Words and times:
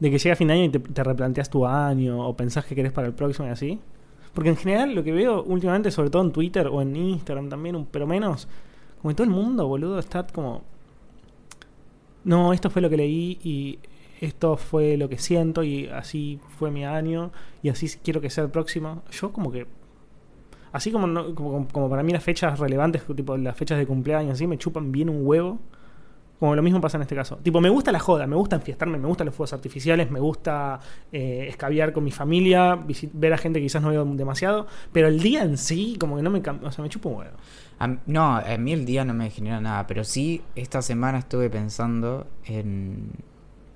De 0.00 0.10
que 0.10 0.18
llega 0.18 0.34
fin 0.36 0.48
de 0.48 0.54
año 0.54 0.64
y 0.64 0.68
te, 0.70 0.78
te 0.80 1.04
replanteas 1.04 1.50
tu 1.50 1.66
año 1.66 2.26
o 2.26 2.34
pensás 2.36 2.64
que 2.64 2.74
querés 2.74 2.92
para 2.92 3.06
el 3.06 3.14
próximo 3.14 3.46
y 3.48 3.50
así. 3.50 3.78
Porque 4.34 4.48
en 4.50 4.56
general 4.56 4.94
lo 4.94 5.04
que 5.04 5.12
veo 5.12 5.42
últimamente, 5.44 5.90
sobre 5.90 6.10
todo 6.10 6.22
en 6.22 6.32
Twitter 6.32 6.66
o 6.68 6.80
en 6.82 6.96
Instagram 6.96 7.48
también, 7.48 7.86
pero 7.90 8.06
menos, 8.06 8.48
como 9.00 9.10
que 9.10 9.14
todo 9.16 9.24
el 9.24 9.30
mundo, 9.30 9.66
boludo, 9.68 9.98
está 9.98 10.26
como... 10.26 10.62
No, 12.24 12.52
esto 12.52 12.70
fue 12.70 12.82
lo 12.82 12.90
que 12.90 12.96
leí 12.96 13.38
y 13.42 13.78
esto 14.20 14.56
fue 14.56 14.96
lo 14.96 15.08
que 15.08 15.18
siento 15.18 15.62
y 15.62 15.86
así 15.86 16.38
fue 16.58 16.70
mi 16.70 16.84
año 16.84 17.30
y 17.62 17.70
así 17.70 17.88
quiero 18.02 18.20
que 18.20 18.30
sea 18.30 18.44
el 18.44 18.50
próximo. 18.50 19.02
Yo 19.10 19.32
como 19.32 19.50
que... 19.50 19.66
Así 20.72 20.92
como, 20.92 21.06
no- 21.06 21.34
como, 21.34 21.66
como 21.68 21.90
para 21.90 22.02
mí 22.02 22.12
las 22.12 22.22
fechas 22.22 22.58
relevantes, 22.58 23.02
tipo 23.16 23.36
las 23.36 23.56
fechas 23.56 23.78
de 23.78 23.86
cumpleaños, 23.86 24.34
así 24.34 24.46
me 24.46 24.58
chupan 24.58 24.92
bien 24.92 25.08
un 25.08 25.26
huevo. 25.26 25.58
Como 26.40 26.56
lo 26.56 26.62
mismo 26.62 26.80
pasa 26.80 26.96
en 26.96 27.02
este 27.02 27.14
caso. 27.14 27.36
Tipo, 27.36 27.60
me 27.60 27.68
gusta 27.68 27.92
la 27.92 28.00
joda, 28.00 28.26
me 28.26 28.34
gusta 28.34 28.56
enfiestarme, 28.56 28.98
me 28.98 29.06
gustan 29.06 29.26
los 29.26 29.34
fuegos 29.34 29.52
artificiales, 29.52 30.10
me 30.10 30.18
gusta 30.20 30.80
eh, 31.12 31.44
escabiar 31.48 31.92
con 31.92 32.02
mi 32.02 32.10
familia, 32.10 32.78
ver 33.12 33.32
a 33.34 33.38
gente 33.38 33.60
que 33.60 33.66
quizás 33.66 33.82
no 33.82 33.90
veo 33.90 34.04
demasiado, 34.06 34.66
pero 34.92 35.06
el 35.08 35.20
día 35.20 35.42
en 35.44 35.58
sí, 35.58 35.96
como 36.00 36.16
que 36.16 36.22
no 36.22 36.30
me 36.30 36.42
cam- 36.42 36.60
O 36.64 36.72
sea, 36.72 36.82
me 36.82 36.88
chupa 36.88 37.10
un 37.10 37.16
huevo. 37.16 37.36
No, 38.06 38.36
a 38.36 38.56
mí 38.58 38.72
el 38.72 38.84
día 38.84 39.04
no 39.04 39.14
me 39.14 39.30
genera 39.30 39.60
nada, 39.60 39.86
pero 39.86 40.02
sí 40.04 40.42
esta 40.54 40.82
semana 40.82 41.18
estuve 41.18 41.48
pensando 41.50 42.26
en, 42.44 43.10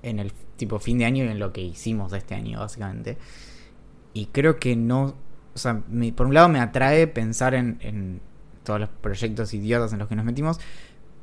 en 0.03 0.19
el 0.19 0.31
tipo 0.57 0.79
fin 0.79 0.97
de 0.99 1.05
año 1.05 1.23
y 1.23 1.27
en 1.27 1.39
lo 1.39 1.53
que 1.53 1.61
hicimos 1.61 2.11
de 2.11 2.17
este 2.19 2.35
año, 2.35 2.59
básicamente. 2.59 3.17
Y 4.13 4.27
creo 4.27 4.57
que 4.59 4.75
no, 4.75 5.15
o 5.53 5.57
sea, 5.57 5.81
por 6.15 6.27
un 6.27 6.33
lado 6.33 6.49
me 6.49 6.59
atrae 6.59 7.07
pensar 7.07 7.53
en, 7.53 7.77
en 7.81 8.21
todos 8.63 8.79
los 8.79 8.89
proyectos 8.89 9.53
idiotas 9.53 9.91
en 9.93 9.99
los 9.99 10.07
que 10.07 10.15
nos 10.15 10.25
metimos, 10.25 10.59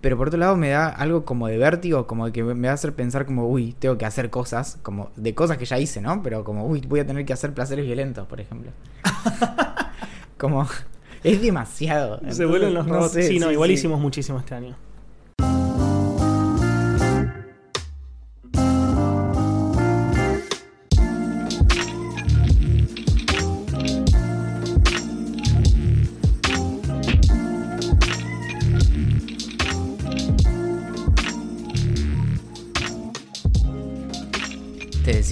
pero 0.03 0.17
por 0.19 0.27
otro 0.27 0.39
lado 0.39 0.57
me 0.57 0.71
da 0.71 0.89
algo 0.89 1.25
como 1.25 1.47
de 1.47 1.57
vértigo, 1.57 2.09
como 2.09 2.27
de 2.27 2.33
que 2.33 2.43
me 2.43 2.67
va 2.67 2.73
a 2.73 2.75
hacer 2.75 2.93
pensar 2.93 3.25
como, 3.25 3.49
uy, 3.49 3.75
tengo 3.79 3.97
que 3.97 4.05
hacer 4.05 4.31
cosas, 4.31 4.79
como 4.83 5.11
de 5.15 5.33
cosas 5.35 5.57
que 5.59 5.65
ya 5.65 5.79
hice, 5.79 6.01
¿no? 6.01 6.23
Pero 6.25 6.43
como, 6.43 6.67
uy, 6.67 6.81
voy 6.81 6.99
a 6.99 7.07
tener 7.07 7.25
que 7.25 7.33
hacer 7.33 7.55
placeres 7.55 7.87
violentos, 7.87 8.27
por 8.27 8.41
ejemplo. 8.41 8.73
como, 10.39 10.67
es 11.23 11.41
demasiado. 11.41 12.21
Se 12.31 12.45
vuelven 12.45 12.75
los 12.75 12.85
no 12.85 12.95
robots. 12.95 13.13
sé, 13.13 13.23
sí, 13.23 13.39
no, 13.39 13.53
igual 13.53 13.69
sí. 13.69 13.75
hicimos 13.75 14.01
muchísimo 14.01 14.41
este 14.41 14.57
año. 14.57 14.77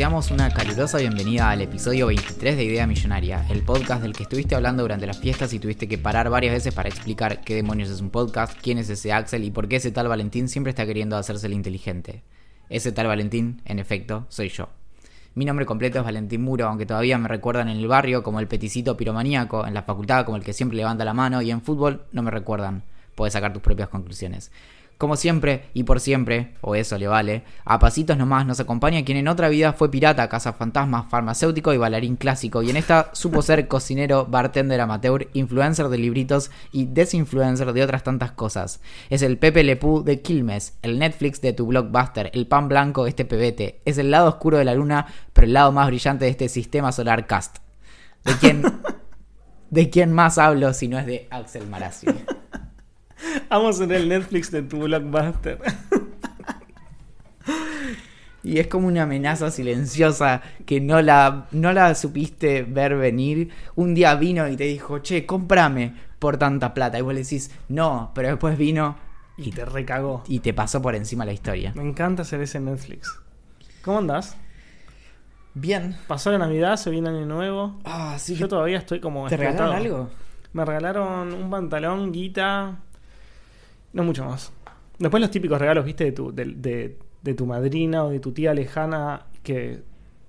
Deseamos 0.01 0.31
una 0.31 0.49
calurosa 0.49 0.97
bienvenida 0.97 1.51
al 1.51 1.61
episodio 1.61 2.07
23 2.07 2.57
de 2.57 2.65
Idea 2.65 2.87
Millonaria, 2.87 3.45
el 3.51 3.63
podcast 3.63 4.01
del 4.01 4.15
que 4.15 4.23
estuviste 4.23 4.55
hablando 4.55 4.83
durante 4.83 5.07
las 5.07 5.19
fiestas 5.19 5.53
y 5.53 5.59
tuviste 5.59 5.89
que 5.89 5.99
parar 5.99 6.31
varias 6.31 6.55
veces 6.55 6.73
para 6.73 6.89
explicar 6.89 7.43
qué 7.43 7.57
demonios 7.57 7.91
es 7.91 8.01
un 8.01 8.09
podcast, 8.09 8.59
quién 8.63 8.79
es 8.79 8.89
ese 8.89 9.13
Axel 9.13 9.45
y 9.45 9.51
por 9.51 9.69
qué 9.69 9.77
ese 9.77 9.93
tal 9.93 10.09
Valentín 10.09 10.49
siempre 10.49 10.71
está 10.71 10.87
queriendo 10.87 11.19
hacerse 11.19 11.49
el 11.49 11.53
inteligente. 11.53 12.23
Ese 12.71 12.93
tal 12.93 13.09
Valentín, 13.09 13.61
en 13.67 13.79
efecto, 13.79 14.25
soy 14.31 14.49
yo. 14.49 14.71
Mi 15.35 15.45
nombre 15.45 15.67
completo 15.67 15.99
es 15.99 16.05
Valentín 16.07 16.41
Muro, 16.41 16.67
aunque 16.67 16.87
todavía 16.87 17.19
me 17.19 17.29
recuerdan 17.29 17.69
en 17.69 17.77
el 17.77 17.87
barrio 17.87 18.23
como 18.23 18.41
el 18.41 18.49
peticito 18.49 18.97
piromaníaco, 18.97 19.67
en 19.67 19.75
la 19.75 19.83
facultad 19.83 20.25
como 20.25 20.39
el 20.39 20.45
que 20.45 20.55
siempre 20.55 20.79
levanta 20.79 21.05
la 21.05 21.13
mano 21.13 21.43
y 21.43 21.51
en 21.51 21.61
fútbol 21.61 22.07
no 22.13 22.23
me 22.23 22.31
recuerdan. 22.31 22.85
Puedes 23.17 23.35
sacar 23.35 23.53
tus 23.53 23.61
propias 23.61 23.91
conclusiones. 23.91 24.51
Como 25.01 25.17
siempre 25.17 25.71
y 25.73 25.85
por 25.85 25.99
siempre, 25.99 26.53
o 26.61 26.75
eso 26.75 26.99
le 26.99 27.09
vale, 27.09 27.43
a 27.65 27.79
pasitos 27.79 28.19
nomás 28.19 28.45
nos 28.45 28.61
acompaña 28.61 29.03
quien 29.03 29.17
en 29.17 29.29
otra 29.29 29.49
vida 29.49 29.73
fue 29.73 29.91
pirata, 29.91 30.29
cazafantasmas, 30.29 31.09
farmacéutico 31.09 31.73
y 31.73 31.79
bailarín 31.79 32.17
clásico, 32.17 32.63
y 32.63 32.69
en 32.69 32.77
esta 32.77 33.09
supo 33.15 33.41
ser 33.41 33.67
cocinero, 33.69 34.27
bartender 34.27 34.79
amateur, 34.79 35.29
influencer 35.33 35.89
de 35.89 35.97
libritos 35.97 36.51
y 36.71 36.85
desinfluencer 36.85 37.73
de 37.73 37.83
otras 37.83 38.05
tantas 38.05 38.33
cosas. 38.33 38.83
Es 39.09 39.23
el 39.23 39.39
Pepe 39.39 39.65
Lepú 39.65 40.05
de 40.05 40.21
Quilmes, 40.21 40.77
el 40.83 40.99
Netflix 40.99 41.41
de 41.41 41.55
tu 41.55 41.65
blockbuster, 41.65 42.31
el 42.35 42.47
pan 42.47 42.69
blanco 42.69 43.05
de 43.05 43.09
este 43.09 43.25
pebete, 43.25 43.81
es 43.87 43.97
el 43.97 44.11
lado 44.11 44.29
oscuro 44.29 44.59
de 44.59 44.67
la 44.67 44.75
luna, 44.75 45.07
pero 45.33 45.47
el 45.47 45.55
lado 45.55 45.73
más 45.73 45.87
brillante 45.87 46.27
de 46.27 46.31
este 46.33 46.51
sistema 46.51 46.93
solar 46.93 47.27
cast. 47.27 47.57
¿De 48.27 48.35
quién, 48.35 48.63
de 49.71 49.89
quién 49.89 50.13
más 50.13 50.37
hablo 50.37 50.75
si 50.75 50.89
no 50.89 50.99
es 50.99 51.07
de 51.07 51.27
Axel 51.31 51.67
Marazzi? 51.69 52.07
Vamos 53.51 53.81
en 53.81 53.93
el 53.93 54.09
Netflix 54.09 54.51
de 54.51 54.63
tu 54.63 54.81
blockbuster. 54.81 55.59
Y 58.43 58.59
es 58.59 58.69
como 58.69 58.89
una 58.89 59.03
amenaza 59.03 59.51
silenciosa 59.51 60.41
que 60.65 60.81
no 60.81 61.03
la, 61.03 61.47
no 61.53 61.73
la 61.73 61.95
supiste 61.95 62.63
ver 62.63 62.97
venir. 62.97 63.51
Un 63.75 63.95
día 63.95 64.15
vino 64.15 64.49
y 64.49 64.57
te 64.57 64.65
dijo, 64.65 65.01
che, 65.01 65.27
cómprame 65.27 65.95
por 66.19 66.39
tanta 66.39 66.73
plata. 66.73 66.99
Y 66.99 67.03
vos 67.03 67.13
le 67.13 67.23
decís, 67.23 67.51
no, 67.69 68.13
pero 68.15 68.29
después 68.29 68.57
vino 68.57 68.97
y 69.37 69.51
te 69.51 69.65
recagó. 69.65 70.25
y 70.27 70.41
te 70.41 70.55
pasó 70.55 70.81
por 70.81 70.95
encima 70.95 71.25
la 71.25 71.33
historia. 71.33 71.73
Me 71.75 71.83
encanta 71.83 72.23
hacer 72.23 72.41
ese 72.41 72.61
Netflix. 72.61 73.15
¿Cómo 73.83 73.99
andás? 73.99 74.37
Bien. 75.55 75.97
Pasó 76.07 76.31
la 76.31 76.39
Navidad, 76.39 76.77
se 76.77 76.91
viene 76.91 77.11
Año 77.11 77.27
Nuevo. 77.27 77.79
Ah, 77.85 78.17
sí. 78.19 78.37
Yo 78.37 78.49
todavía 78.49 78.79
estoy 78.79 79.01
como. 79.01 79.29
¿Te 79.29 79.37
regalaron 79.37 79.77
algo? 79.77 80.09
Me 80.53 80.65
regalaron 80.65 81.33
un 81.33 81.51
pantalón, 81.51 82.13
guita. 82.13 82.79
No 83.93 84.05
mucho 84.05 84.25
más. 84.25 84.53
Después 84.99 85.21
los 85.21 85.31
típicos 85.31 85.59
regalos, 85.59 85.85
viste, 85.85 86.05
de 86.05 86.13
tu, 86.13 86.33
de, 86.35 86.45
de- 86.47 86.99
de 87.23 87.35
tu 87.35 87.45
madrina 87.47 88.05
o 88.05 88.11
de 88.11 88.19
tu 88.21 88.33
tía 88.33 88.55
lejana, 88.55 89.27
que 89.43 89.83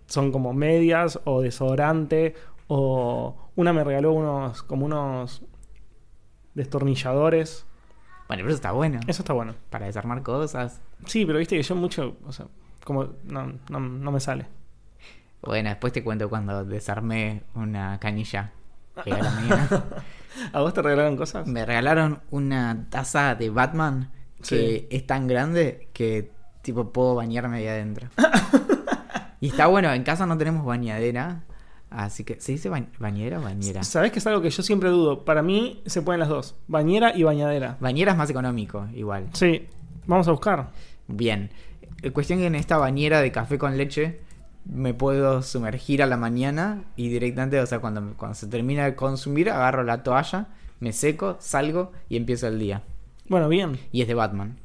son 0.07 0.31
como 0.31 0.53
medias 0.53 1.19
o 1.25 1.41
desodorante. 1.41 2.35
O 2.67 3.35
una 3.55 3.73
me 3.73 3.83
regaló 3.83 4.13
unos, 4.13 4.63
como 4.63 4.85
unos 4.85 5.41
destornilladores. 6.53 7.65
Bueno, 8.27 8.41
pero 8.43 8.47
eso 8.49 8.55
está 8.55 8.71
bueno. 8.71 8.99
Eso 9.07 9.21
está 9.23 9.33
bueno. 9.33 9.55
Para 9.69 9.85
desarmar 9.87 10.21
cosas. 10.23 10.81
Sí, 11.05 11.25
pero 11.25 11.39
viste 11.39 11.57
que 11.57 11.63
yo 11.63 11.75
mucho, 11.75 12.15
o 12.25 12.31
sea, 12.31 12.47
como 12.85 13.09
no, 13.25 13.53
no, 13.69 13.79
no 13.79 14.11
me 14.11 14.19
sale. 14.19 14.45
Bueno, 15.41 15.69
después 15.69 15.91
te 15.91 16.03
cuento 16.03 16.29
cuando 16.29 16.63
desarmé 16.63 17.43
una 17.55 17.99
canilla. 17.99 18.51
que 19.03 19.09
era 19.09 19.31
mía. 19.41 19.69
¿A 20.53 20.61
vos 20.61 20.73
te 20.73 20.81
regalaron 20.81 21.17
cosas? 21.17 21.47
Me 21.47 21.65
regalaron 21.65 22.21
una 22.31 22.87
taza 22.89 23.35
de 23.35 23.49
Batman 23.49 24.11
que 24.47 24.87
es 24.89 25.05
tan 25.05 25.27
grande 25.27 25.89
que 25.93 26.31
tipo 26.61 26.91
puedo 26.91 27.15
bañarme 27.15 27.57
ahí 27.57 27.67
adentro. 27.67 28.07
y 29.39 29.47
está 29.49 29.67
bueno, 29.67 29.91
en 29.93 30.03
casa 30.03 30.25
no 30.25 30.37
tenemos 30.37 30.65
bañadera, 30.65 31.43
así 31.89 32.23
que 32.23 32.39
¿se 32.39 32.53
dice 32.53 32.69
ba- 32.69 32.85
bañera 32.99 33.39
o 33.39 33.43
bañera? 33.43 33.83
Sabés 33.83 34.11
que 34.11 34.19
es 34.19 34.27
algo 34.27 34.41
que 34.41 34.49
yo 34.49 34.63
siempre 34.63 34.89
dudo. 34.89 35.25
Para 35.25 35.41
mí 35.41 35.81
se 35.85 36.01
pueden 36.01 36.19
las 36.19 36.29
dos: 36.29 36.55
bañera 36.67 37.15
y 37.15 37.23
bañadera. 37.23 37.77
Bañera 37.79 38.11
es 38.13 38.17
más 38.17 38.29
económico, 38.29 38.87
igual. 38.93 39.27
Sí, 39.33 39.67
vamos 40.05 40.27
a 40.27 40.31
buscar. 40.31 40.71
Bien. 41.07 41.49
Eh, 42.01 42.11
Cuestión 42.11 42.39
que 42.39 42.47
en 42.47 42.55
esta 42.55 42.77
bañera 42.77 43.21
de 43.21 43.31
café 43.31 43.57
con 43.57 43.77
leche 43.77 44.21
me 44.65 44.93
puedo 44.93 45.41
sumergir 45.41 46.01
a 46.03 46.05
la 46.05 46.17
mañana 46.17 46.83
y 46.95 47.09
directamente, 47.09 47.59
o 47.59 47.65
sea, 47.65 47.79
cuando, 47.79 48.13
cuando 48.17 48.35
se 48.35 48.47
termina 48.47 48.85
de 48.85 48.95
consumir, 48.95 49.49
agarro 49.49 49.83
la 49.83 50.03
toalla, 50.03 50.47
me 50.79 50.93
seco, 50.93 51.37
salgo 51.39 51.91
y 52.09 52.17
empiezo 52.17 52.47
el 52.47 52.59
día. 52.59 52.83
Bueno, 53.27 53.47
bien. 53.49 53.79
Y 53.91 54.01
es 54.01 54.07
de 54.07 54.13
Batman. 54.13 54.57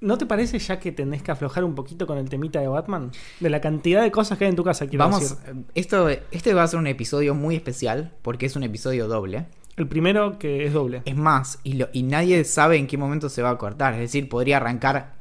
¿No 0.00 0.18
te 0.18 0.26
parece 0.26 0.58
ya 0.58 0.78
que 0.80 0.92
tenés 0.92 1.22
que 1.22 1.30
aflojar 1.30 1.64
un 1.64 1.74
poquito 1.74 2.06
con 2.06 2.18
el 2.18 2.28
temita 2.28 2.60
de 2.60 2.68
Batman? 2.68 3.10
De 3.40 3.48
la 3.48 3.60
cantidad 3.62 4.02
de 4.02 4.10
cosas 4.10 4.36
que 4.36 4.44
hay 4.44 4.50
en 4.50 4.56
tu 4.56 4.62
casa, 4.64 4.86
quiero 4.86 5.04
Vamos, 5.06 5.20
decir. 5.20 5.64
esto, 5.74 6.08
este 6.30 6.52
va 6.52 6.62
a 6.62 6.66
ser 6.68 6.78
un 6.78 6.86
episodio 6.86 7.34
muy 7.34 7.56
especial 7.56 8.12
porque 8.20 8.44
es 8.46 8.54
un 8.54 8.64
episodio 8.64 9.08
doble. 9.08 9.46
El 9.76 9.88
primero 9.88 10.38
que 10.38 10.66
es 10.66 10.72
doble. 10.74 11.00
Es 11.06 11.16
más, 11.16 11.58
y, 11.64 11.74
lo- 11.74 11.88
y 11.94 12.02
nadie 12.02 12.44
sabe 12.44 12.76
en 12.76 12.86
qué 12.86 12.98
momento 12.98 13.28
se 13.30 13.40
va 13.42 13.50
a 13.50 13.56
cortar. 13.58 13.94
Es 13.94 14.00
decir, 14.00 14.28
podría 14.28 14.58
arrancar 14.58 15.14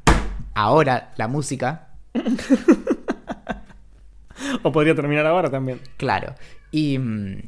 ahora 0.54 1.14
la 1.16 1.30
música, 1.30 1.88
O 4.64 4.72
podría 4.72 4.96
terminar 4.96 5.26
ahora 5.26 5.50
también. 5.50 5.80
claro. 5.98 6.36
Y 6.72 6.98
mm, 6.98 7.42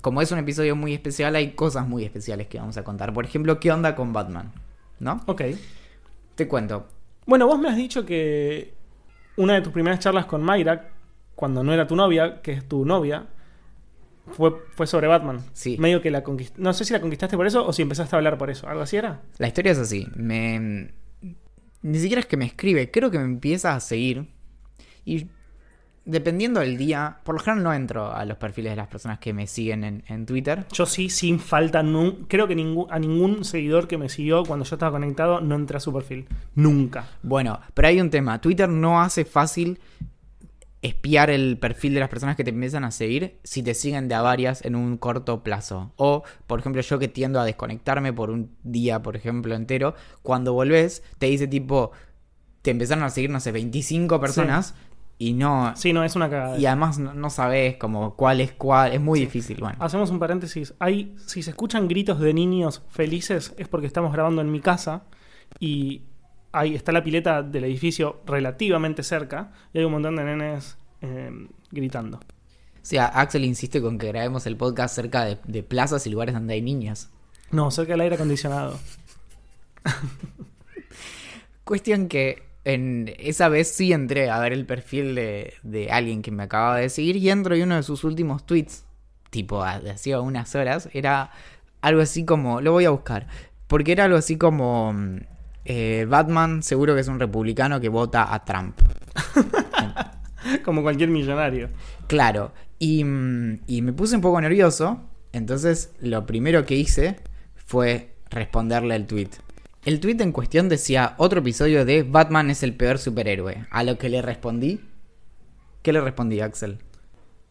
como 0.00 0.22
es 0.22 0.30
un 0.32 0.38
episodio 0.38 0.76
muy 0.76 0.94
especial, 0.94 1.34
hay 1.36 1.52
cosas 1.52 1.86
muy 1.86 2.04
especiales 2.04 2.46
que 2.46 2.58
vamos 2.58 2.76
a 2.76 2.84
contar. 2.84 3.12
Por 3.12 3.24
ejemplo, 3.24 3.58
¿qué 3.60 3.72
onda 3.72 3.94
con 3.94 4.12
Batman? 4.12 4.52
¿No? 4.98 5.20
Ok. 5.26 5.42
Te 6.34 6.48
cuento. 6.48 6.86
Bueno, 7.26 7.46
vos 7.46 7.58
me 7.58 7.68
has 7.68 7.76
dicho 7.76 8.06
que 8.06 8.72
una 9.36 9.54
de 9.54 9.62
tus 9.62 9.72
primeras 9.72 10.00
charlas 10.00 10.26
con 10.26 10.42
Mayra, 10.42 10.90
cuando 11.34 11.62
no 11.62 11.72
era 11.72 11.86
tu 11.86 11.96
novia, 11.96 12.40
que 12.42 12.52
es 12.52 12.68
tu 12.68 12.84
novia, 12.84 13.26
fue, 14.32 14.54
fue 14.74 14.86
sobre 14.86 15.06
Batman. 15.06 15.40
Sí. 15.52 15.76
Medio 15.78 16.00
que 16.00 16.10
la 16.10 16.22
conquistaste. 16.22 16.62
No 16.62 16.72
sé 16.72 16.84
si 16.84 16.92
la 16.92 17.00
conquistaste 17.00 17.36
por 17.36 17.46
eso 17.46 17.66
o 17.66 17.72
si 17.72 17.82
empezaste 17.82 18.14
a 18.14 18.18
hablar 18.18 18.38
por 18.38 18.50
eso. 18.50 18.68
¿Algo 18.68 18.82
así 18.82 18.96
era? 18.96 19.22
La 19.38 19.48
historia 19.48 19.72
es 19.72 19.78
así. 19.78 20.06
Me... 20.14 20.92
Ni 21.82 21.98
siquiera 21.98 22.20
es 22.20 22.26
que 22.26 22.36
me 22.36 22.44
escribe, 22.44 22.90
creo 22.90 23.10
que 23.10 23.18
me 23.18 23.24
empieza 23.24 23.74
a 23.74 23.80
seguir. 23.80 24.28
Y 25.04 25.28
dependiendo 26.10 26.60
del 26.60 26.76
día, 26.76 27.18
por 27.24 27.36
lo 27.36 27.40
general 27.40 27.62
no 27.62 27.72
entro 27.72 28.12
a 28.12 28.24
los 28.24 28.36
perfiles 28.36 28.72
de 28.72 28.76
las 28.76 28.88
personas 28.88 29.18
que 29.18 29.32
me 29.32 29.46
siguen 29.46 29.84
en, 29.84 30.04
en 30.08 30.26
Twitter. 30.26 30.66
Yo 30.72 30.86
sí, 30.86 31.08
sin 31.08 31.38
falta, 31.38 31.84
creo 32.28 32.46
que 32.46 32.54
ningún, 32.54 32.86
a 32.90 32.98
ningún 32.98 33.44
seguidor 33.44 33.88
que 33.88 33.98
me 33.98 34.08
siguió 34.08 34.44
cuando 34.44 34.64
yo 34.64 34.74
estaba 34.74 34.92
conectado 34.92 35.40
no 35.40 35.54
entré 35.54 35.76
a 35.76 35.80
su 35.80 35.92
perfil. 35.92 36.26
Nunca. 36.54 37.06
Bueno, 37.22 37.60
pero 37.74 37.88
hay 37.88 38.00
un 38.00 38.10
tema. 38.10 38.40
Twitter 38.40 38.68
no 38.68 39.00
hace 39.00 39.24
fácil 39.24 39.78
espiar 40.82 41.28
el 41.28 41.58
perfil 41.58 41.94
de 41.94 42.00
las 42.00 42.08
personas 42.08 42.36
que 42.36 42.44
te 42.44 42.50
empiezan 42.50 42.84
a 42.84 42.90
seguir 42.90 43.38
si 43.44 43.62
te 43.62 43.74
siguen 43.74 44.08
de 44.08 44.14
a 44.14 44.22
varias 44.22 44.64
en 44.64 44.74
un 44.74 44.96
corto 44.96 45.42
plazo. 45.42 45.92
O, 45.96 46.22
por 46.46 46.60
ejemplo, 46.60 46.80
yo 46.80 46.98
que 46.98 47.08
tiendo 47.08 47.40
a 47.40 47.44
desconectarme 47.44 48.12
por 48.12 48.30
un 48.30 48.50
día, 48.62 49.02
por 49.02 49.16
ejemplo, 49.16 49.54
entero, 49.54 49.94
cuando 50.22 50.54
volvés 50.54 51.02
te 51.18 51.26
dice 51.26 51.46
tipo, 51.46 51.92
te 52.62 52.70
empezaron 52.70 53.04
a 53.04 53.10
seguir, 53.10 53.30
no 53.30 53.40
sé, 53.40 53.52
25 53.52 54.20
personas 54.20 54.74
y 55.20 55.34
no... 55.34 55.74
Sí, 55.76 55.92
no, 55.92 56.02
es 56.02 56.16
una 56.16 56.30
cagada. 56.30 56.58
Y 56.58 56.64
además 56.64 56.98
no, 56.98 57.12
no 57.12 57.28
sabes 57.28 57.76
como 57.76 58.16
cuál 58.16 58.40
es 58.40 58.52
cuál, 58.52 58.94
es 58.94 59.02
muy 59.02 59.20
difícil. 59.20 59.58
Bueno, 59.60 59.76
Hacemos 59.78 60.08
un 60.08 60.18
paréntesis. 60.18 60.72
Hay, 60.78 61.14
si 61.26 61.42
se 61.42 61.50
escuchan 61.50 61.88
gritos 61.88 62.18
de 62.20 62.32
niños 62.32 62.82
felices 62.88 63.52
es 63.58 63.68
porque 63.68 63.86
estamos 63.86 64.14
grabando 64.14 64.40
en 64.40 64.50
mi 64.50 64.60
casa 64.60 65.02
y 65.58 66.04
ahí 66.52 66.74
está 66.74 66.90
la 66.92 67.04
pileta 67.04 67.42
del 67.42 67.64
edificio 67.64 68.22
relativamente 68.24 69.02
cerca 69.02 69.52
y 69.74 69.80
hay 69.80 69.84
un 69.84 69.92
montón 69.92 70.16
de 70.16 70.24
nenes 70.24 70.78
eh, 71.02 71.30
gritando. 71.70 72.16
o 72.16 72.20
sea, 72.80 73.04
Axel 73.04 73.44
insiste 73.44 73.82
con 73.82 73.98
que 73.98 74.06
grabemos 74.06 74.46
el 74.46 74.56
podcast 74.56 74.94
cerca 74.94 75.26
de, 75.26 75.36
de 75.46 75.62
plazas 75.62 76.06
y 76.06 76.10
lugares 76.10 76.34
donde 76.34 76.54
hay 76.54 76.62
niños. 76.62 77.10
No, 77.50 77.70
cerca 77.70 77.92
del 77.92 78.00
aire 78.00 78.14
acondicionado. 78.14 78.80
Cuestión 81.64 82.08
que 82.08 82.49
en 82.64 83.14
esa 83.18 83.48
vez 83.48 83.68
sí 83.68 83.92
entré 83.92 84.30
a 84.30 84.38
ver 84.38 84.52
el 84.52 84.66
perfil 84.66 85.14
de, 85.14 85.54
de 85.62 85.90
alguien 85.90 86.22
que 86.22 86.30
me 86.30 86.42
acababa 86.42 86.76
de 86.76 86.88
seguir 86.88 87.16
y 87.16 87.30
entro 87.30 87.56
y 87.56 87.62
uno 87.62 87.76
de 87.76 87.82
sus 87.82 88.04
últimos 88.04 88.44
tweets, 88.44 88.84
tipo 89.30 89.62
hacía 89.62 90.20
unas 90.20 90.54
horas, 90.54 90.88
era 90.92 91.30
algo 91.80 92.02
así 92.02 92.24
como, 92.24 92.60
lo 92.60 92.72
voy 92.72 92.84
a 92.84 92.90
buscar, 92.90 93.26
porque 93.66 93.92
era 93.92 94.04
algo 94.04 94.18
así 94.18 94.36
como, 94.36 94.92
mm, 94.92 95.16
eh, 95.64 96.06
Batman 96.08 96.62
seguro 96.62 96.94
que 96.94 97.00
es 97.00 97.08
un 97.08 97.20
republicano 97.20 97.80
que 97.80 97.88
vota 97.88 98.32
a 98.34 98.44
Trump. 98.44 98.76
Como 100.64 100.82
cualquier 100.82 101.10
millonario. 101.10 101.68
Claro, 102.06 102.52
y, 102.78 103.04
mm, 103.04 103.60
y 103.66 103.82
me 103.82 103.92
puse 103.92 104.16
un 104.16 104.22
poco 104.22 104.40
nervioso, 104.40 105.00
entonces 105.32 105.92
lo 106.00 106.26
primero 106.26 106.64
que 106.64 106.76
hice 106.76 107.16
fue 107.54 108.14
responderle 108.30 108.96
el 108.96 109.06
tweet. 109.06 109.28
El 109.82 109.98
tweet 109.98 110.18
en 110.20 110.32
cuestión 110.32 110.68
decía 110.68 111.14
otro 111.16 111.40
episodio 111.40 111.86
de 111.86 112.02
Batman 112.02 112.50
es 112.50 112.62
el 112.62 112.74
peor 112.74 112.98
superhéroe. 112.98 113.66
A 113.70 113.82
lo 113.82 113.96
que 113.96 114.10
le 114.10 114.20
respondí. 114.20 114.78
¿Qué 115.80 115.94
le 115.94 116.02
respondí, 116.02 116.40
Axel? 116.40 116.80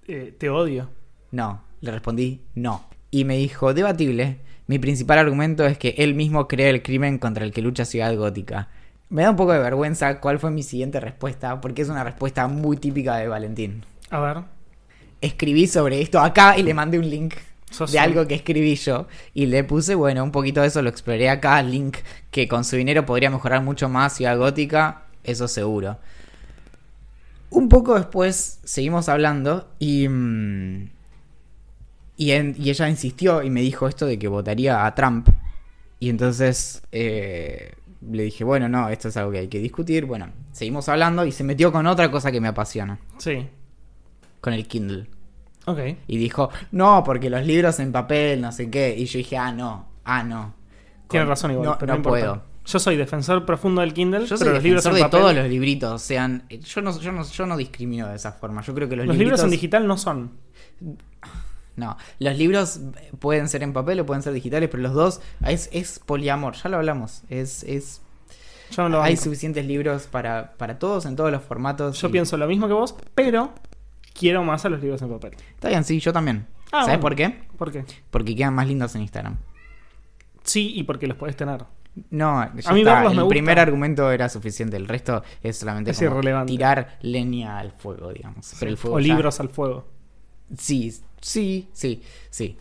Eh, 0.08 0.36
te 0.38 0.48
odio. 0.52 0.92
No, 1.31 1.64
le 1.81 1.90
respondí 1.90 2.42
no. 2.54 2.86
Y 3.10 3.26
me 3.26 3.38
dijo, 3.38 3.74
debatible, 3.74 4.38
mi 4.68 4.78
principal 4.78 5.18
argumento 5.18 5.66
es 5.66 5.80
que 5.80 5.96
él 5.98 6.14
mismo 6.14 6.48
crea 6.48 6.70
el 6.70 6.84
crimen 6.84 7.18
contra 7.18 7.44
el 7.44 7.52
que 7.52 7.64
lucha 7.64 7.84
Ciudad 7.84 8.16
Gótica. 8.16 8.70
Me 9.10 9.24
da 9.24 9.32
un 9.32 9.36
poco 9.36 9.54
de 9.54 9.60
vergüenza 9.60 10.20
cuál 10.20 10.38
fue 10.38 10.52
mi 10.52 10.62
siguiente 10.62 11.00
respuesta, 11.00 11.60
porque 11.60 11.82
es 11.82 11.90
una 11.90 12.04
respuesta 12.04 12.48
muy 12.48 12.78
típica 12.78 13.18
de 13.18 13.28
Valentín. 13.28 13.84
A 14.12 14.20
ver. 14.20 14.44
escribí 15.20 15.66
sobre 15.66 16.00
esto 16.00 16.20
acá 16.20 16.60
y 16.60 16.62
le 16.62 16.75
mandé 16.75 17.00
un 17.00 17.10
link 17.10 17.34
Sos 17.69 17.92
de 17.92 18.00
algo 18.00 18.25
que 18.27 18.36
escribí 18.36 18.75
yo. 18.75 19.07
Y 19.33 19.45
le 19.45 19.63
puse, 19.63 19.95
bueno, 19.95 20.24
un 20.24 20.31
poquito 20.31 20.62
de 20.62 20.68
eso 20.68 20.81
lo 20.81 20.89
exploré 20.89 21.30
acá, 21.30 21.62
link 21.62 21.98
que 22.31 22.48
con 22.48 22.63
su 22.63 22.75
dinero 22.75 23.06
podría 23.06 23.30
mejorar 23.30 23.62
mucho 23.63 23.89
más 23.89 24.16
Ciudad 24.16 24.38
Gótica, 24.38 25.04
eso 25.24 25.48
seguro. 25.48 25.98
Un 27.51 27.68
poco 27.69 27.95
después 27.95 28.60
seguimos 28.63 29.10
hablando 29.10 29.69
y... 29.80 30.07
mm, 30.07 30.89
y, 32.18 32.31
en- 32.31 32.56
y 32.60 32.69
ella 32.69 32.89
insistió 32.89 33.42
y 33.44 33.50
me 33.50 33.62
dijo 33.62 33.88
esto 33.88 34.06
de 34.06 34.19
que 34.19 34.27
votaría 34.27 34.86
a 34.86 34.94
Trump. 34.94 35.30
Y 36.01 36.10
entonces 36.10 36.81
eh, 36.92 37.74
le 38.12 38.24
dije, 38.24 38.44
bueno, 38.44 38.68
no, 38.68 38.89
esto 38.89 39.07
es 39.07 39.18
algo 39.18 39.31
que 39.31 39.39
hay 39.39 39.48
que 39.48 39.60
discutir. 39.60 40.06
Bueno, 40.06 40.27
seguimos 40.51 40.89
hablando 40.89 41.25
y 41.25 41.31
se 41.31 41.44
metió 41.45 41.72
con 41.72 41.88
otra 41.88 42.12
cosa 42.12 42.31
que 42.31 42.42
me 42.42 42.50
apasiona, 42.50 43.00
Sí. 43.19 43.48
con 44.42 44.54
el 44.54 44.68
Kindle. 44.68 45.07
Y 46.07 46.18
dijo, 46.18 46.50
no, 46.71 47.04
porque 47.04 47.30
los 47.30 47.45
libros 47.45 47.80
en 47.80 47.92
papel, 47.92 48.42
no 48.42 48.51
sé 48.51 48.69
qué. 48.69 48.95
Y 48.98 49.06
yo 49.06 49.18
dije, 49.18 49.38
ah, 49.38 49.51
no, 49.51 49.88
ah, 50.06 50.24
no. 50.24 50.54
Tienes 51.10 51.25
Con- 51.25 51.30
razón 51.30 51.51
igual. 51.51 51.69
No, 51.69 51.77
pero 51.77 51.95
no 51.95 52.01
puedo. 52.04 52.42
Yo 52.66 52.77
soy 52.77 52.98
defensor 52.98 53.45
profundo 53.45 53.81
del 53.81 53.94
Kindle, 53.94 54.27
Yo 54.27 54.38
pero 54.38 54.51
los 54.54 54.62
libros 54.62 54.86
en 54.86 54.94
de 54.94 55.00
papel, 55.01 55.19
todos 55.21 55.33
los 55.36 55.48
libritos. 55.50 56.01
Sean, 56.04 56.44
yo 56.50 56.81
no, 56.83 57.00
yo 57.00 57.12
no, 57.12 57.24
yo 57.24 57.45
no 57.48 57.57
discrimino 57.57 58.07
de 58.07 58.16
esa 58.16 58.31
forma. 58.33 58.62
Yo 58.62 58.75
creo 58.75 58.88
que 58.88 58.95
los, 58.95 59.07
los 59.07 59.18
libros 59.18 59.42
en 59.44 59.50
digital 59.50 59.88
no 59.88 59.98
son. 59.98 60.31
No, 61.75 61.98
los 62.19 62.38
libros 62.38 62.81
pueden 63.19 63.48
ser 63.48 63.63
en 63.63 63.72
papel 63.74 64.00
o 64.01 64.06
pueden 64.06 64.22
ser 64.22 64.33
digitales, 64.33 64.68
pero 64.69 64.83
los 64.83 64.94
dos 64.94 65.22
es, 65.48 65.69
es 65.72 66.00
poliamor, 66.00 66.56
ya 66.56 66.69
lo 66.69 66.75
hablamos. 66.77 67.22
Es, 67.30 67.63
es 67.63 68.01
Yo 68.72 68.83
no 68.83 68.89
lo 68.89 69.01
hay 69.01 69.13
banco. 69.13 69.24
suficientes 69.24 69.65
libros 69.65 70.07
para, 70.07 70.54
para 70.57 70.77
todos 70.77 71.06
en 71.06 71.15
todos 71.15 71.31
los 71.31 71.42
formatos. 71.42 72.00
Yo 72.01 72.10
y- 72.10 72.12
pienso 72.12 72.36
lo 72.38 72.48
mismo 72.48 72.68
que 72.68 72.74
vos, 72.74 72.95
pero 73.15 73.54
quiero 74.14 74.44
más 74.44 74.66
a 74.66 74.70
los 74.70 74.82
libros 74.82 75.02
en 75.02 75.10
papel. 75.10 75.34
Está 75.56 75.70
bien, 75.70 75.84
sí, 75.84 76.00
yo 76.00 76.12
también. 76.14 76.48
Ah, 76.72 76.84
¿Sabes 76.86 77.00
bueno. 77.00 77.02
por 77.02 77.16
qué? 77.16 77.30
¿Por 77.58 77.72
qué? 77.72 77.86
Porque 78.12 78.36
quedan 78.36 78.54
más 78.54 78.68
lindos 78.68 78.94
en 78.96 79.02
Instagram. 79.02 79.38
Sí, 80.44 80.72
y 80.76 80.84
porque 80.84 81.08
los 81.08 81.18
podés 81.18 81.36
tener. 81.36 81.64
No, 82.12 82.42
ya 82.56 82.70
A 82.70 82.74
mí 82.74 82.82
está. 82.82 82.94
verlos 82.96 83.14
me 83.14 83.18
el 83.20 83.24
gusta. 83.26 83.30
primer 83.30 83.60
argumento 83.60 84.12
era 84.12 84.30
suficiente, 84.30 84.78
el 84.78 84.88
resto 84.88 85.24
es 85.42 85.58
solamente 85.58 85.92
Es 85.92 86.00
como 86.00 86.22
tirar 86.46 86.98
leña 87.02 87.58
al 87.60 87.72
fuego, 87.72 88.14
digamos. 88.14 88.54
Pero 88.60 88.72
el 88.72 88.78
fuego 88.78 88.98
o 88.98 89.00
ya- 89.00 89.14
libros 89.14 89.40
al 89.40 89.50
fuego. 89.50 89.88
Sí, 90.58 90.94
sí, 91.22 91.68
sí, 91.74 92.02
sí. 92.30 92.58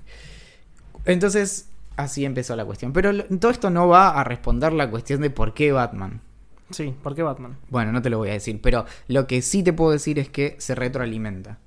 Entonces, 1.04 1.70
así 1.96 2.24
empezó 2.24 2.56
la 2.56 2.64
cuestión. 2.64 2.92
Pero 2.92 3.24
todo 3.38 3.50
esto 3.50 3.70
no 3.70 3.88
va 3.88 4.10
a 4.18 4.24
responder 4.24 4.72
la 4.72 4.90
cuestión 4.90 5.20
de 5.20 5.30
por 5.30 5.54
qué 5.54 5.72
Batman. 5.72 6.20
Sí, 6.70 6.94
¿por 7.02 7.14
qué 7.14 7.22
Batman? 7.22 7.56
Bueno, 7.70 7.92
no 7.92 8.02
te 8.02 8.10
lo 8.10 8.18
voy 8.18 8.30
a 8.30 8.34
decir, 8.34 8.60
pero 8.60 8.84
lo 9.06 9.26
que 9.26 9.42
sí 9.42 9.62
te 9.62 9.72
puedo 9.72 9.92
decir 9.92 10.18
es 10.18 10.28
que 10.28 10.56
se 10.58 10.74
retroalimenta. 10.74 11.58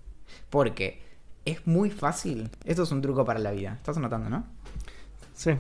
Porque 0.50 1.02
es 1.46 1.66
muy 1.66 1.90
fácil. 1.90 2.50
Esto 2.66 2.84
es 2.84 2.92
un 2.92 3.02
truco 3.02 3.26
para 3.26 3.40
la 3.40 3.52
vida. 3.52 3.74
¿Estás 3.74 3.98
notando, 3.98 4.30
no? 4.30 4.46
Sí. 5.34 5.52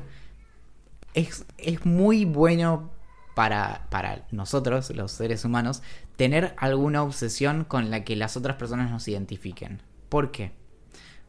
es, 1.13 1.45
es 1.57 1.85
muy 1.85 2.25
bueno 2.25 2.91
para, 3.35 3.87
para 3.89 4.25
nosotros, 4.31 4.91
los 4.91 5.11
seres 5.11 5.45
humanos, 5.45 5.81
tener 6.17 6.53
alguna 6.57 7.03
obsesión 7.03 7.63
con 7.63 7.89
la 7.89 8.03
que 8.03 8.15
las 8.15 8.37
otras 8.37 8.57
personas 8.57 8.91
nos 8.91 9.07
identifiquen. 9.07 9.81
¿Por 10.09 10.31
qué? 10.31 10.51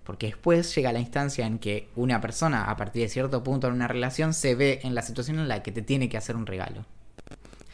Porque 0.05 0.27
después 0.27 0.75
llega 0.75 0.93
la 0.93 0.99
instancia 0.99 1.47
en 1.47 1.59
que 1.59 1.89
una 1.95 2.21
persona, 2.21 2.65
a 2.65 2.77
partir 2.77 3.03
de 3.03 3.09
cierto 3.09 3.43
punto 3.43 3.69
en 3.69 3.75
una 3.75 3.89
relación, 3.89 4.35
se 4.35 4.55
ve 4.55 4.81
en 4.83 4.95
la 4.95 5.03
situación 5.03 5.39
en 5.39 5.49
la 5.49 5.63
que 5.63 5.73
te 5.73 5.83
tiene 5.83 6.09
que 6.09 6.17
hacer 6.17 6.37
un 6.37 6.47
regalo. 6.47 6.85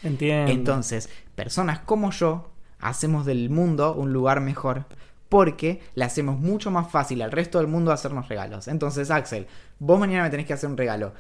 Entiendo. 0.02 0.52
Entonces, 0.52 1.08
personas 1.34 1.80
como 1.80 2.10
yo 2.10 2.50
hacemos 2.80 3.26
del 3.26 3.50
mundo 3.50 3.94
un 3.94 4.12
lugar 4.12 4.40
mejor 4.40 4.84
porque 5.28 5.81
le 5.94 6.05
hacemos 6.05 6.38
mucho 6.38 6.70
más 6.70 6.90
fácil 6.90 7.20
al 7.22 7.32
resto 7.32 7.58
del 7.58 7.67
mundo 7.67 7.93
hacernos 7.93 8.28
regalos. 8.28 8.69
Entonces, 8.69 9.10
Axel, 9.10 9.46
vos 9.78 9.98
mañana 10.00 10.24
me 10.24 10.31
tenés 10.31 10.46
que 10.46 10.55
hacer 10.55 10.70
un 10.70 10.76
regalo. 10.76 11.12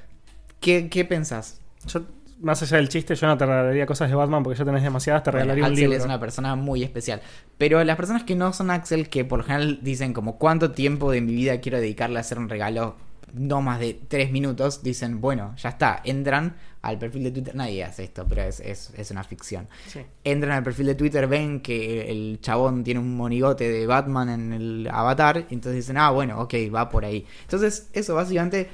¿Qué, 0.60 0.88
qué 0.88 1.04
pensás? 1.04 1.60
Yo, 1.86 2.02
más 2.40 2.62
allá 2.62 2.76
del 2.78 2.88
chiste, 2.88 3.14
yo 3.14 3.26
no 3.26 3.36
te 3.36 3.44
regalaría 3.44 3.84
cosas 3.84 4.08
de 4.08 4.14
Batman 4.16 4.42
porque 4.42 4.58
ya 4.58 4.64
tenés 4.64 4.82
demasiadas, 4.82 5.22
te 5.24 5.30
Bueno, 5.30 5.42
regalaría 5.42 5.64
un 5.64 5.72
Axel 5.72 5.90
libro. 5.90 5.98
es 5.98 6.04
una 6.04 6.20
persona 6.20 6.54
muy 6.54 6.82
especial. 6.82 7.20
Pero 7.58 7.82
las 7.84 7.96
personas 7.96 8.22
que 8.24 8.34
no 8.34 8.52
son 8.52 8.70
Axel, 8.70 9.08
que 9.08 9.24
por 9.24 9.40
lo 9.40 9.44
general 9.44 9.80
dicen 9.82 10.12
como 10.14 10.38
cuánto 10.38 10.70
tiempo 10.70 11.10
de 11.10 11.20
mi 11.20 11.34
vida 11.34 11.60
quiero 11.60 11.78
dedicarle 11.78 12.18
a 12.18 12.20
hacer 12.20 12.38
un 12.38 12.48
regalo, 12.48 12.96
no 13.34 13.62
más 13.62 13.80
de 13.80 14.00
tres 14.08 14.30
minutos, 14.30 14.82
dicen, 14.82 15.20
bueno, 15.20 15.54
ya 15.56 15.70
está, 15.70 16.00
entran 16.04 16.56
al 16.82 16.98
perfil 16.98 17.24
de 17.24 17.30
Twitter, 17.32 17.54
nadie 17.54 17.84
hace 17.84 18.04
esto, 18.04 18.26
pero 18.28 18.42
es, 18.42 18.60
es, 18.60 18.92
es 18.96 19.10
una 19.10 19.24
ficción. 19.24 19.68
Sí. 19.86 20.00
Entran 20.24 20.52
al 20.52 20.62
perfil 20.62 20.86
de 20.86 20.94
Twitter, 20.94 21.26
ven 21.26 21.60
que 21.60 22.10
el 22.10 22.40
chabón 22.40 22.84
tiene 22.84 23.00
un 23.00 23.16
monigote 23.16 23.70
de 23.70 23.86
Batman 23.86 24.28
en 24.28 24.52
el 24.52 24.88
avatar, 24.90 25.46
y 25.50 25.54
entonces 25.54 25.74
dicen, 25.74 25.96
ah, 25.98 26.10
bueno, 26.10 26.40
ok, 26.40 26.54
va 26.74 26.88
por 26.88 27.04
ahí. 27.04 27.26
Entonces, 27.42 27.90
eso 27.92 28.14
básicamente, 28.14 28.68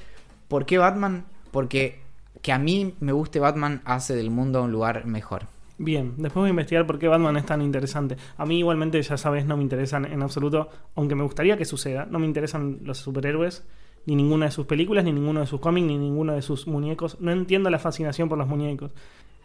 ¿por 0.49 0.66
qué 0.66 0.78
Batman? 0.78 1.25
Porque 1.50 2.04
que 2.42 2.52
a 2.52 2.58
mí 2.58 2.94
me 3.00 3.12
guste 3.12 3.40
Batman 3.40 3.80
hace 3.87 4.14
del 4.14 4.30
mundo 4.30 4.62
un 4.62 4.70
lugar 4.70 5.06
mejor. 5.06 5.46
Bien, 5.78 6.14
después 6.18 6.42
voy 6.42 6.49
a 6.49 6.50
investigar 6.50 6.87
por 6.87 6.99
qué 6.99 7.08
Batman 7.08 7.37
es 7.37 7.46
tan 7.46 7.62
interesante. 7.62 8.16
A 8.37 8.46
mí 8.46 8.58
igualmente, 8.58 9.00
ya 9.02 9.16
sabes, 9.16 9.44
no 9.46 9.56
me 9.56 9.62
interesan 9.62 10.04
en 10.04 10.23
absoluto, 10.23 10.68
aunque 10.94 11.14
me 11.14 11.25
gustaría 11.25 11.56
que 11.56 11.64
suceda, 11.64 12.06
no 12.08 12.18
me 12.18 12.26
interesan 12.26 12.80
los 12.84 12.99
superhéroes, 12.99 13.64
ni 14.06 14.16
ninguna 14.16 14.46
de 14.46 14.52
sus 14.52 14.66
películas, 14.66 15.04
ni 15.04 15.12
ninguno 15.12 15.40
de 15.40 15.46
sus 15.46 15.61
cómics, 15.61 15.87
ni 15.87 15.99
ninguno 15.99 16.34
de 16.34 16.42
sus 16.42 16.66
muñecos. 16.66 17.16
No 17.20 17.32
entiendo 17.32 17.70
la 17.70 17.78
fascinación 17.78 18.28
por 18.28 18.38
los 18.38 18.46
muñecos. 18.46 18.90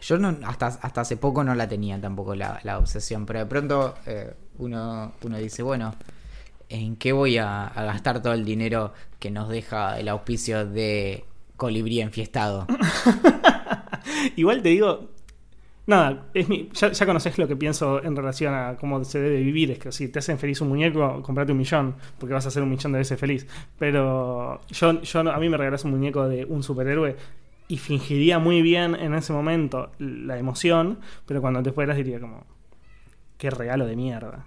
Yo 0.01 0.17
no, 0.17 0.35
hasta, 0.45 0.67
hasta 0.67 1.01
hace 1.01 1.17
poco 1.17 1.43
no 1.43 1.55
la 1.55 1.67
tenía 1.67 1.99
tampoco 1.99 2.35
la, 2.35 2.59
la 2.63 2.77
obsesión, 2.77 3.25
pero 3.25 3.39
de 3.39 3.45
pronto 3.45 3.95
eh, 4.05 4.33
uno, 4.57 5.13
uno 5.21 5.37
dice, 5.37 5.61
bueno, 5.61 5.93
¿en 6.69 6.95
qué 6.95 7.11
voy 7.11 7.37
a, 7.37 7.67
a 7.67 7.83
gastar 7.83 8.21
todo 8.21 8.33
el 8.33 8.45
dinero 8.45 8.93
que 9.19 9.29
nos 9.29 9.49
deja 9.49 9.99
el 9.99 10.07
auspicio 10.07 10.65
de 10.65 11.25
Colibrí 11.57 11.99
enfiestado? 11.99 12.65
Igual 14.37 14.61
te 14.61 14.69
digo, 14.69 15.09
nada, 15.89 16.27
es 16.33 16.47
mi, 16.47 16.69
ya, 16.73 17.05
conoces 17.05 17.37
lo 17.37 17.47
que 17.47 17.55
pienso 17.55 18.01
en 18.03 18.15
relación 18.15 18.53
a 18.53 18.77
cómo 18.79 19.03
se 19.03 19.19
debe 19.19 19.41
vivir. 19.41 19.71
Es 19.71 19.79
que 19.79 19.91
si 19.91 20.07
te 20.07 20.19
hacen 20.19 20.37
feliz 20.37 20.61
un 20.61 20.69
muñeco, 20.69 21.21
comprate 21.21 21.51
un 21.51 21.57
millón, 21.57 21.95
porque 22.17 22.33
vas 22.33 22.45
a 22.45 22.51
ser 22.51 22.63
un 22.63 22.69
millón 22.69 22.93
de 22.93 22.99
veces 22.99 23.19
feliz. 23.19 23.47
Pero 23.77 24.61
yo, 24.69 24.89
a 24.89 25.39
mí 25.39 25.49
me 25.49 25.57
regalas 25.57 25.83
un 25.83 25.91
muñeco 25.91 26.27
de 26.27 26.45
un 26.45 26.63
superhéroe 26.63 27.15
y 27.67 27.77
fingiría 27.77 28.39
muy 28.39 28.61
bien 28.61 28.95
en 28.95 29.13
ese 29.13 29.33
momento 29.33 29.91
la 29.99 30.37
emoción, 30.37 30.99
pero 31.25 31.41
cuando 31.41 31.61
te 31.61 31.71
fueras 31.71 31.97
diría 31.97 32.19
como, 32.19 32.45
qué 33.37 33.49
regalo 33.49 33.85
de 33.85 33.95
mierda. 33.95 34.45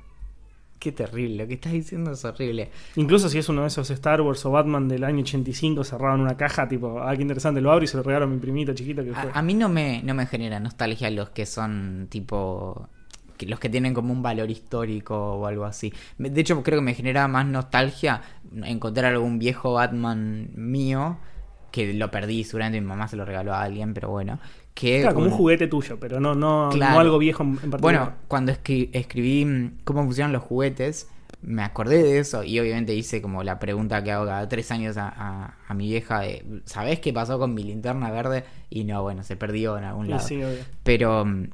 Qué 0.83 0.91
terrible, 0.91 1.45
lo 1.45 1.47
que 1.47 1.55
estás 1.55 1.71
diciendo 1.71 2.11
es 2.11 2.25
horrible. 2.25 2.69
Incluso 2.97 3.29
si 3.29 3.39
es 3.39 3.49
uno 3.49 3.61
de 3.61 3.69
esos 3.69 3.89
Star 3.89 4.21
Wars 4.21 4.45
o 4.47 4.51
Batman 4.51 4.89
del 4.89 5.05
año 5.05 5.21
85 5.21 5.85
cerrado 5.85 6.17
en 6.17 6.23
una 6.23 6.37
caja, 6.37 6.67
tipo, 6.67 7.01
ah, 7.01 7.15
qué 7.15 7.23
interesante, 7.23 7.61
lo 7.61 7.71
abro 7.71 7.85
y 7.85 7.87
se 7.87 7.97
lo 7.97 8.03
regalo 8.03 8.25
a 8.25 8.29
mi 8.29 8.39
primito 8.39 8.75
chiquito 8.75 9.05
que 9.05 9.13
fue. 9.13 9.31
A, 9.31 9.39
a 9.39 9.43
mí 9.43 9.55
no 9.55 9.69
me, 9.69 10.03
no 10.03 10.13
me 10.13 10.27
genera 10.27 10.59
nostalgia 10.59 11.09
los 11.13 11.31
que 11.31 11.47
son 11.47 12.09
tipo 12.11 12.89
los 13.47 13.61
que 13.61 13.69
tienen 13.69 13.95
como 13.95 14.13
un 14.13 14.25
valor 14.25 14.51
histórico 14.51 15.15
o 15.17 15.47
algo 15.47 15.67
así. 15.67 15.93
De 16.19 16.41
hecho, 16.41 16.61
creo 16.65 16.81
que 16.81 16.85
me 16.85 16.95
genera 16.95 17.29
más 17.29 17.47
nostalgia 17.47 18.23
encontrar 18.65 19.13
algún 19.13 19.39
viejo 19.39 19.75
Batman 19.75 20.51
mío 20.57 21.19
que 21.71 21.95
lo 21.95 22.11
perdí, 22.11 22.43
seguramente 22.43 22.81
mi 22.81 22.87
mamá 22.89 23.07
se 23.07 23.17
lo 23.17 23.25
regaló 23.25 23.55
a 23.55 23.63
alguien, 23.63 23.95
pero 23.95 24.11
bueno. 24.11 24.41
Que 24.75 25.01
Claro, 25.01 25.15
como 25.15 25.27
un 25.27 25.33
juguete 25.33 25.67
tuyo, 25.69 25.99
pero 26.01 26.19
no, 26.21 26.35
no, 26.35 26.71
Claro. 26.73 26.95
no 26.95 27.01
algo 27.01 27.19
viejo 27.19 27.43
en 27.43 27.57
particular. 27.57 27.81
Bueno, 27.81 28.13
cuando 28.29 28.53
escri- 28.53 28.89
escribí 28.93 29.45
mm, 29.45 29.79
cómo 29.85 30.03
funcionan 30.05 30.33
los 30.33 30.43
juguetes, 30.43 31.09
me 31.43 31.63
acordé 31.63 32.03
de 32.03 32.19
eso 32.19 32.43
y 32.45 32.59
obviamente 32.61 32.95
hice 32.95 33.21
como 33.21 33.43
la 33.43 33.59
pregunta 33.59 34.03
que 34.05 34.13
hago 34.13 34.25
cada 34.27 34.49
tres 34.49 34.71
años 34.71 34.97
a, 34.97 35.09
a- 35.09 35.57
a 35.69 35.75
mi 35.75 35.89
vieja 35.89 36.21
de, 36.21 36.45
¿sabés 36.65 37.01
qué 37.01 37.13
pasó 37.13 37.39
con 37.39 37.53
mi 37.53 37.65
linterna 37.65 38.11
verde? 38.11 38.45
Y 38.71 38.85
no, 38.85 39.03
bueno, 39.03 39.23
se 39.25 39.37
perdió 39.37 39.77
en 39.77 39.85
algún 39.85 40.09
lado. 40.09 40.27
sí, 40.27 40.37
obvio. 40.43 40.65
Pero 40.85 41.25
mm, 41.27 41.49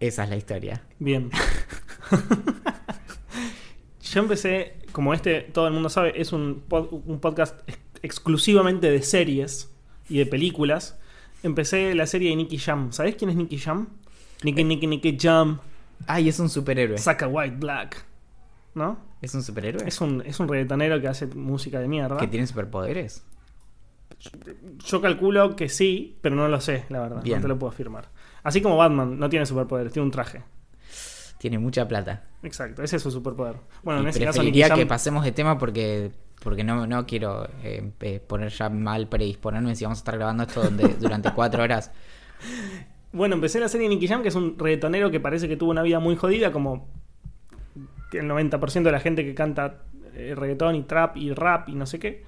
esa 0.00 0.24
es 0.24 0.30
la 0.30 0.36
historia. 0.36 0.82
Bien. 0.98 1.30
Yo 4.02 4.20
empecé, 4.20 4.74
como 4.92 5.14
este, 5.14 5.40
todo 5.42 5.66
el 5.68 5.72
mundo 5.72 5.88
sabe, 5.88 6.20
es 6.20 6.32
un, 6.32 6.62
pod- 6.68 6.88
un 7.06 7.20
podcast 7.20 7.60
ex- 7.68 7.78
exclusivamente 8.02 8.90
de 8.90 9.02
series 9.02 9.70
y 10.08 10.18
de 10.18 10.26
películas. 10.26 10.98
Empecé 11.42 11.94
la 11.94 12.06
serie 12.06 12.30
de 12.30 12.36
Nicky 12.36 12.58
Jam. 12.58 12.92
¿Sabés 12.92 13.16
quién 13.16 13.30
es 13.30 13.36
Nicky 13.36 13.58
Jam? 13.58 13.88
Nicky, 14.42 14.64
Nicky, 14.64 14.86
Nicky 14.86 15.18
Jam. 15.18 15.58
Ay, 16.06 16.28
es 16.28 16.38
un 16.38 16.48
superhéroe. 16.48 16.98
Saca 16.98 17.26
White 17.28 17.56
Black. 17.56 18.04
¿No? 18.74 18.98
¿Es 19.20 19.34
un 19.34 19.42
superhéroe? 19.42 19.86
Es 19.86 20.00
un, 20.00 20.22
es 20.24 20.40
un 20.40 20.48
reggaetonero 20.48 21.00
que 21.00 21.08
hace 21.08 21.26
música 21.26 21.78
de 21.78 21.88
mierda. 21.88 22.16
¿Que 22.16 22.26
tiene 22.26 22.46
superpoderes? 22.46 23.24
Yo 24.84 25.00
calculo 25.00 25.56
que 25.56 25.68
sí, 25.68 26.18
pero 26.20 26.36
no 26.36 26.48
lo 26.48 26.60
sé, 26.60 26.84
la 26.88 27.00
verdad. 27.00 27.22
Bien. 27.22 27.38
No 27.38 27.42
te 27.42 27.48
lo 27.48 27.58
puedo 27.58 27.72
afirmar. 27.72 28.08
Así 28.42 28.60
como 28.60 28.76
Batman 28.76 29.18
no 29.18 29.28
tiene 29.28 29.46
superpoderes, 29.46 29.92
tiene 29.92 30.06
un 30.06 30.12
traje. 30.12 30.42
Tiene 31.38 31.58
mucha 31.58 31.86
plata. 31.88 32.24
Exacto, 32.42 32.82
ese 32.82 32.96
es 32.96 33.02
su 33.02 33.10
superpoder. 33.10 33.56
Bueno, 33.82 34.00
y 34.00 34.04
en 34.04 34.08
ese 34.08 34.24
caso 34.24 34.42
Nicky 34.42 34.62
Jam... 34.62 34.78
que 34.78 34.86
pasemos 34.86 35.24
de 35.24 35.32
tema 35.32 35.58
porque 35.58 36.12
porque 36.42 36.64
no, 36.64 36.86
no 36.86 37.06
quiero 37.06 37.48
eh, 37.62 37.90
eh, 38.00 38.20
poner 38.26 38.50
ya 38.50 38.68
mal 38.68 39.08
predisponerme 39.08 39.74
si 39.76 39.84
vamos 39.84 39.98
a 39.98 40.00
estar 40.00 40.16
grabando 40.16 40.42
esto 40.44 40.62
donde- 40.62 40.94
durante 41.00 41.32
cuatro 41.32 41.62
horas. 41.62 41.90
Bueno, 43.12 43.34
empecé 43.34 43.60
la 43.60 43.68
serie 43.68 43.88
de 43.88 43.94
Nicky 43.94 44.08
Jam, 44.08 44.22
que 44.22 44.28
es 44.28 44.34
un 44.34 44.58
reggaetonero 44.58 45.10
que 45.10 45.20
parece 45.20 45.48
que 45.48 45.56
tuvo 45.56 45.70
una 45.70 45.82
vida 45.82 46.00
muy 46.00 46.16
jodida, 46.16 46.50
como 46.50 46.88
el 48.12 48.28
90% 48.28 48.82
de 48.82 48.92
la 48.92 49.00
gente 49.00 49.24
que 49.24 49.34
canta 49.34 49.82
eh, 50.14 50.34
reggaetón 50.36 50.74
y 50.76 50.82
trap 50.82 51.16
y 51.16 51.32
rap 51.32 51.68
y 51.68 51.74
no 51.74 51.86
sé 51.86 51.98
qué. 51.98 52.24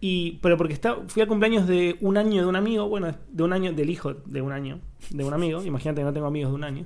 Y, 0.00 0.38
pero 0.42 0.56
porque 0.56 0.74
está, 0.74 0.96
fui 1.06 1.22
a 1.22 1.26
cumpleaños 1.26 1.66
de 1.66 1.96
un 2.00 2.16
año 2.18 2.42
de 2.42 2.46
un 2.48 2.56
amigo, 2.56 2.88
bueno, 2.88 3.12
de 3.28 3.42
un 3.42 3.52
año, 3.52 3.72
del 3.72 3.88
hijo 3.90 4.14
de 4.14 4.42
un 4.42 4.52
año, 4.52 4.80
de 5.10 5.24
un 5.24 5.32
amigo, 5.32 5.64
imagínate 5.64 6.00
que 6.02 6.04
no 6.04 6.12
tengo 6.12 6.26
amigos 6.26 6.50
de 6.52 6.54
un 6.56 6.64
año. 6.64 6.84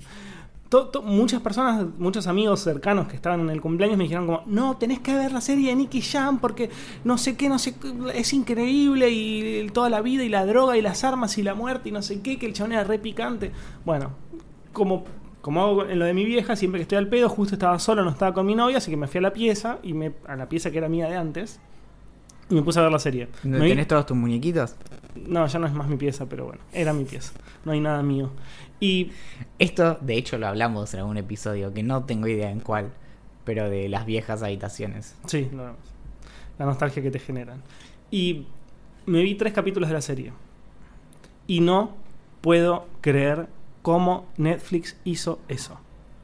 To- 0.71 1.03
muchas 1.03 1.43
personas, 1.43 1.85
muchos 1.99 2.29
amigos 2.29 2.61
cercanos 2.61 3.09
que 3.09 3.17
estaban 3.17 3.41
en 3.41 3.51
el 3.51 3.61
cumpleaños 3.61 3.99
me 3.99 4.05
dijeron 4.05 4.27
como, 4.27 4.43
no, 4.47 4.77
tenés 4.77 5.01
que 5.01 5.13
ver 5.17 5.33
la 5.33 5.41
serie 5.41 5.71
de 5.71 5.75
Nicky 5.75 6.01
Jam 6.01 6.39
porque 6.39 6.71
no 7.03 7.19
sé 7.19 7.37
qué, 7.37 7.49
no 7.49 7.59
sé 7.59 7.75
es 8.15 8.33
increíble 8.33 9.11
y 9.11 9.69
toda 9.71 9.91
la 9.91 10.01
vida 10.01 10.23
y 10.23 10.29
la 10.29 10.47
droga 10.47 10.77
y 10.77 10.81
las 10.83 11.03
armas 11.03 11.37
y 11.39 11.43
la 11.43 11.55
muerte 11.55 11.89
y 11.89 11.93
no 11.93 12.03
sé 12.03 12.21
qué, 12.23 12.39
que 12.39 12.47
el 12.47 12.53
chabón 12.53 12.73
era 12.73 12.85
re 12.85 13.01
picante. 13.01 13.51
Bueno, 13.85 14.13
como, 14.73 15.05
como 15.41 15.61
hago 15.61 15.87
en 15.87 15.99
lo 15.99 16.05
de 16.05 16.15
mi 16.15 16.25
vieja, 16.25 16.55
siempre 16.55 16.79
que 16.79 16.83
estoy 16.83 16.99
al 16.99 17.09
pedo, 17.09 17.29
justo 17.29 17.57
estaba 17.57 17.77
solo, 17.81 18.05
no 18.05 18.11
estaba 18.11 18.33
con 18.33 18.47
mi 18.47 18.55
novia, 18.55 18.79
así 18.79 18.93
que 18.93 18.97
me 18.97 19.09
fui 19.09 19.19
a 19.19 19.23
la 19.23 19.33
pieza, 19.33 19.81
y 19.83 19.93
me, 19.93 20.13
a 20.29 20.37
la 20.37 20.49
pieza 20.49 20.71
que 20.71 20.79
era 20.79 20.89
mía 20.89 21.09
de 21.09 21.17
antes, 21.17 21.59
y 22.51 22.55
me 22.55 22.63
puse 22.63 22.79
a 22.79 22.83
ver 22.83 22.93
la 22.93 22.99
serie. 22.99 23.29
¿No 23.45 23.59
Me 23.59 23.65
vi- 23.65 23.71
¿Tenés 23.71 23.89
todos 23.89 24.05
tus 24.07 24.17
muñequitos? 24.17 24.77
no, 25.27 25.47
ya 25.47 25.59
no 25.59 25.67
es 25.67 25.73
más 25.73 25.89
mi 25.89 25.97
pieza, 25.97 26.27
pero 26.29 26.47
bueno, 26.47 26.61
era 26.73 26.93
mi 26.93 27.05
pieza. 27.05 27.33
No 27.65 27.73
hay 27.73 27.81
nada 27.81 28.03
mío. 28.03 28.31
Y 28.81 29.11
Esto, 29.59 29.99
de 30.01 30.17
hecho, 30.17 30.39
lo 30.39 30.47
hablamos 30.47 30.93
en 30.95 31.01
algún 31.01 31.17
episodio, 31.19 31.73
que 31.75 31.83
no 31.83 32.05
tengo 32.05 32.27
idea 32.29 32.51
en 32.51 32.61
cuál, 32.61 32.91
pero 33.45 33.69
de 33.69 33.89
las 33.89 34.07
viejas 34.07 34.43
habitaciones. 34.43 35.17
Sí, 35.27 35.49
lo 35.53 35.65
vemos. 35.65 35.79
La 36.59 36.67
nostalgia 36.67 37.03
que 37.03 37.11
te 37.11 37.19
generan. 37.19 37.63
Y 38.11 38.47
me 39.07 39.23
vi 39.23 39.35
tres 39.35 39.53
capítulos 39.53 39.89
de 39.89 39.95
la 39.95 40.01
serie. 40.03 40.33
Y 41.47 41.61
no 41.61 41.97
puedo 42.41 42.87
creer 43.01 43.49
cómo 43.83 44.27
Netflix 44.37 44.97
hizo 45.05 45.41
eso. 45.49 45.79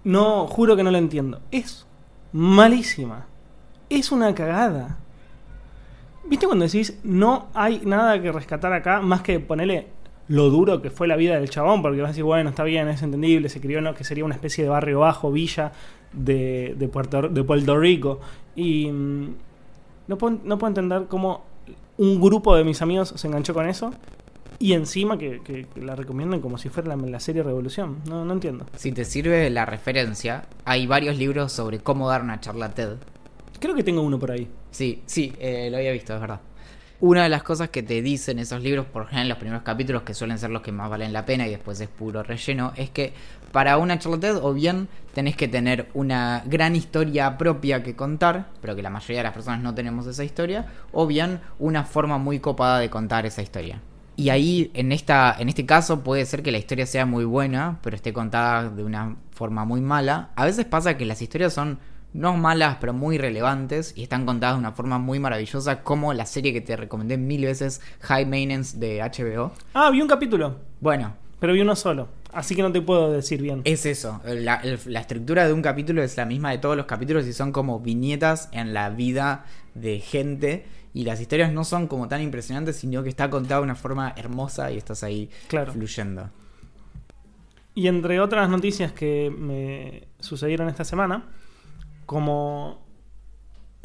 No, 0.05 0.47
juro 0.47 0.77
que 0.77 0.83
no 0.85 0.91
lo 0.91 0.99
entiendo. 0.99 1.41
Es 1.51 1.87
malísima. 2.33 3.27
Es 3.91 4.13
una 4.13 4.35
cagada. 4.35 4.99
¿Viste 6.29 6.47
cuando 6.47 6.65
decís 6.65 6.99
no 7.05 7.49
hay 7.55 7.83
nada 7.85 8.21
que 8.21 8.33
rescatar 8.33 8.73
acá 8.73 9.01
más 9.01 9.23
que 9.23 9.39
ponerle 9.39 9.87
lo 10.29 10.51
duro 10.51 10.83
que 10.83 10.91
fue 10.91 11.07
la 11.07 11.17
vida 11.17 11.39
del 11.39 11.49
chabón? 11.49 11.83
Porque 11.83 12.01
vas 12.01 12.09
a 12.09 12.13
decir, 12.13 12.25
bueno, 12.25 12.51
está 12.51 12.65
bien, 12.65 12.89
es 12.89 13.03
entendible, 13.03 13.49
se 13.49 13.61
crió 13.61 13.79
en 13.79 13.85
lo 13.85 13.95
que 13.95 14.05
sería 14.05 14.25
una 14.25 14.35
especie 14.35 14.65
de 14.65 14.71
barrio 14.71 15.01
bajo, 15.01 15.31
villa 15.31 15.73
de, 16.13 16.75
de, 16.77 16.89
Puerto, 16.89 17.23
de 17.23 17.45
Puerto 17.45 17.79
Rico. 17.79 18.21
Y 18.57 18.91
mm, 18.91 19.35
no 20.09 20.19
puedo, 20.19 20.39
no 20.43 20.59
puedo 20.59 20.69
entender 20.69 21.07
cómo 21.09 21.45
un 21.99 22.21
grupo 22.21 22.57
de 22.57 22.65
mis 22.65 22.83
amigos 22.83 23.15
se 23.17 23.27
enganchó 23.27 23.55
con 23.55 23.69
eso. 23.69 23.93
Y 24.59 24.73
encima 24.73 25.19
que, 25.19 25.67
la 25.77 25.95
recomiendan 25.95 26.41
como 26.41 26.57
si 26.59 26.71
fuera 26.71 26.97
la, 26.97 26.97
la 26.97 27.21
serie 27.21 27.43
Revolución. 27.43 27.99
No, 28.09 28.25
no 28.25 28.33
entiendo. 28.33 28.67
Si 28.77 28.91
te 28.91 29.05
sirve 29.05 29.51
la 29.51 29.67
referencia, 29.67 30.47
hay 30.65 30.87
varios 30.87 31.19
libros 31.19 31.53
sobre 31.53 31.79
cómo 31.79 32.09
dar 32.09 32.23
una 32.23 32.41
charla 32.41 32.71
TED. 32.71 32.97
Creo 33.59 33.75
que 33.75 33.83
tengo 33.83 34.03
uno 34.03 34.19
por 34.19 34.31
ahí. 34.31 34.49
Sí, 34.71 35.03
sí, 35.07 35.33
eh, 35.39 35.69
lo 35.71 35.79
había 35.79 35.93
visto, 35.93 36.15
es 36.15 36.21
verdad. 36.21 36.41
Una 36.99 37.25
de 37.25 37.29
las 37.29 37.43
cosas 37.43 37.69
que 37.69 37.83
te 37.83 38.01
dicen 38.01 38.39
esos 38.39 38.63
libros, 38.63 38.87
por 38.87 39.03
ejemplo 39.03 39.21
en 39.21 39.29
los 39.29 39.39
primeros 39.39 39.63
capítulos, 39.63 40.03
que 40.03 40.15
suelen 40.15 40.39
ser 40.39 40.49
los 40.49 40.63
que 40.63 40.73
más 40.73 40.89
valen 40.89 41.13
la 41.13 41.27
pena 41.27 41.47
y 41.47 41.51
después 41.51 41.79
es 41.81 41.89
puro 41.89 42.23
relleno, 42.23 42.73
es 42.75 42.89
que 42.89 43.13
para 43.53 43.77
una 43.77 43.99
charla 43.99 44.39
o 44.41 44.55
bien 44.55 44.89
tenés 45.13 45.37
que 45.37 45.47
tener 45.47 45.89
una 45.93 46.43
gran 46.47 46.75
historia 46.75 47.37
propia 47.37 47.83
que 47.83 47.95
contar, 47.95 48.47
pero 48.63 48.75
que 48.75 48.83
la 48.83 48.89
mayoría 48.89 49.19
de 49.19 49.25
las 49.25 49.35
personas 49.35 49.61
no 49.61 49.75
tenemos 49.75 50.07
esa 50.07 50.25
historia, 50.25 50.67
o 50.91 51.07
bien 51.07 51.41
una 51.59 51.85
forma 51.85 52.17
muy 52.17 52.41
copada 52.41 52.79
de 52.79 52.89
contar 52.89 53.27
esa 53.27 53.43
historia. 53.43 53.83
Y 54.17 54.31
ahí, 54.31 54.71
en, 54.73 54.93
esta, 54.93 55.37
en 55.39 55.51
este 55.51 55.67
caso, 55.67 56.03
puede 56.03 56.25
ser 56.25 56.43
que 56.43 56.51
la 56.51 56.57
historia 56.57 56.87
sea 56.87 57.05
muy 57.05 57.27
buena, 57.27 57.79
pero 57.83 57.95
esté 57.95 58.15
contada 58.15 58.71
de 58.71 58.83
una 58.83 59.17
forma 59.33 59.67
muy 59.67 59.83
mala. 59.83 60.31
A 60.37 60.47
veces 60.47 60.65
pasa 60.65 60.97
que 60.97 61.05
las 61.05 61.21
historias 61.21 61.53
son 61.53 61.79
no 62.17 62.37
malas, 62.37 62.79
pero 62.81 62.93
muy 62.93 63.19
relevantes 63.19 63.93
y 63.97 64.03
están 64.03 64.25
contadas 64.27 64.57
de 64.57 64.61
una 64.61 64.73
forma 64.73 64.99
muy 64.99 65.19
maravillosa, 65.21 65.83
como 65.83 66.13
la 66.15 66.27
serie 66.27 66.53
que 66.53 66.61
te 66.61 66.77
recomendé 66.77 67.17
mil 67.19 67.45
veces, 67.45 67.81
High 68.01 68.25
Maintenance 68.27 68.79
de 68.79 69.01
HBO. 69.03 69.53
Ah, 69.75 69.91
vi 69.91 70.01
un 70.03 70.09
capítulo, 70.09 70.57
Bueno, 70.81 71.15
pero 71.41 71.53
vi 71.53 71.61
uno 71.61 71.77
solo. 71.77 72.09
Así 72.33 72.55
que 72.55 72.63
no 72.63 72.71
te 72.73 72.83
puedo 72.83 73.13
decir 73.13 73.41
bien. 73.41 73.63
es 73.65 73.87
eso. 73.87 74.21
La, 74.25 74.57
estructura 75.01 75.47
de 75.47 75.53
un 75.55 75.63
capítulo 75.63 76.03
es 76.03 76.17
la 76.19 76.27
misma 76.27 76.51
de 76.51 76.59
todos 76.59 76.77
los 76.77 76.85
capítulos 76.87 77.27
y 77.27 77.33
son 77.33 77.51
como 77.53 77.81
viñetas 77.81 78.49
en 78.53 78.75
la 78.75 78.91
vida 78.91 79.47
de 79.75 80.01
gente. 80.01 80.67
Y 80.93 81.05
las 81.05 81.21
historias 81.21 81.53
no 81.53 81.65
son 81.65 81.87
como 81.87 82.09
tan 82.09 82.21
impresionantes, 82.23 82.77
sino 82.77 83.03
que 83.03 83.09
está 83.09 83.31
contada 83.31 83.61
de 83.61 83.65
una 83.65 83.75
forma 83.75 84.13
hermosa 84.17 84.71
y 84.73 84.77
estás 84.79 85.03
ahí 85.03 85.31
Claro. 85.49 85.73
fluyendo. 85.73 86.31
Y 87.75 87.89
entre 87.89 88.21
otras 88.21 88.49
noticias 88.49 88.93
que 88.93 89.31
me 89.37 90.09
sucedieron 90.21 90.69
esta 90.69 90.85
semana, 90.85 91.25
como 92.07 92.85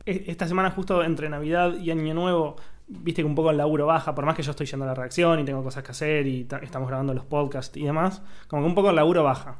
e- 0.05 0.25
esta 0.27 0.47
semana 0.47 0.71
justo 0.71 1.03
entre 1.03 1.29
Navidad 1.29 1.75
y 1.77 1.91
Año 1.91 2.13
Nuevo, 2.13 2.55
viste 2.87 3.21
que 3.21 3.27
un 3.27 3.35
poco 3.35 3.51
el 3.51 3.57
laburo 3.57 3.85
baja, 3.85 4.13
por 4.15 4.25
más 4.25 4.35
que 4.35 4.43
yo 4.43 4.51
estoy 4.51 4.65
yendo 4.67 4.85
a 4.85 4.89
la 4.89 4.95
reacción 4.95 5.39
y 5.39 5.45
tengo 5.45 5.63
cosas 5.63 5.83
que 5.83 5.91
hacer 5.91 6.27
y 6.27 6.43
ta- 6.45 6.57
estamos 6.59 6.87
grabando 6.87 7.13
los 7.13 7.25
podcasts 7.25 7.75
y 7.77 7.83
demás, 7.85 8.21
como 8.47 8.63
que 8.63 8.67
un 8.69 8.75
poco 8.75 8.89
el 8.89 8.95
laburo 8.95 9.23
baja. 9.23 9.57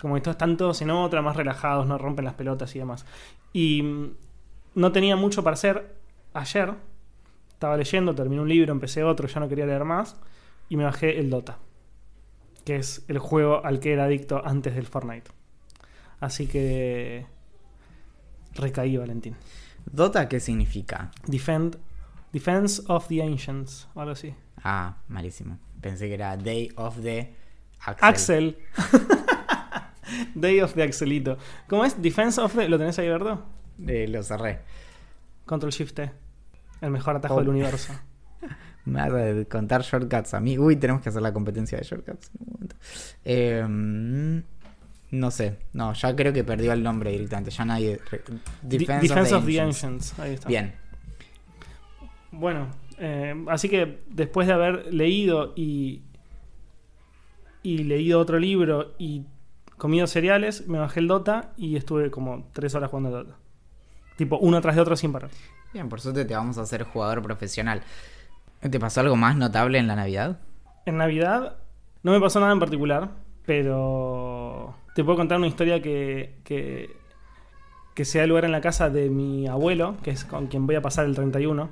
Como 0.00 0.14
que 0.16 0.20
todos 0.22 0.34
están 0.34 0.56
todos 0.56 0.82
en 0.82 0.90
otra, 0.90 1.22
más 1.22 1.36
relajados, 1.36 1.86
no 1.86 1.98
rompen 1.98 2.24
las 2.24 2.34
pelotas 2.34 2.74
y 2.74 2.80
demás. 2.80 3.06
Y 3.52 3.82
mm, 3.82 4.10
no 4.74 4.92
tenía 4.92 5.14
mucho 5.16 5.44
para 5.44 5.54
hacer 5.54 5.94
ayer. 6.34 6.74
Estaba 7.52 7.76
leyendo, 7.76 8.14
terminé 8.14 8.42
un 8.42 8.48
libro, 8.48 8.72
empecé 8.72 9.04
otro, 9.04 9.28
ya 9.28 9.38
no 9.40 9.48
quería 9.48 9.66
leer 9.66 9.84
más. 9.84 10.16
Y 10.68 10.76
me 10.76 10.84
bajé 10.84 11.18
el 11.20 11.30
Dota 11.30 11.58
que 12.64 12.76
es 12.76 13.04
el 13.08 13.18
juego 13.18 13.64
al 13.64 13.78
que 13.78 13.92
era 13.92 14.04
adicto 14.04 14.40
antes 14.44 14.74
del 14.74 14.86
Fortnite. 14.86 15.30
Así 16.20 16.46
que 16.46 17.26
recaí, 18.54 18.96
Valentín. 18.96 19.36
¿Dota 19.90 20.28
qué 20.28 20.40
significa? 20.40 21.10
Defend, 21.26 21.76
Defense 22.32 22.82
of 22.88 23.06
the 23.08 23.22
Ancients, 23.22 23.88
o 23.94 24.00
algo 24.00 24.12
así. 24.12 24.34
Ah, 24.62 24.96
malísimo. 25.08 25.58
Pensé 25.80 26.08
que 26.08 26.14
era 26.14 26.36
Day 26.36 26.70
of 26.76 27.00
the 27.02 27.34
Axel. 27.80 28.08
Axel. 28.08 28.58
Day 30.34 30.60
of 30.60 30.74
the 30.74 30.82
Axelito. 30.82 31.38
¿Cómo 31.68 31.84
es? 31.84 32.00
Defense 32.00 32.40
of 32.40 32.54
the... 32.54 32.68
¿Lo 32.68 32.78
tenés 32.78 32.98
ahí, 32.98 33.08
Verdo? 33.08 33.44
Eh, 33.86 34.06
lo 34.08 34.22
cerré. 34.22 34.60
Control 35.44 35.72
Shift 35.72 35.94
T. 35.94 36.10
El 36.80 36.90
mejor 36.90 37.16
atajo 37.16 37.34
Oh. 37.34 37.38
del 37.40 37.48
universo. 37.48 37.92
Me 38.84 39.00
vas 39.10 39.12
a 39.12 39.44
contar 39.48 39.82
shortcuts 39.82 40.34
a 40.34 40.40
mí. 40.40 40.58
Uy, 40.58 40.76
tenemos 40.76 41.02
que 41.02 41.08
hacer 41.08 41.22
la 41.22 41.32
competencia 41.32 41.78
de 41.78 41.84
shortcuts 41.84 42.30
en 42.34 42.46
un 42.46 42.52
momento. 42.52 42.76
Eh, 43.24 44.42
No 45.14 45.30
sé, 45.30 45.58
no, 45.72 45.92
ya 45.92 46.16
creo 46.16 46.32
que 46.32 46.42
perdió 46.42 46.72
el 46.72 46.82
nombre 46.82 47.12
directamente, 47.12 47.52
ya 47.52 47.64
nadie... 47.64 48.00
Defense, 48.62 49.06
Defense 49.06 49.34
of, 49.34 49.46
the, 49.46 49.60
Ancients. 49.60 50.18
Ahí 50.18 50.34
está. 50.34 50.48
Bien. 50.48 50.74
Bueno, 52.32 52.66
eh, 52.98 53.32
así 53.48 53.68
que 53.68 54.00
después 54.08 54.48
de 54.48 54.54
haber 54.54 54.92
leído 54.92 55.52
y, 55.54 56.02
y 57.62 57.84
leído 57.84 58.18
otro 58.18 58.40
libro 58.40 58.96
y 58.98 59.22
comido 59.78 60.08
cereales, 60.08 60.66
me 60.66 60.78
bajé 60.78 60.98
el 60.98 61.06
Dota 61.06 61.52
y 61.56 61.76
estuve 61.76 62.10
como 62.10 62.48
tres 62.52 62.74
horas 62.74 62.90
jugando 62.90 63.10
Dota. 63.10 63.36
Tipo, 64.16 64.38
uno 64.38 64.60
tras 64.60 64.74
de 64.74 64.82
otro 64.82 64.96
sin 64.96 65.12
parar. 65.12 65.30
Bien, 65.72 65.88
por 65.88 66.00
suerte 66.00 66.24
te 66.24 66.34
vamos 66.34 66.58
a 66.58 66.62
hacer 66.62 66.82
jugador 66.82 67.22
profesional. 67.22 67.82
¿Te 68.58 68.80
pasó 68.80 69.00
algo 69.00 69.14
más 69.14 69.36
notable 69.36 69.78
en 69.78 69.86
la 69.86 69.94
Navidad? 69.94 70.40
En 70.86 70.96
Navidad 70.96 71.58
no 72.02 72.10
me 72.10 72.18
pasó 72.18 72.40
nada 72.40 72.52
en 72.52 72.58
particular, 72.58 73.10
pero 73.46 74.74
te 74.94 75.02
puedo 75.02 75.16
contar 75.16 75.38
una 75.38 75.48
historia 75.48 75.82
que, 75.82 76.36
que, 76.44 76.96
que 77.94 78.04
se 78.04 78.20
da 78.20 78.26
lugar 78.26 78.44
en 78.44 78.52
la 78.52 78.60
casa 78.60 78.90
de 78.90 79.10
mi 79.10 79.46
abuelo, 79.48 79.96
que 80.02 80.10
es 80.10 80.24
con 80.24 80.46
quien 80.46 80.66
voy 80.66 80.76
a 80.76 80.82
pasar 80.82 81.04
el 81.04 81.14
31, 81.14 81.70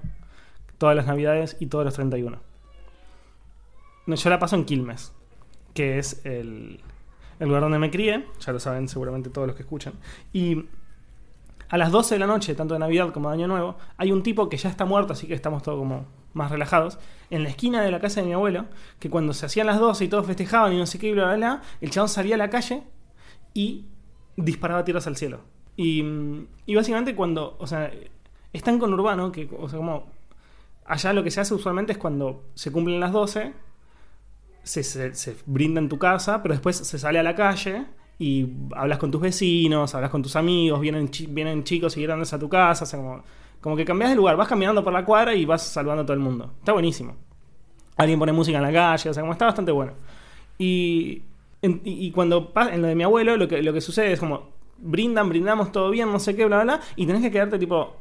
todas 0.76 0.96
las 0.96 1.06
Navidades 1.06 1.56
y 1.60 1.66
todos 1.66 1.84
los 1.84 1.94
31. 1.94 2.38
No, 4.06 4.14
yo 4.16 4.30
la 4.30 4.40
paso 4.40 4.56
en 4.56 4.64
Quilmes, 4.64 5.12
que 5.72 5.98
es 5.98 6.20
el, 6.24 6.80
el 7.38 7.46
lugar 7.46 7.62
donde 7.62 7.78
me 7.78 7.92
crié, 7.92 8.26
ya 8.40 8.52
lo 8.52 8.58
saben 8.58 8.88
seguramente 8.88 9.30
todos 9.30 9.46
los 9.46 9.56
que 9.56 9.62
escuchan. 9.62 9.94
Y 10.32 10.64
a 11.68 11.78
las 11.78 11.92
12 11.92 12.16
de 12.16 12.18
la 12.18 12.26
noche, 12.26 12.56
tanto 12.56 12.74
de 12.74 12.80
Navidad 12.80 13.12
como 13.12 13.28
de 13.28 13.34
Año 13.34 13.46
Nuevo, 13.46 13.76
hay 13.96 14.10
un 14.10 14.24
tipo 14.24 14.48
que 14.48 14.56
ya 14.56 14.68
está 14.68 14.84
muerto, 14.84 15.12
así 15.12 15.28
que 15.28 15.34
estamos 15.34 15.62
todos 15.62 15.78
como 15.78 16.06
más 16.32 16.50
relajados, 16.50 16.98
en 17.30 17.44
la 17.44 17.50
esquina 17.50 17.82
de 17.82 17.92
la 17.92 18.00
casa 18.00 18.20
de 18.20 18.26
mi 18.26 18.32
abuelo, 18.32 18.66
que 18.98 19.10
cuando 19.10 19.32
se 19.32 19.46
hacían 19.46 19.68
las 19.68 19.78
12 19.78 20.06
y 20.06 20.08
todos 20.08 20.26
festejaban 20.26 20.72
y 20.72 20.78
no 20.78 20.86
sé 20.86 20.98
qué, 20.98 21.12
bla, 21.12 21.26
bla, 21.26 21.36
bla, 21.36 21.62
el 21.80 21.90
chabón 21.90 22.08
salía 22.08 22.34
a 22.34 22.38
la 22.38 22.50
calle 22.50 22.82
y 23.54 23.86
disparaba 24.36 24.84
tiros 24.84 25.06
al 25.06 25.16
cielo. 25.16 25.40
Y, 25.76 26.04
y 26.66 26.74
básicamente 26.74 27.14
cuando, 27.14 27.56
o 27.58 27.66
sea, 27.66 27.90
es 28.52 28.62
tan 28.62 28.78
conurbano 28.78 29.32
que, 29.32 29.48
o 29.58 29.68
sea, 29.68 29.78
como 29.78 30.06
allá 30.84 31.12
lo 31.12 31.22
que 31.22 31.30
se 31.30 31.40
hace 31.40 31.54
usualmente 31.54 31.92
es 31.92 31.98
cuando 31.98 32.44
se 32.54 32.70
cumplen 32.70 33.00
las 33.00 33.12
12, 33.12 33.52
se, 34.62 35.36
brinda 35.46 35.80
en 35.80 35.88
tu 35.88 35.98
casa, 35.98 36.42
pero 36.42 36.54
después 36.54 36.76
se 36.76 36.98
sale 36.98 37.18
a 37.18 37.22
la 37.22 37.34
calle 37.34 37.86
y 38.18 38.48
hablas 38.74 38.98
con 38.98 39.10
tus 39.10 39.20
vecinos, 39.20 39.94
hablas 39.94 40.10
con 40.10 40.22
tus 40.22 40.36
amigos, 40.36 40.80
vienen, 40.80 41.10
vienen 41.30 41.64
chicos 41.64 41.96
y 41.96 42.02
grandes 42.02 42.32
a 42.32 42.38
tu 42.38 42.48
casa, 42.48 42.84
o 42.84 42.86
sea, 42.86 42.98
como, 42.98 43.22
como 43.60 43.76
que 43.76 43.84
cambias 43.84 44.10
de 44.10 44.16
lugar, 44.16 44.36
vas 44.36 44.48
caminando 44.48 44.84
por 44.84 44.92
la 44.92 45.04
cuadra 45.04 45.34
y 45.34 45.44
vas 45.44 45.62
saludando 45.62 46.02
a 46.02 46.06
todo 46.06 46.14
el 46.14 46.20
mundo. 46.20 46.52
Está 46.58 46.72
buenísimo. 46.72 47.16
Alguien 47.96 48.18
pone 48.18 48.32
música 48.32 48.58
en 48.58 48.64
la 48.64 48.72
calle, 48.72 49.10
o 49.10 49.14
sea, 49.14 49.22
como 49.22 49.32
está 49.32 49.46
bastante 49.46 49.72
bueno. 49.72 49.92
Y, 50.58 51.22
y, 51.62 52.10
cuando 52.10 52.52
pasa 52.52 52.74
en 52.74 52.82
lo 52.82 52.88
de 52.88 52.94
mi 52.94 53.04
abuelo, 53.04 53.36
lo 53.36 53.46
que, 53.46 53.62
lo 53.62 53.72
que 53.72 53.80
sucede 53.80 54.12
es 54.12 54.20
como 54.20 54.50
brindan, 54.78 55.28
brindamos 55.28 55.70
todo 55.70 55.90
bien, 55.90 56.10
no 56.10 56.18
sé 56.18 56.34
qué, 56.34 56.44
bla, 56.44 56.62
bla, 56.62 56.76
bla, 56.76 56.84
y 56.96 57.06
tenés 57.06 57.22
que 57.22 57.30
quedarte 57.30 57.58
tipo 57.58 57.96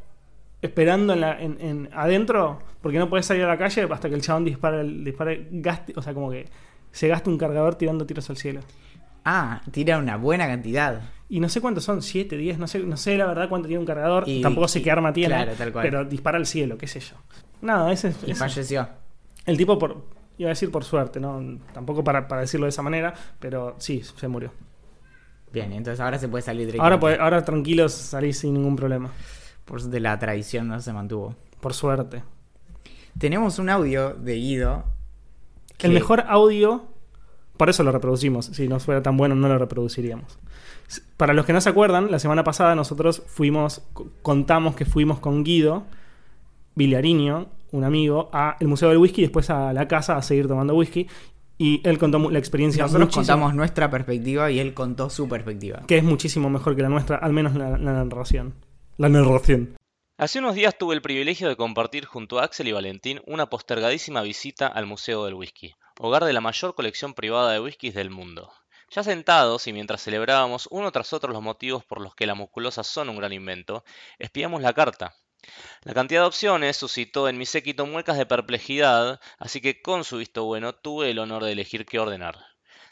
esperando 0.62 1.14
en, 1.14 1.22
la, 1.22 1.40
en, 1.40 1.90
adentro, 1.94 2.60
porque 2.82 2.98
no 2.98 3.10
puedes 3.10 3.26
salir 3.26 3.44
a 3.44 3.48
la 3.48 3.58
calle 3.58 3.88
hasta 3.90 4.10
que 4.10 4.16
el 4.16 4.22
chabón 4.22 4.46
dispare, 4.46 4.84
dispare 4.84 5.48
gaste, 5.52 5.94
o 5.96 6.02
sea, 6.02 6.14
como 6.14 6.32
que 6.32 6.48
se 6.92 7.08
gaste 7.08 7.30
un 7.30 7.38
cargador 7.38 7.76
tirando 7.76 8.06
tiros 8.06 8.30
al 8.30 8.38
cielo. 8.38 8.62
Ah, 9.24 9.62
tira 9.72 9.98
una 10.00 10.18
buena 10.18 10.48
cantidad. 10.48 11.02
Y 11.30 11.40
no 11.40 11.48
sé 11.48 11.62
cuántos 11.62 11.84
son, 11.84 12.02
7, 12.02 12.36
10, 12.36 12.58
no 12.58 12.68
sé, 12.68 12.80
no 12.80 12.98
sé 12.98 13.18
la 13.18 13.28
verdad 13.28 13.48
cuánto 13.48 13.68
tiene 13.68 13.80
un 13.80 13.86
cargador. 13.86 14.26
Tampoco 14.42 14.68
sé 14.68 14.82
qué 14.82 14.92
arma 14.92 15.14
tiene. 15.14 15.48
Pero 15.74 16.04
dispara 16.06 16.38
al 16.38 16.48
cielo, 16.48 16.78
qué 16.78 16.88
sé 16.88 17.00
yo. 17.00 17.16
Nada, 17.62 17.92
ese 17.92 18.10
es. 18.10 18.18
Y 18.28 18.34
falleció. 18.34 18.90
El 19.46 19.58
tipo, 19.58 19.78
por, 19.78 20.04
iba 20.38 20.50
a 20.50 20.54
decir 20.54 20.72
por 20.72 20.84
suerte, 20.84 21.20
¿no? 21.20 21.60
Tampoco 21.74 22.04
para, 22.04 22.22
decirlo 22.40 22.66
de 22.66 22.70
esa 22.70 22.82
manera, 22.82 23.14
pero 23.40 23.76
sí, 23.80 24.02
se 24.04 24.28
murió. 24.28 24.52
Bien, 25.52 25.72
entonces 25.74 26.00
ahora 26.00 26.18
se 26.18 26.30
puede 26.30 26.44
salir 26.44 26.74
Ahora, 26.80 26.98
ahora 27.20 27.44
tranquilos 27.44 27.92
salís 27.92 28.40
sin 28.40 28.54
ningún 28.54 28.76
problema. 28.76 29.12
Por 29.66 29.82
de 29.82 30.00
la 30.00 30.18
tradición 30.18 30.68
no 30.68 30.80
se 30.80 30.94
mantuvo. 30.94 31.36
Por 31.60 31.74
suerte. 31.74 32.24
Tenemos 33.18 33.60
un 33.60 33.70
audio 33.70 34.14
de 34.14 34.36
Guido. 34.36 34.86
El 35.80 35.92
mejor 35.92 36.24
audio 36.28 36.92
por 37.62 37.70
eso 37.70 37.84
lo 37.84 37.92
reproducimos. 37.92 38.48
Si 38.48 38.68
no 38.68 38.80
fuera 38.80 39.04
tan 39.04 39.18
bueno, 39.18 39.36
no 39.36 39.48
lo 39.48 39.60
reproduciríamos. 39.60 40.40
Para 41.16 41.32
los 41.32 41.46
que 41.46 41.54
no 41.54 41.62
se 41.62 41.70
acuerdan, 41.70 42.10
la 42.10 42.18
semana 42.18 42.44
pasada 42.44 42.74
nosotros 42.74 43.22
fuimos, 43.28 43.84
contamos 44.24 44.76
que 44.76 44.86
fuimos 44.86 45.20
con 45.20 45.44
Guido 45.44 45.84
Villariño, 46.74 47.50
un 47.72 47.84
amigo, 47.84 48.30
al 48.34 48.68
Museo 48.68 48.90
del 48.90 48.98
Whisky 48.98 49.22
y 49.22 49.26
después 49.26 49.50
a 49.50 49.74
la 49.74 49.88
casa 49.88 50.18
a 50.18 50.22
seguir 50.22 50.48
tomando 50.48 50.76
whisky. 50.76 51.08
Y 51.58 51.82
él 51.88 52.00
contó 52.00 52.18
la 52.32 52.40
experiencia. 52.40 52.84
Nosotros 52.84 53.14
contamos 53.14 53.54
nuestra 53.54 53.90
perspectiva 53.90 54.50
y 54.50 54.60
él 54.60 54.74
contó 54.74 55.10
su 55.10 55.30
perspectiva. 55.30 55.84
Que 55.88 55.98
es 55.98 56.04
muchísimo 56.04 56.50
mejor 56.50 56.76
que 56.76 56.82
la 56.82 56.90
nuestra, 56.90 57.18
al 57.18 57.34
menos 57.34 57.56
la, 57.56 57.78
la 57.78 58.04
narración. 58.04 58.56
La 58.98 59.10
narración. 59.10 59.78
Hace 60.18 60.40
unos 60.40 60.56
días 60.56 60.78
tuve 60.78 60.96
el 60.96 61.02
privilegio 61.02 61.50
de 61.50 61.56
compartir 61.56 62.06
junto 62.06 62.40
a 62.40 62.44
Axel 62.44 62.68
y 62.68 62.72
Valentín 62.72 63.22
una 63.26 63.48
postergadísima 63.48 64.22
visita 64.22 64.68
al 64.68 64.86
Museo 64.86 65.26
del 65.26 65.34
Whisky, 65.34 65.74
hogar 66.00 66.26
de 66.26 66.34
la 66.34 66.42
mayor 66.42 66.76
colección 66.76 67.14
privada 67.14 67.54
de 67.54 67.60
whiskies 67.60 67.96
del 67.96 68.12
mundo. 68.12 68.52
Ya 68.92 69.04
sentados 69.04 69.68
y 69.68 69.74
mientras 69.74 70.04
celebrábamos 70.04 70.68
uno 70.70 70.92
tras 70.92 71.14
otro 71.14 71.32
los 71.32 71.42
motivos 71.42 71.86
por 71.86 72.02
los 72.02 72.14
que 72.14 72.28
las 72.28 72.36
musculosas 72.36 72.86
son 72.86 73.10
un 73.10 73.18
gran 73.18 73.34
invento, 73.34 73.84
espiamos 74.20 74.62
la 74.62 74.74
carta. 74.74 75.16
La 75.84 75.94
cantidad 75.94 76.22
de 76.22 76.28
opciones 76.28 76.78
suscitó 76.78 77.28
en 77.28 77.38
mi 77.38 77.46
séquito 77.46 77.86
muecas 77.86 78.18
de 78.18 78.26
perplejidad, 78.26 79.20
así 79.40 79.62
que 79.62 79.82
con 79.82 80.04
su 80.04 80.18
visto 80.18 80.46
bueno 80.46 80.74
tuve 80.74 81.12
el 81.12 81.20
honor 81.20 81.44
de 81.44 81.54
elegir 81.54 81.86
qué 81.86 82.00
ordenar. 82.00 82.38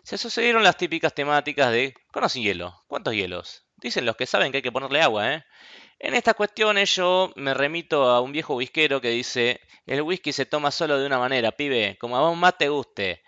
Se 0.04 0.18
sucedieron 0.18 0.64
las 0.64 0.78
típicas 0.78 1.14
temáticas 1.14 1.72
de 1.72 1.94
¿Conocen 2.12 2.42
hielo? 2.42 2.84
¿Cuántos 2.88 3.14
hielos? 3.14 3.66
Dicen 3.78 4.06
los 4.06 4.16
que 4.16 4.26
saben 4.26 4.52
que 4.52 4.58
hay 4.58 4.64
que 4.64 4.72
ponerle 4.72 5.02
agua, 5.02 5.34
¿eh? 5.34 5.46
En 6.00 6.14
estas 6.14 6.36
cuestiones 6.36 6.96
yo 6.96 7.32
me 7.36 7.54
remito 7.54 8.10
a 8.10 8.22
un 8.22 8.32
viejo 8.32 8.56
whiskero 8.56 9.02
que 9.02 9.10
dice, 9.10 9.60
el 9.86 10.02
whisky 10.02 10.32
se 10.32 10.46
toma 10.46 10.72
solo 10.72 10.98
de 10.98 11.06
una 11.06 11.20
manera, 11.20 11.52
pibe, 11.52 11.98
como 12.00 12.18
a 12.18 12.22
vos 12.22 12.38
más 12.38 12.58
te 12.58 12.70
guste. 12.70 13.22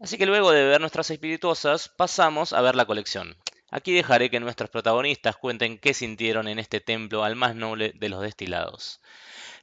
Así 0.00 0.18
que 0.18 0.26
luego 0.26 0.52
de 0.52 0.64
ver 0.64 0.80
nuestras 0.80 1.10
espirituosas, 1.10 1.88
pasamos 1.88 2.52
a 2.52 2.60
ver 2.60 2.76
la 2.76 2.84
colección. 2.84 3.36
Aquí 3.74 3.92
dejaré 3.94 4.28
que 4.28 4.38
nuestros 4.38 4.68
protagonistas 4.68 5.38
cuenten 5.38 5.78
qué 5.78 5.94
sintieron 5.94 6.46
en 6.46 6.58
este 6.58 6.80
templo 6.80 7.24
al 7.24 7.36
más 7.36 7.54
noble 7.54 7.92
de 7.94 8.10
los 8.10 8.20
destilados. 8.20 9.00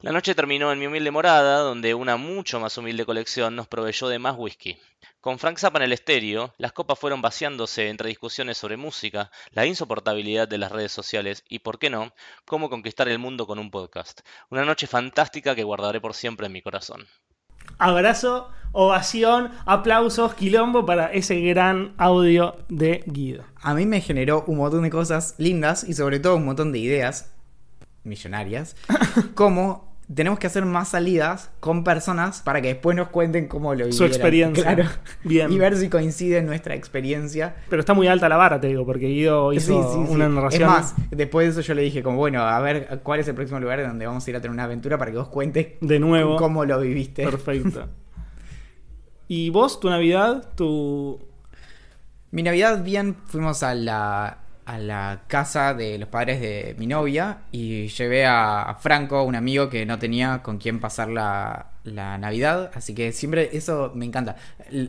La 0.01 0.11
noche 0.11 0.33
terminó 0.33 0.71
en 0.71 0.79
mi 0.79 0.87
humilde 0.87 1.11
morada, 1.11 1.59
donde 1.59 1.93
una 1.93 2.17
mucho 2.17 2.59
más 2.59 2.75
humilde 2.79 3.05
colección 3.05 3.55
nos 3.55 3.67
proveyó 3.67 4.07
de 4.07 4.17
más 4.17 4.35
whisky. 4.35 4.79
Con 5.21 5.37
Frank 5.37 5.59
Zappa 5.59 5.77
en 5.77 5.83
el 5.83 5.93
estéreo, 5.93 6.55
las 6.57 6.73
copas 6.73 6.97
fueron 6.97 7.21
vaciándose 7.21 7.87
entre 7.89 8.09
discusiones 8.09 8.57
sobre 8.57 8.77
música, 8.77 9.29
la 9.51 9.67
insoportabilidad 9.67 10.47
de 10.47 10.57
las 10.57 10.71
redes 10.71 10.91
sociales 10.91 11.43
y, 11.47 11.59
por 11.59 11.77
qué 11.77 11.91
no, 11.91 12.11
cómo 12.45 12.71
conquistar 12.71 13.09
el 13.09 13.19
mundo 13.19 13.45
con 13.45 13.59
un 13.59 13.69
podcast. 13.69 14.21
Una 14.49 14.65
noche 14.65 14.87
fantástica 14.87 15.53
que 15.53 15.63
guardaré 15.63 16.01
por 16.01 16.15
siempre 16.15 16.47
en 16.47 16.53
mi 16.53 16.63
corazón. 16.63 17.07
Abrazo, 17.79 18.49
ovación, 18.73 19.51
aplausos, 19.65 20.33
quilombo 20.33 20.85
para 20.85 21.13
ese 21.13 21.39
gran 21.39 21.93
audio 21.97 22.57
de 22.67 23.03
Guido. 23.07 23.43
A 23.61 23.73
mí 23.73 23.85
me 23.85 24.01
generó 24.01 24.43
un 24.47 24.57
montón 24.57 24.83
de 24.83 24.89
cosas 24.89 25.35
lindas 25.37 25.85
y 25.85 25.93
sobre 25.93 26.19
todo 26.19 26.35
un 26.35 26.43
montón 26.43 26.73
de 26.73 26.79
ideas 26.79 27.31
millonarias, 28.03 28.75
como 29.33 29.88
tenemos 30.13 30.39
que 30.39 30.47
hacer 30.47 30.65
más 30.65 30.89
salidas 30.89 31.51
con 31.59 31.83
personas 31.83 32.41
para 32.41 32.61
que 32.61 32.69
después 32.69 32.95
nos 32.97 33.09
cuenten 33.09 33.47
cómo 33.47 33.73
lo 33.73 33.85
vivieron. 33.85 33.93
Su 33.93 34.05
experiencia. 34.05 34.63
Claro. 34.63 34.89
Bien. 35.23 35.51
Y 35.59 35.59
ver 35.59 35.75
si 35.77 35.89
coincide 35.89 36.41
nuestra 36.41 36.75
experiencia. 36.75 37.55
Pero 37.69 37.79
está 37.79 37.93
muy 37.93 38.07
alta 38.07 38.29
la 38.29 38.37
vara, 38.37 38.59
te 38.59 38.67
digo, 38.67 38.85
porque 38.85 39.07
Guido 39.07 39.53
hizo 39.53 39.99
una 40.09 40.29
narración. 40.29 40.63
Es 40.63 40.67
más, 40.67 40.95
después 41.11 41.47
de 41.47 41.51
eso 41.51 41.67
yo 41.67 41.73
le 41.73 41.81
dije 41.81 42.01
como, 42.01 42.17
bueno, 42.17 42.41
a 42.41 42.59
ver 42.59 43.01
cuál 43.03 43.19
es 43.19 43.27
el 43.27 43.35
próximo 43.35 43.59
lugar 43.59 43.81
donde 43.85 44.05
vamos 44.05 44.25
a 44.25 44.29
ir 44.29 44.35
a 44.35 44.41
tener 44.41 44.53
una 44.53 44.63
aventura 44.63 44.97
para 44.97 45.11
que 45.11 45.17
vos 45.17 45.29
cuentes 45.29 45.67
de 45.81 45.99
nuevo 45.99 46.37
cómo 46.37 46.65
lo 46.65 46.79
viviste. 46.79 47.23
Perfecto. 47.23 47.87
¿Y 49.27 49.49
vos, 49.51 49.79
tu 49.79 49.89
Navidad, 49.89 50.53
tu... 50.55 51.19
Mi 52.31 52.43
Navidad 52.43 52.83
bien, 52.83 53.15
fuimos 53.25 53.63
a 53.63 53.75
la 53.75 54.39
a 54.69 54.77
la 54.77 55.23
casa 55.25 55.73
de 55.73 55.97
los 55.97 56.09
padres 56.09 56.39
de 56.39 56.75
mi 56.77 56.85
novia 56.85 57.39
y 57.51 57.87
llevé 57.87 58.27
a, 58.27 58.77
Franco, 58.79 59.23
un 59.23 59.33
amigo 59.33 59.67
que 59.67 59.83
no 59.83 59.97
tenía 59.97 60.43
con 60.43 60.59
quien 60.59 60.79
pasar 60.79 61.09
la, 61.09 61.71
Navidad, 61.85 62.69
así 62.75 62.93
que 62.93 63.11
siempre 63.11 63.49
eso 63.53 63.91
me 63.95 64.05
encanta. 64.05 64.35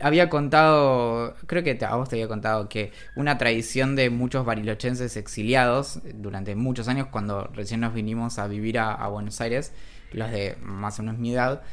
Había 0.03 0.29
contado, 0.29 1.33
creo 1.47 1.63
que 1.63 1.79
a 1.83 1.95
vos 1.95 2.09
te 2.09 2.15
había 2.15 2.27
contado 2.27 2.69
que 2.69 2.91
una 3.15 3.39
tradición 3.39 3.95
de 3.95 4.11
muchos 4.11 4.45
barilochenses 4.45 5.17
exiliados 5.17 5.99
durante 6.13 6.53
muchos 6.53 6.87
años, 6.87 7.07
cuando 7.07 7.45
recién 7.55 7.79
nos 7.79 7.95
vinimos 7.95 8.37
a 8.37 8.45
vivir 8.45 8.77
a 8.77 9.07
Buenos 9.07 9.41
Aires, 9.41 9.73
los 10.11 10.29
de 10.29 10.57
más 10.61 10.99
o 10.99 11.03
menos 11.03 11.17
mi 11.17 11.33
edad, 11.33 11.63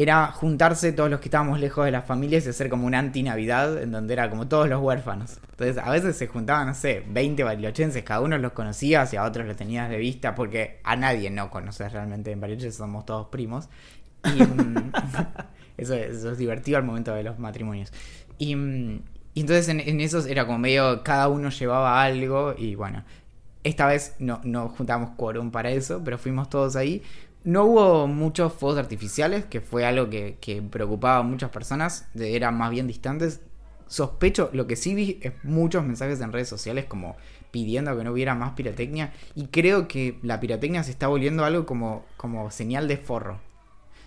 era 0.00 0.28
juntarse 0.30 0.92
todos 0.92 1.10
los 1.10 1.18
que 1.18 1.26
estábamos 1.26 1.58
lejos 1.58 1.84
de 1.84 1.90
las 1.90 2.04
familias 2.04 2.46
y 2.46 2.50
hacer 2.50 2.68
como 2.68 2.86
una 2.86 3.00
anti-Navidad 3.00 3.82
en 3.82 3.90
donde 3.90 4.12
era 4.12 4.30
como 4.30 4.46
todos 4.46 4.68
los 4.68 4.80
huérfanos. 4.80 5.40
Entonces 5.50 5.76
a 5.76 5.90
veces 5.90 6.16
se 6.16 6.28
juntaban, 6.28 6.68
no 6.68 6.74
sé, 6.74 7.02
20 7.08 7.42
barilochenses, 7.42 8.04
cada 8.04 8.20
uno 8.20 8.38
los 8.38 8.52
conocías 8.52 9.12
y 9.12 9.16
a 9.16 9.24
otros 9.24 9.44
los 9.48 9.56
tenías 9.56 9.90
de 9.90 9.96
vista 9.96 10.36
porque 10.36 10.78
a 10.84 10.94
nadie 10.94 11.30
no 11.30 11.50
conoces 11.50 11.92
realmente 11.92 12.30
en 12.30 12.40
Bariloche, 12.40 12.70
somos 12.70 13.06
todos 13.06 13.26
primos. 13.26 13.68
Y 14.22 14.40
mm, 14.40 14.92
eso, 15.76 15.94
es, 15.94 16.38
divertido 16.38 16.78
al 16.78 16.84
momento 16.84 17.12
de 17.12 17.24
los 17.24 17.40
matrimonios. 17.40 17.92
Y, 18.38 18.54
mm, 18.54 19.02
Y 19.34 19.40
entonces 19.40 19.68
en, 19.68 19.80
en 19.80 20.00
esos 20.00 20.26
era 20.26 20.46
como 20.46 20.58
medio, 20.58 21.02
cada 21.02 21.26
uno 21.26 21.50
llevaba 21.50 22.00
algo 22.00 22.54
y 22.56 22.76
bueno, 22.76 23.02
esta 23.64 23.86
vez 23.86 24.14
no, 24.20 24.40
no 24.44 24.68
juntamos 24.68 25.10
quórum 25.16 25.50
para 25.50 25.70
eso, 25.70 26.02
pero 26.04 26.18
fuimos 26.18 26.48
todos 26.48 26.76
ahí. 26.76 27.02
No 27.48 27.64
hubo 27.64 28.06
muchos 28.06 28.52
fuegos 28.52 28.78
artificiales, 28.78 29.46
que 29.46 29.62
fue 29.62 29.86
algo 29.86 30.10
que, 30.10 30.62
preocupaba 30.70 31.20
a 31.20 31.22
muchas 31.22 31.48
personas, 31.50 32.06
de- 32.12 32.36
eran 32.36 32.58
más 32.58 32.70
bien 32.70 32.86
distantes. 32.86 33.40
Sospecho, 33.86 34.50
lo 34.52 34.66
que 34.66 34.76
sí 34.76 34.94
vi 34.94 35.18
es 35.22 35.32
muchos 35.44 35.82
mensajes 35.82 36.20
en 36.20 36.30
redes 36.30 36.50
sociales 36.50 36.84
como 36.84 37.16
pidiendo 37.50 37.96
que 37.96 38.04
no 38.04 38.12
hubiera 38.12 38.34
más 38.34 38.52
pirotecnia 38.52 39.14
y 39.34 39.46
creo 39.46 39.88
que 39.88 40.18
la 40.22 40.40
pirotecnia 40.40 40.82
se 40.82 40.90
está 40.90 41.06
volviendo 41.08 41.42
algo 41.46 41.64
como, 41.64 42.04
como 42.18 42.50
señal 42.50 42.86
de 42.86 42.98
forro. 42.98 43.40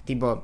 Tipo, 0.06 0.44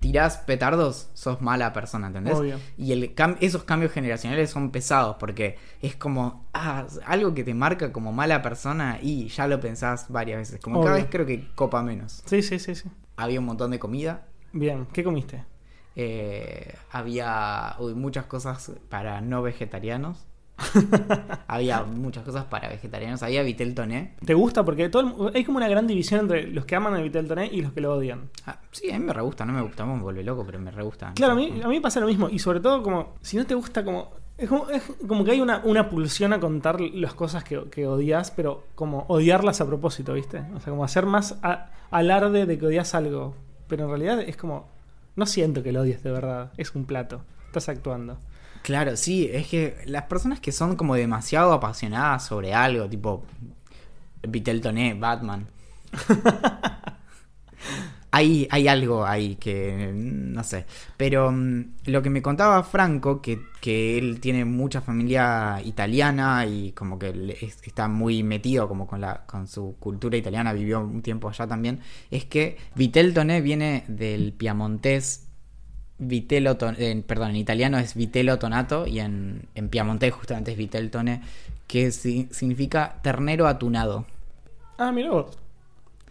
tirás 0.00 0.38
petardos, 0.38 1.08
sos 1.14 1.40
mala 1.40 1.72
persona, 1.72 2.06
¿entendés? 2.08 2.38
Obvio. 2.38 2.58
Y 2.76 2.92
el 2.92 3.14
cam- 3.14 3.36
esos 3.40 3.64
cambios 3.64 3.92
generacionales 3.92 4.50
son 4.50 4.70
pesados 4.70 5.16
porque 5.18 5.58
es 5.82 5.96
como 5.96 6.46
ah, 6.54 6.86
algo 7.06 7.34
que 7.34 7.44
te 7.44 7.54
marca 7.54 7.92
como 7.92 8.12
mala 8.12 8.42
persona 8.42 8.98
y 9.02 9.28
ya 9.28 9.46
lo 9.48 9.60
pensás 9.60 10.06
varias 10.08 10.38
veces. 10.38 10.60
Como 10.60 10.80
cada 10.80 10.96
vez 10.96 11.06
creo 11.10 11.26
que 11.26 11.48
copa 11.54 11.82
menos. 11.82 12.22
Sí, 12.26 12.42
sí, 12.42 12.58
sí, 12.58 12.74
sí. 12.74 12.88
Había 13.16 13.40
un 13.40 13.46
montón 13.46 13.70
de 13.70 13.78
comida. 13.78 14.26
Bien, 14.52 14.86
¿qué 14.92 15.02
comiste? 15.04 15.44
eh, 15.98 16.74
había 16.92 17.74
uy, 17.78 17.94
muchas 17.94 18.26
cosas 18.26 18.72
para 18.90 19.20
no 19.22 19.42
vegetarianos. 19.42 20.26
había 21.48 21.82
muchas 21.84 22.24
cosas 22.24 22.44
para 22.44 22.68
vegetarianos. 22.68 23.22
Había 23.22 23.42
vitel 23.42 23.74
toné. 23.74 24.14
¿Te 24.24 24.34
gusta? 24.34 24.64
Porque 24.64 24.88
todo 24.88 25.28
el- 25.28 25.36
hay 25.36 25.44
como 25.44 25.58
una 25.58 25.68
gran 25.68 25.86
división 25.86 26.20
entre 26.20 26.46
los 26.48 26.64
que 26.64 26.76
aman 26.76 26.94
el 26.96 27.02
Vitel 27.02 27.26
Toné 27.28 27.46
y 27.52 27.60
los 27.62 27.72
que 27.72 27.80
lo 27.80 27.94
odian. 27.94 28.30
Ah, 28.46 28.58
sí, 28.72 28.90
a 28.90 28.98
mí 28.98 29.04
me 29.04 29.12
re 29.12 29.22
gusta. 29.22 29.44
No 29.44 29.52
me 29.52 29.62
gusta, 29.62 29.84
me 29.84 29.98
vuelve 30.00 30.22
loco, 30.24 30.44
pero 30.44 30.58
me 30.58 30.70
re 30.70 30.82
gusta. 30.82 31.12
Claro, 31.14 31.34
a 31.34 31.36
mí, 31.36 31.60
a 31.62 31.68
mí 31.68 31.76
me 31.76 31.80
pasa 31.80 32.00
lo 32.00 32.06
mismo. 32.06 32.28
Y 32.28 32.38
sobre 32.38 32.60
todo, 32.60 32.82
como, 32.82 33.14
si 33.20 33.36
no 33.36 33.44
te 33.46 33.54
gusta, 33.54 33.84
como. 33.84 34.10
Es 34.38 34.50
como, 34.50 34.68
es 34.68 34.82
como 35.08 35.24
que 35.24 35.30
hay 35.30 35.40
una, 35.40 35.62
una 35.64 35.88
pulsión 35.88 36.34
a 36.34 36.40
contar 36.40 36.78
las 36.80 37.14
cosas 37.14 37.42
que, 37.42 37.70
que 37.70 37.86
odias, 37.86 38.30
pero 38.30 38.64
como 38.74 39.06
odiarlas 39.08 39.62
a 39.62 39.66
propósito, 39.66 40.12
¿viste? 40.12 40.40
O 40.54 40.60
sea, 40.60 40.70
como 40.72 40.84
hacer 40.84 41.06
más 41.06 41.38
a- 41.42 41.70
alarde 41.90 42.44
de 42.44 42.58
que 42.58 42.66
odias 42.66 42.94
algo. 42.94 43.34
Pero 43.66 43.84
en 43.84 43.90
realidad 43.90 44.20
es 44.20 44.36
como. 44.36 44.68
No 45.16 45.24
siento 45.24 45.62
que 45.62 45.72
lo 45.72 45.80
odies 45.80 46.02
de 46.02 46.10
verdad. 46.10 46.52
Es 46.58 46.74
un 46.74 46.84
plato. 46.84 47.22
Estás 47.46 47.70
actuando. 47.70 48.18
Claro, 48.66 48.96
sí, 48.96 49.28
es 49.32 49.46
que 49.46 49.76
las 49.86 50.04
personas 50.04 50.40
que 50.40 50.50
son 50.50 50.74
como 50.76 50.96
demasiado 50.96 51.52
apasionadas 51.52 52.26
sobre 52.26 52.52
algo, 52.52 52.88
tipo 52.88 53.24
Vitel 54.28 54.60
Toné, 54.60 54.94
Batman. 54.94 55.46
hay, 58.10 58.46
hay 58.50 58.68
algo 58.68 59.04
ahí 59.04 59.36
que 59.36 59.90
no 59.94 60.42
sé. 60.44 60.64
Pero 60.96 61.30
mm, 61.32 61.64
lo 61.86 62.02
que 62.02 62.10
me 62.10 62.22
contaba 62.22 62.62
Franco, 62.62 63.20
que, 63.20 63.40
que 63.60 63.98
él 63.98 64.20
tiene 64.20 64.44
mucha 64.44 64.80
familia 64.80 65.60
italiana 65.64 66.46
y 66.46 66.72
como 66.72 66.98
que 66.98 67.36
es- 67.40 67.58
está 67.66 67.88
muy 67.88 68.22
metido 68.22 68.68
como 68.68 68.86
con, 68.86 69.00
la, 69.00 69.24
con 69.26 69.46
su 69.48 69.76
cultura 69.78 70.16
italiana, 70.16 70.52
vivió 70.52 70.80
un 70.80 71.02
tiempo 71.02 71.28
allá 71.28 71.46
también, 71.46 71.80
es 72.10 72.24
que 72.24 72.56
Vitel 72.74 73.12
Toné 73.14 73.40
viene 73.40 73.84
del 73.88 74.32
piamontés 74.32 75.25
Vitello 75.98 76.56
en- 76.78 77.02
perdón, 77.02 77.30
en 77.30 77.36
italiano 77.36 77.78
es 77.78 77.94
Vitello 77.94 78.38
Tonato 78.38 78.86
y 78.86 79.00
en, 79.00 79.48
en 79.54 79.68
piamontés 79.68 80.12
justamente 80.12 80.52
es 80.52 80.58
Vitel 80.58 80.90
Tone, 80.90 81.22
que 81.66 81.90
si- 81.90 82.28
significa 82.30 82.96
ternero 83.02 83.46
atunado. 83.46 84.04
Ah, 84.78 84.92
mira 84.92 85.10
vos. 85.10 85.38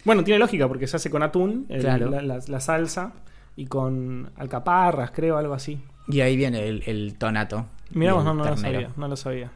Bueno, 0.03 0.23
tiene 0.23 0.39
lógica 0.39 0.67
porque 0.67 0.87
se 0.87 0.95
hace 0.97 1.09
con 1.09 1.21
atún, 1.23 1.65
el- 1.69 1.81
Claro. 1.81 2.09
la, 2.09 2.21
la- 2.21 2.39
la 2.47 2.59
salsa, 2.59 3.13
y 3.55 3.67
con 3.67 4.31
alcaparras, 4.37 5.11
creo, 5.11 5.37
algo 5.37 5.53
así. 5.53 5.79
Y 6.07 6.19
ahí 6.21 6.35
viene 6.35 6.67
el, 6.67 6.83
el 6.87 7.15
tonato. 7.17 7.67
Mira 7.91 8.13
vos, 8.13 8.23
no, 8.25 8.33
no 8.33 8.43
lo 8.43 8.57
sabía. 8.57 8.89
No 8.97 9.07
lo 9.07 9.15
sabía. 9.15 9.51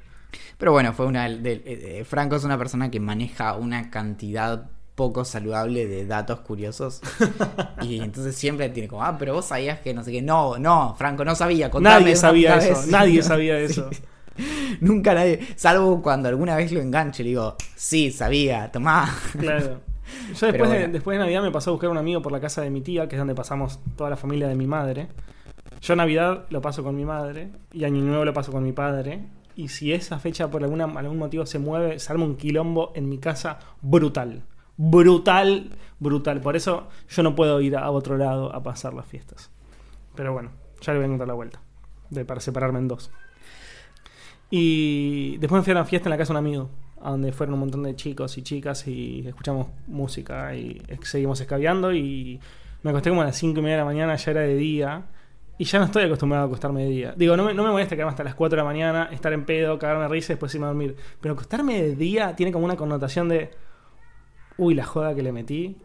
Pero 0.58 0.72
bueno, 0.72 0.94
fue 0.94 1.06
una 1.08 1.24
del- 1.28 1.46
eh, 1.46 1.64
eh, 1.66 2.04
Franco 2.06 2.36
es 2.36 2.44
una 2.44 2.58
persona 2.58 2.92
que 2.92 3.00
maneja 3.00 3.56
una 3.56 3.90
cantidad 3.90 4.70
poco 5.00 5.24
saludable 5.24 5.88
de 5.88 6.06
datos 6.06 6.42
curiosos. 6.42 7.00
y 7.82 8.02
entonces 8.02 8.36
siempre 8.36 8.68
tiene 8.68 8.90
como, 8.90 9.02
ah, 9.02 9.16
pero 9.18 9.34
vos 9.34 9.46
sabías 9.46 9.80
que 9.80 9.94
no 9.94 10.04
sé 10.04 10.12
qué. 10.12 10.22
No, 10.22 10.60
no, 10.60 10.94
Franco, 10.98 11.24
no 11.24 11.36
sabía. 11.36 11.72
contame 11.72 12.02
Nadie 12.02 12.16
sabía 12.18 12.58
eso. 12.58 12.70
vez". 12.82 12.88
Nadie 12.88 13.24
sabía 13.32 13.58
Sí. 13.68 13.80
eso. 13.80 13.90
Nunca 14.82 15.14
nadie, 15.14 15.40
salvo 15.56 16.02
cuando 16.02 16.28
alguna 16.28 16.56
vez 16.58 16.72
lo 16.74 16.82
enganche, 16.82 17.24
le 17.24 17.30
digo, 17.30 17.56
sí, 17.76 18.12
sabía, 18.12 18.70
tomá. 18.72 19.10
Claro. 19.40 19.80
Yo 20.38 20.48
después, 20.48 20.70
de, 20.70 20.88
después 20.90 21.18
de 21.18 21.24
Navidad 21.24 21.42
me 21.44 21.52
pasó 21.52 21.70
a 21.70 21.74
buscar 21.74 21.90
un 21.90 21.98
amigo 21.98 22.22
por 22.22 22.32
la 22.34 22.42
casa 22.42 22.62
de 22.62 22.70
mi 22.70 22.82
tía, 22.82 23.08
que 23.08 23.16
es 23.16 23.20
donde 23.20 23.36
pasamos 23.36 23.80
toda 23.96 24.10
la 24.10 24.18
familia 24.18 24.48
de 24.50 24.56
mi 24.56 24.68
madre. 24.68 25.08
Yo 25.82 25.96
Navidad 25.96 26.46
lo 26.50 26.62
paso 26.62 26.84
con 26.84 26.96
mi 26.96 27.06
madre 27.06 27.52
y 27.72 27.86
Año 27.86 28.02
Nuevo 28.02 28.26
lo 28.26 28.34
paso 28.34 28.52
con 28.52 28.64
mi 28.64 28.74
padre. 28.74 29.22
Y 29.56 29.68
si 29.68 29.92
esa 29.94 30.20
fecha 30.20 30.50
por 30.50 30.64
alguna, 30.64 30.86
algún 30.86 31.18
motivo 31.18 31.46
se 31.46 31.60
mueve, 31.60 32.00
se 32.00 32.12
arma 32.12 32.26
un 32.26 32.38
quilombo 32.38 32.92
en 32.96 33.10
mi 33.10 33.18
casa 33.18 33.60
brutal. 33.82 34.44
Brutal, 34.82 35.72
brutal. 36.00 36.40
Por 36.40 36.56
eso 36.56 36.88
yo 37.10 37.22
no 37.22 37.36
puedo 37.36 37.60
ir 37.60 37.76
a 37.76 37.92
otro 37.92 38.18
lado 38.18 38.56
a 38.56 38.64
pasar 38.64 38.94
las 38.94 39.06
fiestas. 39.06 39.52
Pero 40.16 40.32
bueno, 40.32 40.52
ya 40.80 40.94
le 40.94 41.00
voy 41.00 41.04
a 41.04 41.06
encontrar 41.08 41.28
la 41.28 41.34
vuelta. 41.34 41.62
De, 42.10 42.24
para 42.24 42.40
separarme 42.40 42.80
en 42.80 42.88
dos. 42.88 43.12
Y 44.50 45.36
después 45.40 45.60
me 45.60 45.64
fui 45.66 45.72
a 45.72 45.76
una 45.76 45.86
fiesta 45.86 46.08
en 46.08 46.12
la 46.12 46.18
casa 46.18 46.32
de 46.32 46.40
un 46.40 46.46
amigo, 46.46 46.70
a 47.02 47.12
donde 47.12 47.34
fueron 47.34 47.56
un 47.56 47.60
montón 47.60 47.84
de 47.84 47.94
chicos 47.98 48.38
y 48.38 48.42
chicas 48.42 48.88
y 48.88 49.28
escuchamos 49.28 49.68
música 49.86 50.56
y 50.56 50.82
seguimos 51.02 51.42
escabeando 51.42 51.94
y 51.94 52.40
me 52.82 52.92
acosté 52.92 53.10
como 53.10 53.22
a 53.22 53.26
las 53.26 53.36
5 53.36 53.60
y 53.60 53.62
media 53.62 53.76
de 53.76 53.82
la 53.82 53.86
mañana, 53.86 54.16
ya 54.16 54.32
era 54.32 54.42
de 54.42 54.56
día 54.56 55.04
y 55.58 55.66
ya 55.66 55.80
no 55.80 55.86
estoy 55.86 56.04
acostumbrado 56.04 56.46
a 56.46 56.48
acostarme 56.48 56.86
de 56.86 56.90
día. 56.90 57.14
Digo, 57.18 57.36
no 57.36 57.44
me, 57.44 57.54
no 57.54 57.64
me 57.64 57.70
molesta 57.70 57.96
quedarme 57.98 58.12
hasta 58.12 58.24
las 58.24 58.34
4 58.34 58.56
de 58.56 58.62
la 58.64 58.66
mañana, 58.68 59.10
estar 59.12 59.34
en 59.34 59.44
pedo, 59.44 59.78
cagarme 59.78 60.04
de 60.04 60.10
risa 60.10 60.32
y 60.32 60.36
después 60.36 60.56
irme 60.56 60.68
a 60.68 60.70
dormir. 60.70 60.96
Pero 61.20 61.34
acostarme 61.34 61.82
de 61.82 61.96
día 61.98 62.34
tiene 62.38 62.54
como 62.54 62.64
una 62.64 62.78
connotación 62.78 63.28
de, 63.28 63.52
uy, 64.60 64.76
la 64.76 64.86
joda 64.86 65.16
que 65.16 65.24
le 65.24 65.32
metí. 65.32 65.78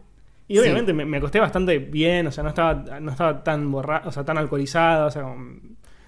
Y 0.47 0.53
Sí. 0.55 0.59
obviamente 0.59 0.93
me, 0.93 1.05
me 1.05 1.17
acosté 1.17 1.39
bastante 1.39 1.79
bien, 1.79 2.27
o 2.27 2.31
sea, 2.31 2.43
no 2.43 2.49
estaba, 2.49 2.99
no 2.99 3.11
estaba 3.11 3.43
tan 3.43 3.71
borra 3.71 4.03
o 4.05 4.11
sea, 4.11 4.23
tan 4.23 4.37
alcoholizado, 4.37 5.07
o 5.07 5.11
sea, 5.11 5.23
como 5.23 5.37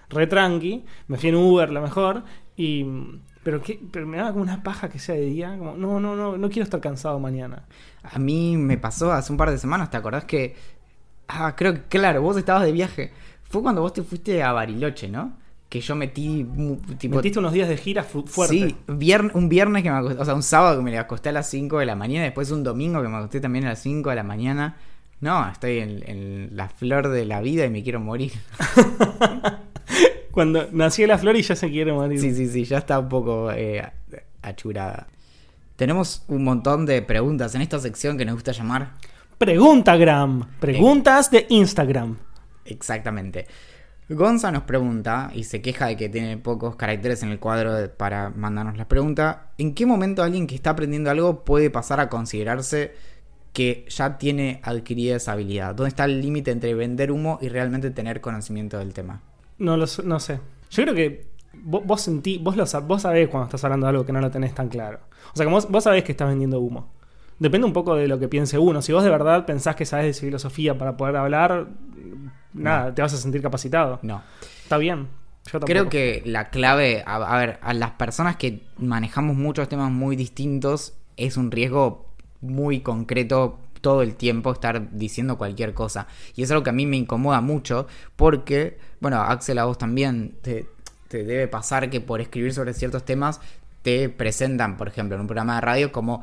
re 0.10 0.28
tranqui. 0.28 0.86
Me 1.08 1.18
fui 1.18 1.30
en 1.30 1.36
Uber, 1.36 1.70
lo 1.72 1.82
mejor. 1.82 2.24
Y, 2.56 2.86
pero, 3.44 3.62
qué, 3.62 3.80
pero 3.92 4.06
me 4.06 4.18
daba 4.18 4.32
como 4.32 4.44
una 4.44 4.62
paja 4.64 4.90
que 4.90 5.00
sea 5.00 5.16
de 5.16 5.22
día. 5.26 5.56
Como, 5.58 5.76
no, 5.76 6.00
no, 6.00 6.16
no, 6.16 6.38
no 6.38 6.50
quiero 6.50 6.64
estar 6.64 6.80
cansado 6.82 7.20
mañana. 7.20 7.64
A 8.04 8.20
mí 8.20 8.58
me 8.58 8.78
pasó 8.78 9.12
hace 9.12 9.32
un 9.32 9.38
par 9.38 9.50
de 9.52 9.58
semanas, 9.58 9.90
¿te 9.90 9.98
acordás 9.98 10.26
que... 10.26 10.56
Ah, 11.28 11.56
creo 11.58 11.74
que, 11.74 11.82
claro, 11.84 12.22
vos 12.22 12.38
estabas 12.38 12.64
de 12.64 12.72
viaje. 12.72 13.12
Fue 13.44 13.62
cuando 13.62 13.82
vos 13.82 13.94
te 13.94 14.04
fuiste 14.04 14.44
a 14.44 14.52
Bariloche, 14.54 15.10
¿no? 15.10 15.34
Que 15.70 15.82
yo 15.82 15.96
metí... 15.96 16.46
Tipo, 16.98 17.18
Metiste 17.18 17.40
unos 17.40 17.52
días 17.52 17.68
de 17.68 17.76
gira 17.78 18.04
fu- 18.04 18.24
fuerte. 18.26 18.56
Sí, 18.56 18.76
vier- 18.88 19.32
un 19.34 19.50
viernes 19.50 19.84
que 19.84 19.92
me 19.92 19.98
acosté, 19.98 20.22
o 20.22 20.26
sea, 20.26 20.34
un 20.34 20.44
sábado 20.44 20.78
que 20.78 20.84
me 20.84 20.98
acosté 20.98 21.30
a 21.30 21.32
las 21.34 21.50
5 21.50 21.80
de 21.80 21.86
la 21.86 21.96
mañana, 21.96 22.24
después 22.24 22.50
un 22.52 22.64
domingo 22.64 23.02
que 23.02 23.10
me 23.10 23.18
acosté 23.18 23.42
también 23.42 23.66
a 23.66 23.70
las 23.70 23.80
5 23.82 24.10
de 24.10 24.16
la 24.16 24.24
mañana. 24.24 24.78
No, 25.20 25.50
estoy 25.50 25.80
en, 25.80 26.04
en 26.10 26.50
la 26.56 26.70
flor 26.70 27.10
de 27.10 27.26
la 27.26 27.42
vida 27.42 27.66
y 27.66 27.70
me 27.70 27.84
quiero 27.84 28.00
morir. 28.00 28.32
Cuando 30.32 30.68
nació 30.72 31.08
la 31.08 31.18
flor 31.18 31.36
y 31.36 31.42
ya 31.42 31.56
se 31.56 31.70
quiere 31.72 31.92
morir. 31.92 32.20
Sí, 32.20 32.34
sí, 32.36 32.48
sí, 32.48 32.64
ya 32.66 32.78
está 32.78 33.00
un 33.00 33.10
poco 33.10 33.52
eh, 33.52 33.84
achurada. 34.42 35.08
Tenemos 35.76 36.24
un 36.28 36.44
montón 36.44 36.86
de 36.86 37.02
preguntas 37.02 37.56
en 37.56 37.62
esta 37.62 37.80
sección 37.80 38.18
que 38.18 38.26
nos 38.26 38.36
gusta 38.36 38.52
llamar 38.52 38.92
Preguntagram. 39.38 40.48
Preguntas 40.60 41.30
de 41.32 41.46
Instagram. 41.50 42.18
Exactamente. 42.66 43.48
Gonza 44.10 44.52
nos 44.52 44.64
pregunta 44.64 45.32
y 45.34 45.44
se 45.44 45.62
queja 45.62 45.88
de 45.88 45.98
que 45.98 46.08
tiene 46.08 46.38
pocos 46.38 46.78
caracteres 46.78 47.24
en 47.24 47.30
el 47.30 47.40
cuadro 47.40 47.92
para 47.98 48.30
mandarnos 48.30 48.78
la 48.78 48.88
pregunta. 48.88 49.52
¿En 49.58 49.74
qué 49.74 49.86
momento 49.86 50.24
alguien 50.24 50.48
que 50.48 50.56
está 50.56 50.70
aprendiendo 50.72 51.10
algo 51.12 51.44
puede 51.44 51.70
pasar 51.70 52.00
a 52.00 52.08
considerarse 52.10 52.94
que 53.52 53.86
ya 53.90 54.18
tiene 54.18 54.62
adquirida 54.64 55.18
esa 55.18 55.34
habilidad? 55.34 55.76
¿Dónde 55.76 55.90
está 55.90 56.06
el 56.06 56.22
límite 56.22 56.52
entre 56.52 56.74
vender 56.74 57.12
humo 57.12 57.38
y 57.42 57.50
realmente 57.50 57.92
tener 57.92 58.22
conocimiento 58.22 58.78
del 58.80 58.94
tema? 58.94 59.22
No, 59.58 59.76
lo, 59.76 59.86
sé- 59.88 60.04
no 60.04 60.22
sé. 60.22 60.40
Yo 60.70 60.84
creo 60.84 60.96
que 60.96 61.28
vos, 61.54 62.00
sentí, 62.02 62.38
vos, 62.38 62.56
lo, 62.56 62.64
vos 62.84 63.02
sabés 63.02 63.28
cuando 63.28 63.46
estás 63.48 63.64
hablando 63.66 63.88
de 63.88 63.90
algo 63.90 64.06
que 64.06 64.14
no 64.14 64.22
lo 64.22 64.32
tenés 64.32 64.56
tan 64.56 64.70
claro. 64.70 65.00
O 65.34 65.36
sea, 65.36 65.46
que 65.46 65.52
vos, 65.52 65.70
vos 65.70 65.84
sabés 65.84 66.04
que 66.06 66.14
estás 66.14 66.30
vendiendo 66.30 66.62
humo. 66.62 66.94
Depende 67.40 67.68
un 67.68 67.74
poco 67.74 67.96
de 67.96 68.08
lo 68.08 68.18
que 68.20 68.28
piense 68.28 68.58
uno. 68.58 68.82
Si 68.82 68.94
vos 68.94 69.04
de 69.04 69.10
verdad 69.12 69.46
pensás 69.46 69.76
que 69.76 69.86
sabes 69.86 70.16
de 70.16 70.26
filosofía 70.26 70.78
para 70.78 70.98
poder 70.98 71.18
hablar, 71.18 71.68
nada, 72.58 72.94
te 72.94 73.02
vas 73.02 73.14
a 73.14 73.18
sentir 73.18 73.42
capacitado. 73.42 74.00
No. 74.02 74.22
Está 74.64 74.78
bien. 74.78 75.08
Yo. 75.52 75.60
Creo 75.62 75.88
que 75.88 76.22
la 76.26 76.50
clave, 76.50 77.04
a, 77.06 77.16
a 77.16 77.38
ver, 77.40 77.60
a 77.62 77.74
las 77.74 77.92
personas 77.92 78.36
que 78.36 78.64
manejamos 78.78 79.36
muchos 79.36 79.70
temas 79.70 79.92
muy 79.92 80.16
distintos, 80.16 80.94
es 81.16 81.38
un 81.38 81.52
riesgo 81.52 82.08
muy 82.42 82.82
concreto 82.82 83.60
todo 83.82 84.02
el 84.02 84.16
tiempo 84.16 84.52
estar 84.52 84.92
diciendo 84.92 85.38
cualquier 85.38 85.74
cosa. 85.74 86.08
Y 86.36 86.44
es 86.44 86.52
algo 86.52 86.64
que 86.64 86.70
a 86.70 86.74
mí 86.74 86.86
me 86.86 86.98
incomoda 86.98 87.42
mucho 87.42 87.88
porque, 88.16 88.78
bueno, 89.00 89.22
Axel, 89.22 89.60
a 89.60 89.66
vos 89.66 89.78
también 89.78 90.36
te, 90.42 90.68
te 91.08 91.24
debe 91.24 91.48
pasar 91.48 91.90
que 91.90 92.02
por 92.02 92.22
escribir 92.22 92.54
sobre 92.54 92.74
ciertos 92.74 93.06
temas 93.06 93.40
te 93.82 94.10
presentan, 94.10 94.78
por 94.78 94.88
ejemplo, 94.88 95.16
en 95.16 95.22
un 95.22 95.28
programa 95.28 95.56
de 95.56 95.62
radio 95.62 95.92
como 95.92 96.22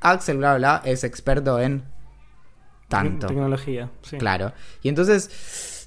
Axel, 0.00 0.38
bla, 0.38 0.56
bla, 0.56 0.82
es 0.84 1.04
experto 1.04 1.60
en 1.60 1.84
tanto. 2.88 3.28
Tecnología, 3.28 3.90
sí. 4.02 4.18
Claro. 4.18 4.52
Y 4.82 4.88
entonces, 4.88 5.30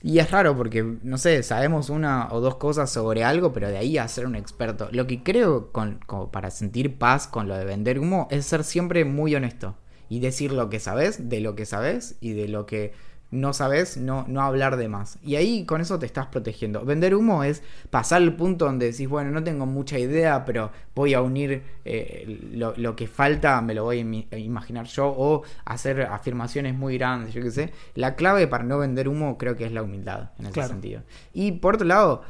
Y 0.07 0.19
es 0.19 0.31
raro 0.31 0.55
porque, 0.55 0.83
no 1.03 1.17
sé, 1.17 1.43
sabemos 1.43 1.89
una 1.89 2.29
o 2.31 2.39
dos 2.39 2.55
cosas 2.55 2.89
sobre 2.89 3.25
algo, 3.25 3.51
pero 3.51 3.67
de 3.67 3.77
ahí 3.77 3.97
a 3.97 4.07
ser 4.07 4.25
un 4.25 4.37
experto. 4.37 4.87
Lo 4.93 5.05
que 5.05 5.21
creo, 5.21 5.73
con, 5.73 5.99
como 6.05 6.31
para 6.31 6.49
sentir 6.49 6.97
paz 6.97 7.27
con 7.27 7.49
lo 7.49 7.57
de 7.57 7.65
vender 7.65 7.99
humo, 7.99 8.29
es 8.31 8.45
ser 8.45 8.63
siempre 8.63 9.03
muy 9.03 9.35
honesto. 9.35 9.75
Y 10.07 10.21
decir 10.21 10.53
lo 10.53 10.69
que 10.69 10.79
sabes, 10.79 11.27
de 11.27 11.41
lo 11.41 11.55
que 11.55 11.65
sabes 11.65 12.15
y 12.21 12.31
de 12.31 12.47
lo 12.47 12.65
que 12.65 12.93
no 13.29 13.51
sabes, 13.51 13.97
no, 13.97 14.25
no 14.27 14.41
hablar 14.41 14.77
de 14.77 14.87
más. 14.87 15.19
Y 15.21 15.35
ahí 15.35 15.65
con 15.65 15.81
eso 15.81 15.99
te 15.99 16.05
estás 16.05 16.27
protegiendo. 16.27 16.85
Vender 16.85 17.13
humo 17.13 17.43
es 17.43 17.61
pasar 17.89 18.21
el 18.21 18.33
punto 18.33 18.65
donde 18.65 18.91
decís, 18.91 19.09
bueno, 19.09 19.31
no 19.31 19.43
tengo 19.43 19.65
mucha 19.65 19.99
idea, 19.99 20.45
pero 20.45 20.71
voy 20.95 21.13
a 21.13 21.21
unir 21.21 21.63
eh, 21.83 22.39
lo, 22.53 22.73
lo, 22.77 22.95
que 22.95 23.07
falta, 23.07 23.61
me 23.61 23.73
lo 23.73 23.83
voy 23.83 24.27
a 24.31 24.37
imaginar 24.37 24.85
yo, 24.85 25.07
o 25.07 25.43
hacer 25.65 26.03
afirmaciones 26.03 26.73
muy 26.75 26.97
grandes, 26.97 27.33
yo 27.33 27.41
qué 27.41 27.51
sé. 27.51 27.73
La 27.95 28.15
clave 28.15 28.47
para 28.47 28.63
no 28.63 28.77
vender 28.77 29.09
humo 29.09 29.37
creo 29.37 29.57
que 29.57 29.65
es 29.65 29.73
la 29.73 29.83
humildad, 29.83 30.31
en 30.39 30.45
ese 30.45 30.53
claro. 30.53 30.69
sentido. 30.69 31.01
Y 31.33 31.53
por 31.53 31.75
otro 31.75 31.87
lado, 31.87 32.21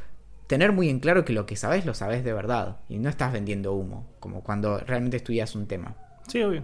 tener 0.47 0.71
muy 0.71 0.89
en 0.89 0.99
claro 0.99 1.25
que 1.25 1.33
lo 1.33 1.45
que 1.45 1.55
sabes 1.55 1.85
lo 1.85 1.93
sabes 1.93 2.23
de 2.23 2.33
verdad. 2.33 2.77
Y 2.89 2.97
no 2.97 3.09
estás 3.09 3.31
vendiendo 3.33 3.73
humo, 3.73 4.07
como 4.19 4.41
cuando 4.41 4.79
realmente 4.79 5.17
estudias 5.17 5.55
un 5.55 5.67
tema. 5.67 5.95
Sí, 6.27 6.41
obvio. 6.41 6.63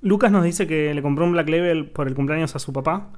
Lucas 0.00 0.32
nos 0.32 0.44
dice 0.44 0.66
que 0.66 0.92
le 0.92 1.02
compró 1.02 1.24
un 1.24 1.32
Black 1.32 1.48
Label 1.48 1.86
por 1.90 2.08
el 2.08 2.14
cumpleaños 2.14 2.54
a 2.56 2.58
su 2.58 2.72
papá 2.72 3.10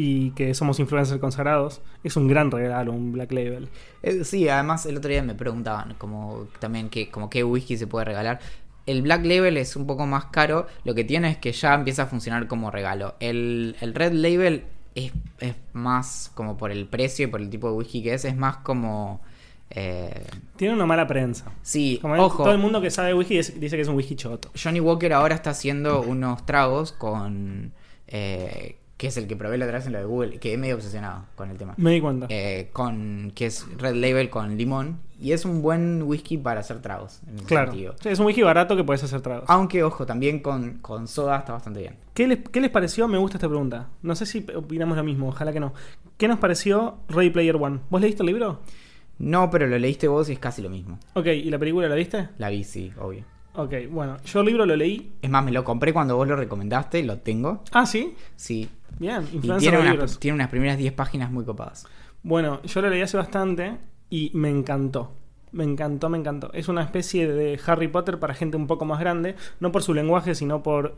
y 0.00 0.30
que 0.30 0.54
somos 0.54 0.78
influencers 0.78 1.20
consagrados, 1.20 1.80
es 2.04 2.16
un 2.16 2.28
gran 2.28 2.52
regalo, 2.52 2.92
un 2.92 3.10
Black 3.10 3.32
Label. 3.32 3.68
Eh, 4.04 4.22
sí, 4.22 4.48
además 4.48 4.86
el 4.86 4.96
otro 4.96 5.10
día 5.10 5.24
me 5.24 5.34
preguntaban 5.34 5.94
como 5.98 6.46
también 6.60 6.88
que, 6.88 7.10
como 7.10 7.28
qué 7.28 7.42
whisky 7.42 7.76
se 7.76 7.88
puede 7.88 8.04
regalar. 8.04 8.38
El 8.86 9.02
Black 9.02 9.24
Label 9.24 9.56
es 9.56 9.74
un 9.74 9.88
poco 9.88 10.06
más 10.06 10.26
caro, 10.26 10.68
lo 10.84 10.94
que 10.94 11.02
tiene 11.02 11.30
es 11.30 11.38
que 11.38 11.50
ya 11.50 11.74
empieza 11.74 12.04
a 12.04 12.06
funcionar 12.06 12.46
como 12.46 12.70
regalo. 12.70 13.16
El, 13.18 13.74
el 13.80 13.92
Red 13.92 14.12
Label 14.12 14.66
es, 14.94 15.10
es, 15.40 15.56
más 15.72 16.30
como 16.32 16.56
por 16.56 16.70
el 16.70 16.86
precio 16.86 17.26
y 17.26 17.28
por 17.28 17.40
el 17.40 17.50
tipo 17.50 17.68
de 17.68 17.74
whisky 17.78 18.00
que 18.00 18.14
es, 18.14 18.24
es 18.24 18.36
más 18.36 18.58
como... 18.58 19.20
Eh... 19.70 20.24
Tiene 20.54 20.74
una 20.74 20.86
mala 20.86 21.08
prensa. 21.08 21.50
Sí, 21.62 21.98
como 22.00 22.14
ojo. 22.22 22.44
Todo 22.44 22.52
el 22.52 22.58
mundo 22.58 22.80
que 22.80 22.92
sabe 22.92 23.14
whisky 23.14 23.34
dice 23.34 23.74
que 23.74 23.80
es 23.80 23.88
un 23.88 23.96
whisky 23.96 24.14
choto. 24.14 24.52
Johnny 24.54 24.78
Walker 24.78 25.12
ahora 25.12 25.34
está 25.34 25.50
haciendo 25.50 26.02
unos 26.02 26.46
tragos 26.46 26.92
con... 26.92 27.72
Eh, 28.06 28.76
que 28.98 29.06
es 29.06 29.16
el 29.16 29.28
que 29.28 29.36
probé 29.36 29.56
la 29.58 29.64
otra 29.64 29.78
vez 29.78 29.86
en 29.86 29.92
lo 29.92 30.00
de 30.00 30.04
Google, 30.04 30.38
que 30.40 30.52
es 30.52 30.58
medio 30.58 30.74
obsesionado 30.74 31.24
con 31.36 31.50
el 31.50 31.56
tema. 31.56 31.74
Me 31.76 31.92
di 31.92 32.00
cuenta. 32.00 32.26
Eh, 32.28 32.68
con, 32.72 33.32
que 33.32 33.46
es 33.46 33.64
Red 33.78 33.94
Label 33.94 34.28
con 34.28 34.58
limón. 34.58 34.98
Y 35.20 35.32
es 35.32 35.44
un 35.44 35.62
buen 35.62 36.02
whisky 36.02 36.36
para 36.36 36.60
hacer 36.60 36.82
tragos. 36.82 37.20
En 37.28 37.36
ese 37.36 37.44
claro. 37.44 37.70
sentido. 37.70 37.94
Sí, 38.00 38.08
es 38.08 38.18
un 38.18 38.26
whisky 38.26 38.42
barato 38.42 38.76
que 38.76 38.82
puedes 38.84 39.02
hacer 39.02 39.20
tragos. 39.20 39.44
Aunque, 39.48 39.84
ojo, 39.84 40.04
también 40.04 40.40
con, 40.40 40.78
con 40.78 41.06
soda 41.06 41.38
está 41.38 41.52
bastante 41.52 41.80
bien. 41.80 41.96
¿Qué 42.12 42.26
les, 42.26 42.40
¿Qué 42.40 42.60
les 42.60 42.70
pareció? 42.70 43.06
Me 43.06 43.18
gusta 43.18 43.36
esta 43.36 43.48
pregunta. 43.48 43.88
No 44.02 44.16
sé 44.16 44.26
si 44.26 44.44
opinamos 44.54 44.96
lo 44.96 45.04
mismo, 45.04 45.28
ojalá 45.28 45.52
que 45.52 45.60
no. 45.60 45.72
¿Qué 46.16 46.26
nos 46.26 46.38
pareció 46.40 46.98
Ready 47.08 47.30
Player 47.30 47.56
One? 47.56 47.78
¿Vos 47.90 48.00
leíste 48.00 48.22
el 48.24 48.26
libro? 48.26 48.60
No, 49.18 49.48
pero 49.50 49.68
lo 49.68 49.78
leíste 49.78 50.08
vos 50.08 50.28
y 50.28 50.32
es 50.32 50.38
casi 50.40 50.60
lo 50.60 50.70
mismo. 50.70 50.98
Ok, 51.14 51.26
¿y 51.26 51.50
la 51.50 51.58
película 51.58 51.88
la 51.88 51.94
viste? 51.94 52.30
La 52.38 52.48
vi, 52.48 52.64
sí, 52.64 52.92
obvio. 53.00 53.24
Ok, 53.54 53.74
bueno, 53.90 54.18
yo 54.24 54.40
el 54.40 54.46
libro 54.46 54.66
lo 54.66 54.76
leí. 54.76 55.14
Es 55.20 55.30
más, 55.30 55.44
me 55.44 55.50
lo 55.50 55.64
compré 55.64 55.92
cuando 55.92 56.16
vos 56.16 56.28
lo 56.28 56.36
recomendaste, 56.36 57.02
lo 57.02 57.18
tengo. 57.18 57.64
Ah, 57.72 57.86
¿sí? 57.86 58.14
Sí. 58.36 58.68
Bien, 58.98 59.26
y 59.32 59.38
tiene, 59.38 59.78
unas, 59.78 60.18
tiene 60.18 60.34
unas 60.34 60.48
primeras 60.48 60.78
10 60.78 60.92
páginas 60.92 61.30
muy 61.30 61.44
copadas. 61.44 61.86
Bueno, 62.22 62.62
yo 62.62 62.82
lo 62.82 62.90
leí 62.90 63.02
hace 63.02 63.16
bastante 63.16 63.78
y 64.10 64.30
me 64.34 64.50
encantó. 64.50 65.14
Me 65.52 65.64
encantó, 65.64 66.08
me 66.08 66.18
encantó. 66.18 66.52
Es 66.52 66.68
una 66.68 66.82
especie 66.82 67.26
de 67.32 67.58
Harry 67.66 67.88
Potter 67.88 68.18
para 68.18 68.34
gente 68.34 68.56
un 68.56 68.66
poco 68.66 68.84
más 68.84 69.00
grande, 69.00 69.36
no 69.60 69.72
por 69.72 69.82
su 69.82 69.94
lenguaje, 69.94 70.34
sino 70.34 70.62
por, 70.62 70.94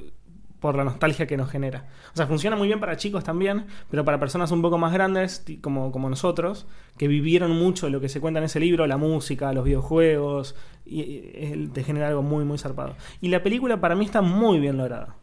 por 0.58 0.76
la 0.76 0.84
nostalgia 0.84 1.26
que 1.26 1.36
nos 1.36 1.50
genera. 1.50 1.86
O 2.12 2.16
sea, 2.16 2.26
funciona 2.26 2.56
muy 2.56 2.66
bien 2.66 2.80
para 2.80 2.96
chicos 2.96 3.22
también, 3.22 3.66
pero 3.90 4.04
para 4.04 4.18
personas 4.18 4.50
un 4.50 4.62
poco 4.62 4.78
más 4.78 4.92
grandes, 4.92 5.44
como, 5.60 5.92
como 5.92 6.10
nosotros, 6.10 6.66
que 6.96 7.06
vivieron 7.06 7.52
mucho 7.52 7.88
lo 7.90 8.00
que 8.00 8.08
se 8.08 8.20
cuenta 8.20 8.38
en 8.38 8.44
ese 8.44 8.60
libro, 8.60 8.86
la 8.86 8.96
música, 8.96 9.52
los 9.52 9.64
videojuegos, 9.64 10.56
y, 10.84 11.00
y, 11.00 11.70
te 11.72 11.84
genera 11.84 12.08
algo 12.08 12.22
muy, 12.22 12.44
muy 12.44 12.58
zarpado. 12.58 12.96
Y 13.20 13.28
la 13.28 13.42
película 13.42 13.80
para 13.80 13.94
mí 13.94 14.04
está 14.04 14.20
muy 14.20 14.58
bien 14.58 14.76
lograda. 14.76 15.16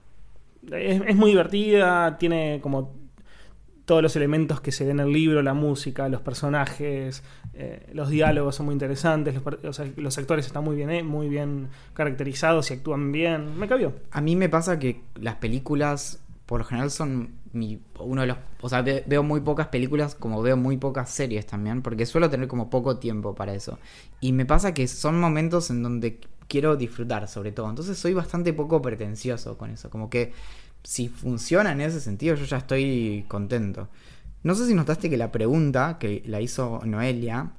Es, 0.72 1.16
muy 1.16 1.32
divertida, 1.32 2.18
tiene 2.18 2.60
como 2.62 2.96
todos 3.86 4.04
los 4.04 4.16
elementos 4.18 4.60
que 4.60 4.74
se 4.74 4.86
ven 4.86 5.00
en 5.00 5.08
el 5.08 5.14
libro, 5.14 5.42
la 5.42 5.54
música, 5.54 6.10
los 6.10 6.20
personajes, 6.20 7.24
eh, 7.54 7.90
los 7.94 8.10
diálogos 8.10 8.56
son 8.56 8.66
muy 8.66 8.74
interesantes, 8.74 9.34
los, 9.64 10.18
actores 10.18 10.46
están 10.46 10.66
muy 10.66 10.76
bien, 10.76 10.90
eh, 10.90 11.04
muy 11.04 11.30
bien 11.30 11.70
caracterizados 11.94 12.70
y 12.70 12.74
actúan 12.74 13.14
bien. 13.14 13.58
Me 13.58 13.68
cabió. 13.68 13.94
A 14.12 14.20
mí 14.20 14.36
me 14.36 14.50
pasa 14.50 14.78
que 14.78 15.02
las 15.16 15.36
películas, 15.36 16.22
por 16.46 16.60
lo 16.60 16.66
general, 16.66 16.92
son 16.92 17.36
mi, 17.54 17.80
uno 18.00 18.22
de 18.22 18.28
los... 18.28 18.38
O 18.60 18.68
sea, 18.68 18.82
ve, 18.82 19.04
veo 19.08 19.24
muy 19.24 19.40
pocas 19.40 19.68
películas 19.68 20.16
como 20.16 20.42
veo 20.42 20.58
muy 20.58 20.76
pocas 20.76 21.10
series 21.10 21.46
también, 21.46 21.82
porque 21.82 22.06
suelo 22.06 22.30
tener 22.30 22.50
como 22.50 22.70
poco 22.70 22.98
tiempo 22.98 23.36
para 23.36 23.54
eso. 23.54 23.80
Y 24.20 24.34
me 24.34 24.46
pasa 24.46 24.74
que 24.74 24.88
son 24.88 25.20
momentos 25.20 25.70
en 25.70 25.82
donde 25.82 26.20
quiero 26.48 26.76
disfrutar 26.76 27.28
sobre 27.28 27.52
todo. 27.52 27.70
Entonces 27.70 27.98
soy 27.98 28.14
bastante 28.14 28.54
poco 28.54 28.82
pretencioso 28.82 29.58
con 29.58 29.70
eso. 29.70 29.90
Como 29.90 30.10
que 30.10 30.34
si 30.84 31.10
funciona 31.10 31.72
en 31.72 31.82
ese 31.82 32.00
sentido, 32.00 32.36
yo 32.36 32.46
ya 32.46 32.58
estoy 32.58 33.26
contento. 33.28 33.90
No 34.44 34.56
sé 34.56 34.68
si 34.68 34.74
notaste 34.74 35.10
que 35.10 35.18
la 35.18 35.32
pregunta 35.32 35.98
que 36.00 36.24
la 36.26 36.42
hizo 36.42 36.82
Noelia 36.86 37.52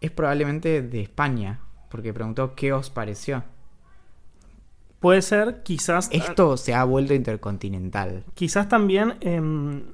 es 0.00 0.10
probablemente 0.10 0.82
de 0.82 1.00
España, 1.00 1.60
porque 1.90 2.12
preguntó 2.12 2.54
qué 2.54 2.72
os 2.72 2.90
pareció. 2.90 3.44
Puede 5.00 5.22
ser, 5.22 5.62
quizás. 5.64 6.08
Esto 6.12 6.56
se 6.56 6.74
ha 6.74 6.84
vuelto 6.84 7.14
intercontinental. 7.14 8.24
Quizás 8.34 8.68
también. 8.68 9.14
Eh, 9.20 9.90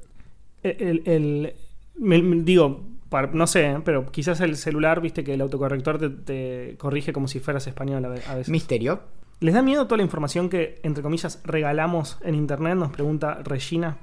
el, 0.62 1.02
el, 1.06 2.44
digo, 2.44 2.84
para, 3.08 3.28
no 3.28 3.46
sé, 3.46 3.80
pero 3.84 4.06
quizás 4.06 4.40
el 4.40 4.56
celular, 4.56 5.00
viste 5.00 5.24
que 5.24 5.34
el 5.34 5.40
autocorrector 5.40 5.98
te, 5.98 6.10
te 6.10 6.76
corrige 6.78 7.12
como 7.12 7.28
si 7.28 7.40
fueras 7.40 7.66
español 7.66 8.04
a 8.04 8.08
veces. 8.08 8.48
Misterio. 8.48 9.00
¿Les 9.40 9.54
da 9.54 9.62
miedo 9.62 9.86
toda 9.86 9.98
la 9.98 10.02
información 10.02 10.48
que, 10.48 10.80
entre 10.82 11.02
comillas, 11.02 11.40
regalamos 11.44 12.18
en 12.22 12.34
internet? 12.34 12.76
Nos 12.76 12.90
pregunta 12.90 13.34
Regina. 13.44 13.98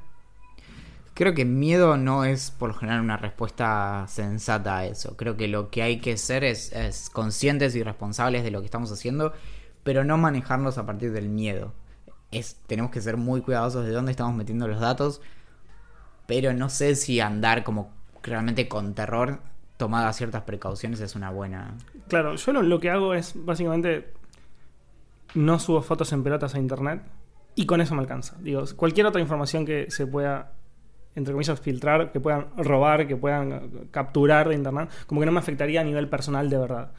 Creo 1.13 1.33
que 1.33 1.45
miedo 1.45 1.97
no 1.97 2.25
es 2.25 2.51
por 2.51 2.69
lo 2.69 2.75
general 2.75 3.01
una 3.01 3.17
respuesta 3.17 4.05
sensata 4.07 4.77
a 4.77 4.85
eso. 4.85 5.15
Creo 5.17 5.37
que 5.37 5.47
lo 5.47 5.69
que 5.69 5.81
hay 5.81 5.99
que 5.99 6.17
ser 6.17 6.43
es, 6.43 6.71
es 6.71 7.09
conscientes 7.09 7.75
y 7.75 7.83
responsables 7.83 8.43
de 8.43 8.51
lo 8.51 8.59
que 8.59 8.65
estamos 8.65 8.91
haciendo, 8.91 9.33
pero 9.83 10.03
no 10.03 10.17
manejarnos 10.17 10.77
a 10.77 10.85
partir 10.85 11.11
del 11.11 11.29
miedo. 11.29 11.73
Es, 12.31 12.57
tenemos 12.67 12.91
que 12.91 13.01
ser 13.01 13.17
muy 13.17 13.41
cuidadosos 13.41 13.85
de 13.85 13.91
dónde 13.91 14.11
estamos 14.11 14.35
metiendo 14.35 14.67
los 14.67 14.79
datos, 14.79 15.21
pero 16.27 16.53
no 16.53 16.69
sé 16.69 16.95
si 16.95 17.19
andar 17.19 17.63
como 17.63 17.93
realmente 18.25 18.67
con 18.67 18.93
terror, 18.93 19.39
tomadas 19.77 20.17
ciertas 20.17 20.43
precauciones, 20.43 20.99
es 20.99 21.15
una 21.15 21.29
buena. 21.31 21.75
Claro, 22.07 22.35
yo 22.35 22.53
lo, 22.53 22.61
lo 22.61 22.79
que 22.79 22.89
hago 22.89 23.13
es 23.13 23.33
básicamente 23.35 24.13
no 25.33 25.59
subo 25.59 25.81
fotos 25.81 26.11
en 26.13 26.23
pelotas 26.23 26.55
a 26.55 26.59
internet 26.59 27.01
y 27.55 27.65
con 27.65 27.81
eso 27.81 27.95
me 27.95 28.01
alcanza. 28.01 28.35
Digo, 28.39 28.63
cualquier 28.75 29.05
otra 29.05 29.21
información 29.21 29.65
que 29.65 29.89
se 29.89 30.07
pueda, 30.07 30.51
entre 31.15 31.33
comillas, 31.33 31.59
filtrar, 31.59 32.11
que 32.11 32.19
puedan 32.19 32.47
robar, 32.57 33.07
que 33.07 33.15
puedan 33.15 33.87
capturar 33.91 34.49
de 34.49 34.55
internet, 34.55 34.89
como 35.07 35.21
que 35.21 35.25
no 35.25 35.31
me 35.31 35.39
afectaría 35.39 35.81
a 35.81 35.83
nivel 35.83 36.09
personal 36.09 36.49
de 36.49 36.57
verdad. 36.57 36.91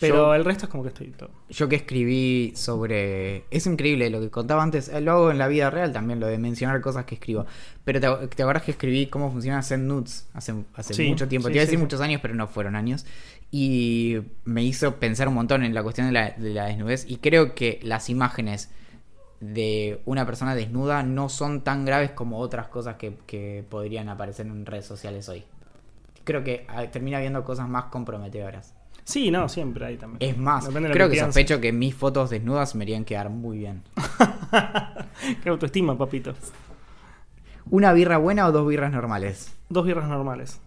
Pero 0.00 0.16
yo, 0.16 0.34
el 0.34 0.44
resto 0.44 0.66
es 0.66 0.70
como 0.70 0.82
que 0.82 0.88
estoy 0.88 1.08
todo. 1.08 1.30
Yo 1.48 1.68
que 1.68 1.76
escribí 1.76 2.52
sobre. 2.56 3.44
Es 3.50 3.66
increíble 3.66 4.10
lo 4.10 4.20
que 4.20 4.30
contaba 4.30 4.62
antes. 4.62 4.90
Lo 5.00 5.12
hago 5.12 5.30
en 5.30 5.38
la 5.38 5.48
vida 5.48 5.70
real 5.70 5.92
también, 5.92 6.18
lo 6.20 6.26
de 6.26 6.38
mencionar 6.38 6.80
cosas 6.80 7.04
que 7.04 7.14
escribo. 7.14 7.46
Pero 7.84 8.00
te, 8.00 8.28
te 8.28 8.42
acuerdas 8.42 8.64
que 8.64 8.72
escribí 8.72 9.06
cómo 9.06 9.30
funciona 9.30 9.62
Send 9.62 9.86
Nudes 9.86 10.28
hace, 10.34 10.54
hace 10.74 10.94
sí, 10.94 11.08
mucho 11.08 11.28
tiempo. 11.28 11.48
Sí, 11.48 11.52
te 11.52 11.58
iba 11.58 11.62
a 11.62 11.66
decir 11.66 11.78
sí, 11.78 11.82
muchos 11.82 12.00
años, 12.00 12.20
pero 12.20 12.34
no 12.34 12.48
fueron 12.48 12.74
años. 12.74 13.06
Y 13.50 14.18
me 14.44 14.64
hizo 14.64 14.96
pensar 14.96 15.28
un 15.28 15.34
montón 15.34 15.62
en 15.62 15.74
la 15.74 15.82
cuestión 15.82 16.06
de 16.06 16.12
la, 16.12 16.30
de 16.30 16.50
la 16.50 16.66
desnudez. 16.66 17.04
Y 17.08 17.18
creo 17.18 17.54
que 17.54 17.78
las 17.82 18.08
imágenes 18.08 18.70
de 19.40 20.00
una 20.04 20.24
persona 20.24 20.54
desnuda 20.54 21.02
no 21.02 21.28
son 21.28 21.62
tan 21.62 21.84
graves 21.84 22.12
como 22.12 22.38
otras 22.38 22.68
cosas 22.68 22.96
que, 22.96 23.16
que 23.26 23.64
podrían 23.68 24.08
aparecer 24.08 24.46
en 24.46 24.64
redes 24.64 24.86
sociales 24.86 25.28
hoy. 25.28 25.44
Creo 26.24 26.44
que 26.44 26.64
ah, 26.68 26.84
termina 26.86 27.18
habiendo 27.18 27.44
cosas 27.44 27.68
más 27.68 27.86
comprometedoras. 27.86 28.74
Sí, 29.04 29.30
no, 29.30 29.48
siempre 29.48 29.86
hay 29.86 29.96
también. 29.96 30.30
Es 30.30 30.38
más, 30.38 30.68
creo 30.68 31.08
que, 31.08 31.16
que 31.16 31.20
sospecho 31.20 31.60
que 31.60 31.72
mis 31.72 31.94
fotos 31.94 32.30
desnudas 32.30 32.74
me 32.74 32.84
harían 32.84 33.04
quedar 33.04 33.30
muy 33.30 33.58
bien. 33.58 33.82
Qué 35.42 35.48
autoestima, 35.48 35.96
papito. 35.98 36.34
¿Una 37.70 37.92
birra 37.92 38.18
buena 38.18 38.46
o 38.46 38.52
dos 38.52 38.66
birras 38.66 38.92
normales? 38.92 39.52
Dos 39.68 39.86
birras 39.86 40.08
normales. 40.08 40.60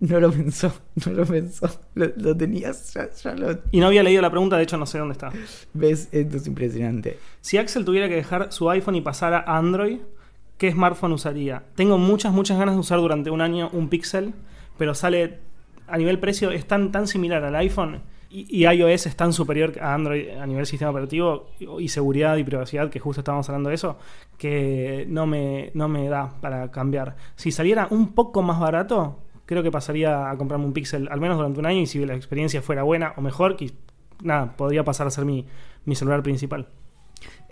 No 0.00 0.18
lo 0.18 0.32
pensó, 0.32 0.72
no 1.06 1.12
lo 1.12 1.24
pensó. 1.24 1.70
Lo, 1.94 2.06
lo 2.16 2.36
tenías, 2.36 2.92
ya, 2.92 3.08
ya, 3.10 3.34
lo... 3.34 3.60
Y 3.70 3.78
no 3.78 3.86
había 3.86 4.02
leído 4.02 4.20
la 4.20 4.30
pregunta, 4.30 4.56
de 4.56 4.64
hecho 4.64 4.76
no 4.76 4.84
sé 4.84 4.98
dónde 4.98 5.12
está. 5.12 5.30
¿Ves? 5.74 6.08
Esto 6.10 6.38
es 6.38 6.46
impresionante. 6.48 7.18
Si 7.40 7.56
Axel 7.56 7.84
tuviera 7.84 8.08
que 8.08 8.16
dejar 8.16 8.52
su 8.52 8.68
iPhone 8.68 8.96
y 8.96 9.00
pasar 9.00 9.32
a 9.32 9.56
Android, 9.56 9.98
¿qué 10.58 10.72
smartphone 10.72 11.12
usaría? 11.12 11.62
Tengo 11.76 11.98
muchas, 11.98 12.32
muchas 12.32 12.58
ganas 12.58 12.74
de 12.74 12.80
usar 12.80 12.98
durante 12.98 13.30
un 13.30 13.40
año 13.40 13.70
un 13.72 13.88
Pixel, 13.88 14.34
pero 14.76 14.94
sale 14.96 15.38
a 15.92 15.98
nivel 15.98 16.18
precio 16.18 16.50
es 16.50 16.66
tan, 16.66 16.90
tan 16.90 17.06
similar 17.06 17.44
al 17.44 17.54
iPhone 17.56 18.00
y, 18.30 18.46
y 18.48 18.66
iOS 18.66 19.06
es 19.06 19.14
tan 19.14 19.34
superior 19.34 19.78
a 19.78 19.92
Android 19.92 20.30
a 20.30 20.46
nivel 20.46 20.64
sistema 20.64 20.90
operativo 20.90 21.50
y, 21.60 21.84
y 21.84 21.88
seguridad 21.88 22.36
y 22.38 22.44
privacidad, 22.44 22.88
que 22.88 22.98
justo 22.98 23.20
estábamos 23.20 23.46
hablando 23.50 23.68
de 23.68 23.74
eso, 23.74 23.98
que 24.38 25.04
no 25.06 25.26
me, 25.26 25.70
no 25.74 25.88
me 25.88 26.08
da 26.08 26.30
para 26.40 26.70
cambiar. 26.70 27.14
Si 27.36 27.52
saliera 27.52 27.88
un 27.90 28.14
poco 28.14 28.40
más 28.40 28.58
barato, 28.58 29.18
creo 29.44 29.62
que 29.62 29.70
pasaría 29.70 30.30
a 30.30 30.36
comprarme 30.38 30.64
un 30.64 30.72
Pixel 30.72 31.08
al 31.10 31.20
menos 31.20 31.36
durante 31.36 31.60
un 31.60 31.66
año 31.66 31.80
y 31.80 31.86
si 31.86 32.04
la 32.06 32.14
experiencia 32.14 32.62
fuera 32.62 32.82
buena 32.84 33.12
o 33.18 33.20
mejor, 33.20 33.56
que, 33.56 33.70
nada, 34.22 34.56
podría 34.56 34.84
pasar 34.84 35.06
a 35.06 35.10
ser 35.10 35.26
mi, 35.26 35.44
mi 35.84 35.94
celular 35.94 36.22
principal. 36.22 36.68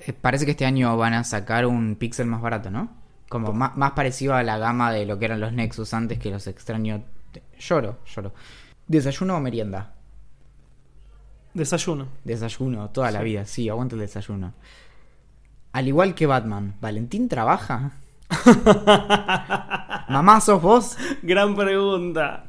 Eh, 0.06 0.14
Parece 0.14 0.46
que 0.46 0.52
este 0.52 0.64
año 0.64 0.96
van 0.96 1.12
a 1.12 1.24
sacar 1.24 1.66
un 1.66 1.96
Pixel 1.96 2.26
más 2.26 2.40
barato, 2.40 2.70
¿no? 2.70 2.88
Como 3.28 3.52
más, 3.52 3.76
más 3.76 3.92
parecido 3.92 4.34
a 4.34 4.42
la 4.42 4.56
gama 4.56 4.90
de 4.92 5.04
lo 5.04 5.18
que 5.18 5.26
eran 5.26 5.40
los 5.40 5.52
Nexus 5.52 5.92
antes 5.92 6.18
que 6.18 6.30
los 6.30 6.46
extraño. 6.46 7.02
Lloro, 7.58 7.98
lloro. 8.06 8.32
¿Desayuno 8.86 9.36
o 9.36 9.40
merienda? 9.40 9.94
Desayuno. 11.54 12.08
Desayuno, 12.24 12.90
toda 12.90 13.10
la 13.10 13.22
vida, 13.22 13.44
sí, 13.44 13.68
aguanta 13.68 13.94
el 13.94 14.00
desayuno. 14.00 14.54
Al 15.72 15.88
igual 15.88 16.14
que 16.14 16.26
Batman, 16.26 16.74
¿Valentín 16.80 17.28
trabaja? 17.28 17.92
Mamá, 20.08 20.40
¿sos 20.40 20.62
vos? 20.62 20.96
Gran 21.22 21.54
pregunta. 21.54 22.46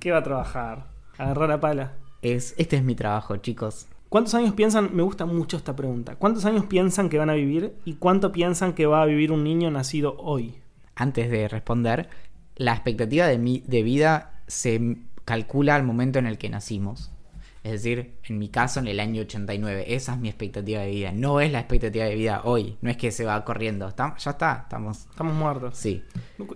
¿Qué 0.00 0.10
va 0.10 0.18
a 0.18 0.22
trabajar? 0.22 0.86
Agarrar 1.18 1.48
la 1.48 1.60
pala. 1.60 1.92
Es, 2.22 2.54
este 2.58 2.76
es 2.76 2.82
mi 2.82 2.94
trabajo, 2.94 3.36
chicos. 3.36 3.86
¿Cuántos 4.08 4.34
años 4.34 4.54
piensan? 4.54 4.90
Me 4.94 5.02
gusta 5.02 5.26
mucho 5.26 5.56
esta 5.56 5.74
pregunta. 5.74 6.16
¿Cuántos 6.16 6.44
años 6.44 6.66
piensan 6.66 7.08
que 7.08 7.18
van 7.18 7.30
a 7.30 7.34
vivir 7.34 7.74
y 7.84 7.94
cuánto 7.94 8.30
piensan 8.30 8.72
que 8.72 8.86
va 8.86 9.02
a 9.02 9.06
vivir 9.06 9.32
un 9.32 9.42
niño 9.42 9.70
nacido 9.70 10.16
hoy? 10.18 10.54
Antes 10.94 11.30
de 11.30 11.48
responder, 11.48 12.08
la 12.56 12.72
expectativa 12.72 13.26
de, 13.26 13.38
mi- 13.38 13.62
de 13.66 13.82
vida 13.82 14.32
se 14.46 14.96
calcula 15.24 15.74
al 15.74 15.82
momento 15.84 16.18
en 16.18 16.26
el 16.26 16.38
que 16.38 16.48
nacimos. 16.50 17.10
Es 17.62 17.72
decir, 17.72 18.16
en 18.24 18.38
mi 18.38 18.50
caso, 18.50 18.78
en 18.80 18.88
el 18.88 19.00
año 19.00 19.22
89. 19.22 19.86
Esa 19.94 20.12
es 20.12 20.18
mi 20.20 20.28
expectativa 20.28 20.82
de 20.82 20.90
vida. 20.90 21.12
No 21.12 21.40
es 21.40 21.50
la 21.50 21.60
expectativa 21.60 22.04
de 22.04 22.14
vida 22.14 22.42
hoy. 22.44 22.76
No 22.82 22.90
es 22.90 22.98
que 22.98 23.10
se 23.10 23.24
va 23.24 23.42
corriendo. 23.44 23.88
Está- 23.88 24.14
ya 24.18 24.32
está, 24.32 24.60
estamos... 24.64 25.06
Estamos 25.08 25.34
muertos. 25.34 25.74
Sí. 25.78 26.04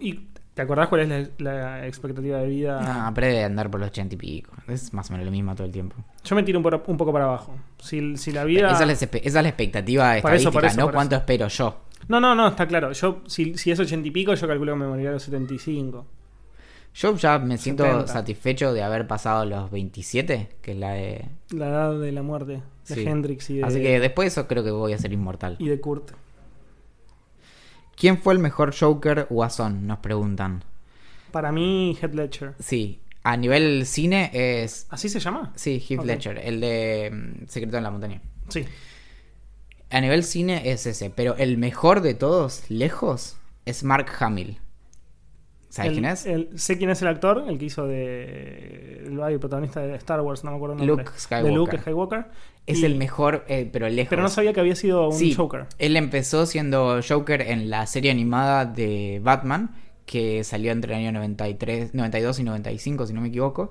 ¿Y 0.00 0.26
te 0.52 0.60
acordás 0.62 0.88
cuál 0.88 1.10
es 1.10 1.30
la, 1.38 1.48
la 1.48 1.86
expectativa 1.86 2.38
de 2.40 2.48
vida? 2.48 2.78
Ah, 2.82 3.10
pero 3.14 3.26
debe 3.28 3.44
andar 3.44 3.70
por 3.70 3.80
los 3.80 3.88
80 3.88 4.16
y 4.16 4.18
pico. 4.18 4.52
Es 4.68 4.92
más 4.92 5.08
o 5.08 5.12
menos 5.14 5.24
lo 5.24 5.32
mismo 5.32 5.54
todo 5.54 5.66
el 5.66 5.72
tiempo. 5.72 5.96
Yo 6.24 6.36
me 6.36 6.42
tiro 6.42 6.58
un, 6.58 6.62
por- 6.62 6.84
un 6.86 6.96
poco 6.98 7.10
para 7.10 7.24
abajo. 7.24 7.56
Si, 7.78 8.18
si 8.18 8.30
la 8.32 8.44
vida... 8.44 8.66
Esa, 8.70 8.82
es 8.82 8.86
la, 8.86 8.92
esa 9.18 9.38
es 9.38 9.42
la 9.42 9.48
expectativa 9.48 10.08
Por 10.20 10.34
eso, 10.34 10.50
estadística, 10.50 10.52
por 10.52 10.64
eso, 10.66 10.80
no 10.80 10.92
cuánto 10.92 11.16
espero 11.16 11.48
yo. 11.48 11.80
No, 12.06 12.20
no, 12.20 12.34
no, 12.34 12.48
está 12.48 12.66
claro. 12.68 12.92
Yo, 12.92 13.22
si, 13.26 13.56
si 13.58 13.70
es 13.70 13.80
80 13.80 14.06
y 14.08 14.10
pico, 14.10 14.34
yo 14.34 14.46
calculo 14.46 14.72
que 14.74 14.78
me 14.78 14.86
moriría 14.86 15.10
a 15.10 15.14
los 15.14 15.22
75. 15.24 16.06
Yo 16.94 17.16
ya 17.16 17.38
me 17.38 17.58
siento 17.58 17.84
70. 17.84 18.06
satisfecho 18.06 18.72
de 18.72 18.82
haber 18.82 19.06
pasado 19.06 19.44
los 19.44 19.70
27, 19.70 20.48
que 20.62 20.72
es 20.72 20.76
la 20.78 20.92
de... 20.92 21.26
La 21.50 21.68
edad 21.68 21.98
de 21.98 22.12
la 22.12 22.22
muerte 22.22 22.62
de 22.88 22.94
Sí. 22.94 23.02
Hendrix 23.06 23.50
y 23.50 23.56
de, 23.58 23.64
Así 23.64 23.82
que 23.82 24.00
después 24.00 24.24
de 24.26 24.28
eso 24.40 24.48
creo 24.48 24.64
que 24.64 24.70
voy 24.70 24.92
a 24.94 24.98
ser 24.98 25.12
inmortal. 25.12 25.56
y 25.58 25.68
de 25.68 25.80
Kurt. 25.80 26.12
¿Quién 27.96 28.18
fue 28.18 28.32
el 28.32 28.38
mejor 28.38 28.74
Joker 28.78 29.26
Guasón? 29.28 29.86
Nos 29.86 29.98
preguntan. 29.98 30.64
Para 31.32 31.52
mí, 31.52 31.96
Heath 32.00 32.14
Ledger. 32.14 32.54
Sí, 32.58 33.00
a 33.22 33.36
nivel 33.36 33.84
cine 33.86 34.30
es... 34.32 34.86
¿Así 34.90 35.08
se 35.08 35.20
llama? 35.20 35.52
Sí, 35.56 35.82
Heath 35.86 36.00
Ok. 36.00 36.06
Ledger, 36.06 36.38
el 36.38 36.60
de 36.60 37.10
mm, 37.12 37.46
Secreto 37.48 37.76
en 37.76 37.82
la 37.84 37.90
Montaña. 37.90 38.20
Sí. 38.48 38.64
A 39.90 40.00
nivel 40.00 40.22
cine 40.24 40.70
es 40.70 40.86
ese, 40.86 41.10
pero 41.10 41.36
el 41.36 41.56
mejor 41.58 42.00
de 42.02 42.14
todos, 42.14 42.62
lejos, 42.68 43.36
es 43.64 43.84
Mark 43.84 44.06
Hamill. 44.20 44.58
¿Sabes 45.70 45.90
El- 45.90 45.94
quién 45.96 46.04
es? 46.06 46.26
el- 46.26 46.58
sé 46.58 46.78
quién 46.78 46.90
es 46.90 47.02
el 47.02 47.08
actor, 47.08 47.44
el 47.46 47.58
que 47.58 47.66
hizo 47.66 47.86
de. 47.86 49.02
El, 49.06 49.20
el 49.20 49.38
protagonista 49.38 49.80
de 49.80 49.94
Star 49.96 50.20
Wars, 50.22 50.42
no 50.44 50.50
me 50.50 50.56
acuerdo 50.56 50.74
el 50.80 50.86
nombre. 50.86 51.04
Luke 51.04 51.12
De 51.14 51.20
Skywalker. 51.20 51.52
Luke 51.54 51.78
Skywalker. 51.78 52.26
Es 52.66 52.78
Y- 52.80 52.84
el 52.86 52.96
mejor, 52.96 53.44
eh, 53.48 53.68
pero 53.70 53.88
lejos. 53.88 54.08
Pero 54.10 54.22
no 54.22 54.28
sabía 54.28 54.52
que 54.52 54.60
había 54.60 54.76
sido 54.76 55.08
un 55.08 55.14
Sí, 55.14 55.34
Joker. 55.34 55.66
Él 55.78 55.96
empezó 55.96 56.46
siendo 56.46 57.00
Joker 57.06 57.40
en 57.42 57.70
la 57.70 57.86
serie 57.86 58.10
animada 58.10 58.64
de 58.66 59.20
Batman, 59.22 59.74
que 60.06 60.42
salió 60.44 60.72
entre 60.72 60.94
el 60.94 61.00
año 61.00 61.12
93, 61.12 61.94
92 61.94 62.38
y 62.38 62.44
95, 62.44 63.06
si 63.06 63.12
no 63.12 63.20
me 63.20 63.28
equivoco. 63.28 63.70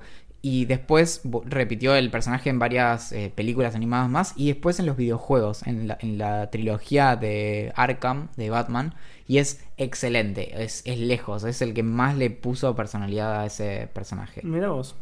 Y 0.50 0.64
después 0.64 1.24
repitió 1.44 1.94
el 1.94 2.10
personaje 2.10 2.50
en 2.50 2.58
varias 2.58 3.12
eh, 3.12 3.30
películas 3.36 3.76
animadas 3.76 4.10
más. 4.10 4.34
Y 4.38 4.48
después 4.48 4.80
en 4.80 4.86
los 4.86 4.96
videojuegos, 4.96 5.68
en 5.68 5.90
la, 5.90 5.98
en 6.00 6.18
la 6.18 6.50
trilogía 6.50 7.18
de 7.18 7.74
Arkham 7.76 8.30
de 8.38 8.50
Batman. 8.50 8.94
Y 9.28 9.40
es 9.40 9.62
excelente, 9.76 10.64
es, 10.64 10.84
es 10.86 11.00
lejos, 11.00 11.44
es 11.44 11.62
el 11.62 11.74
que 11.74 11.84
más 11.84 12.16
le 12.16 12.30
puso 12.30 12.74
personalidad 12.78 13.42
a 13.42 13.46
ese 13.46 13.90
personaje. 13.94 14.40
Mira 14.42 14.70
vos. 14.70 14.96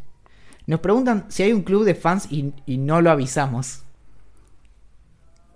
Nos 0.66 0.80
preguntan 0.80 1.26
si 1.28 1.44
hay 1.44 1.52
un 1.52 1.62
club 1.62 1.84
de 1.84 1.94
fans 1.94 2.26
y, 2.28 2.52
y 2.66 2.78
no 2.78 3.00
lo 3.00 3.12
avisamos. 3.12 3.84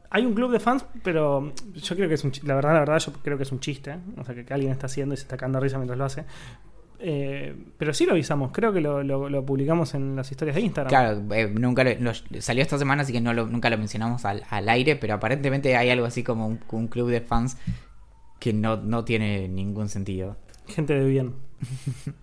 Hay 0.08 0.24
un 0.24 0.34
club 0.34 0.52
de 0.52 0.60
fans, 0.60 0.84
pero 1.02 1.52
yo 1.74 1.96
creo 1.96 2.08
que 2.08 2.14
es 2.14 2.22
un 2.22 2.30
La 2.44 2.54
verdad, 2.54 2.74
la 2.74 2.78
verdad, 2.78 2.98
yo 3.00 3.12
creo 3.24 3.36
que 3.36 3.42
es 3.42 3.50
un 3.50 3.58
chiste. 3.58 3.98
O 4.18 4.24
sea, 4.24 4.36
que, 4.36 4.54
alguien 4.54 4.70
está 4.70 4.86
haciendo 4.86 5.14
y 5.14 5.16
se 5.16 5.22
está 5.22 5.36
cagando 5.36 5.58
risa 5.58 5.78
mientras 5.78 5.98
lo 5.98 6.04
hace. 6.04 6.24
Eh, 7.02 7.56
pero 7.78 7.94
sí 7.94 8.04
lo 8.04 8.12
avisamos. 8.12 8.52
Creo 8.52 8.72
que 8.72 8.80
lo, 8.80 9.02
lo- 9.02 9.28
lo 9.30 9.46
publicamos 9.46 9.94
en 9.94 10.16
las 10.16 10.30
historias 10.30 10.56
de 10.56 10.62
Instagram. 10.62 10.88
Claro, 10.90 11.34
eh, 11.34 11.48
nunca 11.48 11.82
lo- 11.82 12.12
salió 12.40 12.62
esta 12.62 12.76
semana, 12.78 13.02
así 13.02 13.12
que 13.12 13.20
no 13.22 13.32
nunca 13.32 13.70
lo 13.70 13.78
mencionamos 13.78 14.24
al, 14.26 14.42
al 14.50 14.68
aire, 14.68 14.96
pero 14.96 15.14
aparentemente 15.14 15.76
hay 15.76 15.88
algo 15.90 16.04
así 16.06 16.22
como 16.22 16.46
un, 16.46 16.60
un 16.70 16.88
club 16.88 17.08
de 17.10 17.20
fans 17.22 17.56
que 18.38 18.52
no, 18.52 18.76
no 18.76 19.04
tiene 19.04 19.48
ningún 19.48 19.88
sentido. 19.88 20.36
Gente 20.66 20.92
de 20.94 21.04
bien. 21.08 21.34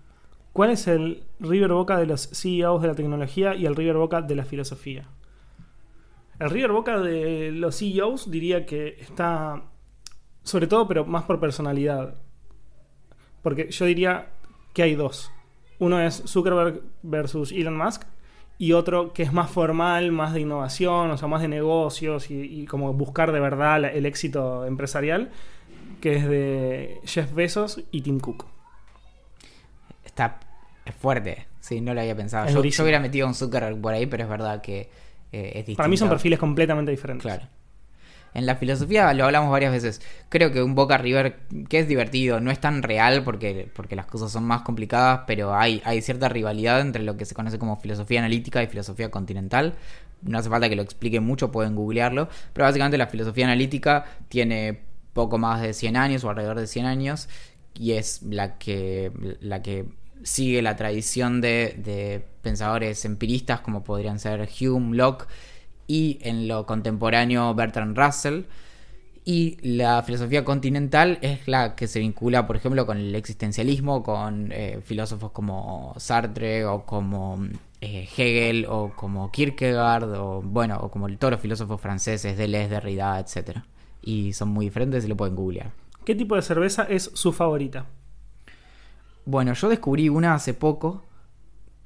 ¿Cuál 0.52 0.70
es 0.70 0.86
el 0.88 1.22
River 1.40 1.72
Boca 1.72 1.96
de 1.98 2.06
los 2.06 2.28
CEOs 2.32 2.82
de 2.82 2.88
la 2.88 2.94
tecnología 2.94 3.54
y 3.54 3.66
el 3.66 3.76
River 3.76 3.96
Boca 3.96 4.22
de 4.22 4.34
la 4.34 4.44
filosofía? 4.44 5.08
El 6.40 6.50
River 6.50 6.72
Boca 6.72 6.98
de 7.00 7.50
los 7.52 7.76
CEOs 7.78 8.30
diría 8.30 8.64
que 8.66 8.96
está, 9.00 9.62
sobre 10.42 10.66
todo, 10.68 10.86
pero 10.88 11.04
más 11.04 11.24
por 11.24 11.38
personalidad. 11.40 12.14
Porque 13.42 13.70
yo 13.70 13.84
diría 13.86 14.30
que 14.78 14.84
hay 14.84 14.94
dos. 14.94 15.32
Uno 15.80 16.00
es 16.00 16.22
Zuckerberg 16.24 16.82
versus 17.02 17.50
Elon 17.50 17.76
Musk 17.76 18.02
y 18.58 18.74
otro 18.74 19.12
que 19.12 19.24
es 19.24 19.32
más 19.32 19.50
formal, 19.50 20.12
más 20.12 20.32
de 20.34 20.40
innovación, 20.42 21.10
o 21.10 21.16
sea, 21.18 21.26
más 21.26 21.42
de 21.42 21.48
negocios 21.48 22.30
y, 22.30 22.60
y 22.62 22.64
como 22.66 22.92
buscar 22.92 23.32
de 23.32 23.40
verdad 23.40 23.80
la- 23.80 23.88
el 23.88 24.06
éxito 24.06 24.64
empresarial, 24.66 25.30
que 26.00 26.14
es 26.14 26.28
de 26.28 27.00
Jeff 27.04 27.32
Bezos 27.34 27.80
y 27.90 28.02
Tim 28.02 28.20
Cook. 28.20 28.46
Está 30.04 30.38
es 30.84 30.94
fuerte, 30.94 31.48
sí, 31.58 31.80
no 31.80 31.92
lo 31.92 32.00
había 32.02 32.14
pensado. 32.14 32.46
Yo, 32.48 32.62
yo 32.62 32.82
hubiera 32.84 33.00
metido 33.00 33.26
un 33.26 33.34
Zuckerberg 33.34 33.80
por 33.80 33.94
ahí, 33.94 34.06
pero 34.06 34.22
es 34.22 34.30
verdad 34.30 34.62
que 34.62 34.82
eh, 35.32 35.48
es 35.54 35.54
distinto. 35.66 35.76
Para 35.78 35.88
mí 35.88 35.96
son 35.96 36.08
perfiles 36.08 36.38
completamente 36.38 36.92
diferentes. 36.92 37.22
Claro. 37.24 37.48
En 38.34 38.46
la 38.46 38.56
filosofía 38.56 39.12
lo 39.14 39.24
hablamos 39.24 39.50
varias 39.50 39.72
veces. 39.72 40.00
Creo 40.28 40.52
que 40.52 40.62
un 40.62 40.74
Boca 40.74 40.98
River, 40.98 41.40
que 41.68 41.80
es 41.80 41.88
divertido, 41.88 42.40
no 42.40 42.50
es 42.50 42.60
tan 42.60 42.82
real 42.82 43.24
porque, 43.24 43.70
porque 43.74 43.96
las 43.96 44.06
cosas 44.06 44.30
son 44.30 44.44
más 44.44 44.62
complicadas, 44.62 45.22
pero 45.26 45.54
hay, 45.54 45.82
hay 45.84 46.02
cierta 46.02 46.28
rivalidad 46.28 46.80
entre 46.80 47.02
lo 47.02 47.16
que 47.16 47.24
se 47.24 47.34
conoce 47.34 47.58
como 47.58 47.76
filosofía 47.76 48.20
analítica 48.20 48.62
y 48.62 48.66
filosofía 48.66 49.10
continental. 49.10 49.74
No 50.22 50.38
hace 50.38 50.48
falta 50.50 50.68
que 50.68 50.76
lo 50.76 50.82
explique 50.82 51.20
mucho, 51.20 51.52
pueden 51.52 51.74
googlearlo. 51.74 52.28
Pero 52.52 52.66
básicamente 52.66 52.98
la 52.98 53.06
filosofía 53.06 53.46
analítica 53.46 54.04
tiene 54.28 54.80
poco 55.12 55.38
más 55.38 55.62
de 55.62 55.74
100 55.74 55.96
años 55.96 56.24
o 56.24 56.30
alrededor 56.30 56.60
de 56.60 56.66
100 56.66 56.86
años 56.86 57.28
y 57.74 57.92
es 57.92 58.22
la 58.22 58.58
que, 58.58 59.12
la 59.40 59.62
que 59.62 59.86
sigue 60.22 60.62
la 60.62 60.76
tradición 60.76 61.40
de, 61.40 61.74
de 61.78 62.24
pensadores 62.42 63.04
empiristas 63.04 63.60
como 63.60 63.84
podrían 63.84 64.18
ser 64.18 64.48
Hume, 64.60 64.96
Locke 64.96 65.26
y 65.88 66.18
en 66.22 66.46
lo 66.46 66.66
contemporáneo 66.66 67.52
Bertrand 67.54 67.98
Russell. 67.98 68.42
Y 69.24 69.58
la 69.60 70.02
filosofía 70.04 70.44
continental 70.44 71.18
es 71.20 71.48
la 71.48 71.74
que 71.74 71.86
se 71.86 71.98
vincula, 71.98 72.46
por 72.46 72.56
ejemplo, 72.56 72.86
con 72.86 72.96
el 72.96 73.14
existencialismo, 73.14 74.02
con 74.02 74.52
eh, 74.52 74.80
filósofos 74.84 75.32
como 75.32 75.94
Sartre 75.98 76.64
o 76.64 76.86
como 76.86 77.38
eh, 77.80 78.08
Hegel 78.16 78.66
o 78.68 78.92
como 78.94 79.30
Kierkegaard 79.30 80.14
o 80.14 80.40
bueno, 80.42 80.78
o 80.80 80.90
como 80.90 81.08
todos 81.16 81.32
los 81.32 81.40
filósofos 81.40 81.80
franceses, 81.80 82.38
Deleuze, 82.38 82.68
Derrida, 82.68 83.18
etc. 83.18 83.58
Y 84.00 84.32
son 84.32 84.48
muy 84.48 84.66
diferentes 84.66 85.04
y 85.04 85.08
lo 85.08 85.16
pueden 85.16 85.36
googlear. 85.36 85.72
¿Qué 86.04 86.14
tipo 86.14 86.34
de 86.34 86.42
cerveza 86.42 86.84
es 86.84 87.10
su 87.12 87.32
favorita? 87.32 87.84
Bueno, 89.26 89.52
yo 89.52 89.68
descubrí 89.68 90.08
una 90.08 90.32
hace 90.32 90.54
poco 90.54 91.02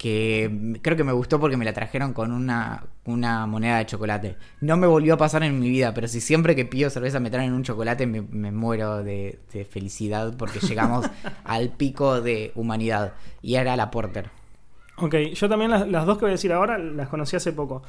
que 0.03 0.79
creo 0.81 0.97
que 0.97 1.03
me 1.05 1.13
gustó 1.13 1.39
porque 1.39 1.55
me 1.55 1.63
la 1.65 1.71
trajeron 1.73 2.11
con 2.13 2.31
una, 2.33 2.83
una 3.05 3.47
moneda 3.47 3.77
de 3.77 3.85
chocolate. 3.85 4.35
No 4.59 4.75
me 4.75 4.85
volvió 4.87 5.13
a 5.13 5.17
pasar 5.17 5.43
en 5.43 5.57
mi 5.59 5.69
vida, 5.69 5.93
pero 5.93 6.07
si 6.09 6.19
siempre 6.19 6.55
que 6.55 6.65
pido 6.65 6.89
cerveza 6.89 7.21
me 7.21 7.31
traen 7.31 7.53
un 7.53 7.63
chocolate 7.63 8.05
me, 8.05 8.21
me 8.21 8.51
muero 8.51 9.03
de, 9.03 9.39
de 9.53 9.65
felicidad 9.65 10.35
porque 10.37 10.59
llegamos 10.67 11.09
al 11.45 11.69
pico 11.69 12.21
de 12.21 12.51
humanidad. 12.55 13.13
Y 13.41 13.55
era 13.55 13.75
la 13.77 13.91
Porter. 13.91 14.29
Ok, 14.97 15.15
yo 15.33 15.49
también 15.49 15.71
las, 15.71 15.87
las 15.87 16.05
dos 16.05 16.17
que 16.17 16.25
voy 16.25 16.31
a 16.31 16.33
decir 16.33 16.51
ahora 16.53 16.77
las 16.77 17.07
conocí 17.07 17.35
hace 17.35 17.53
poco. 17.53 17.81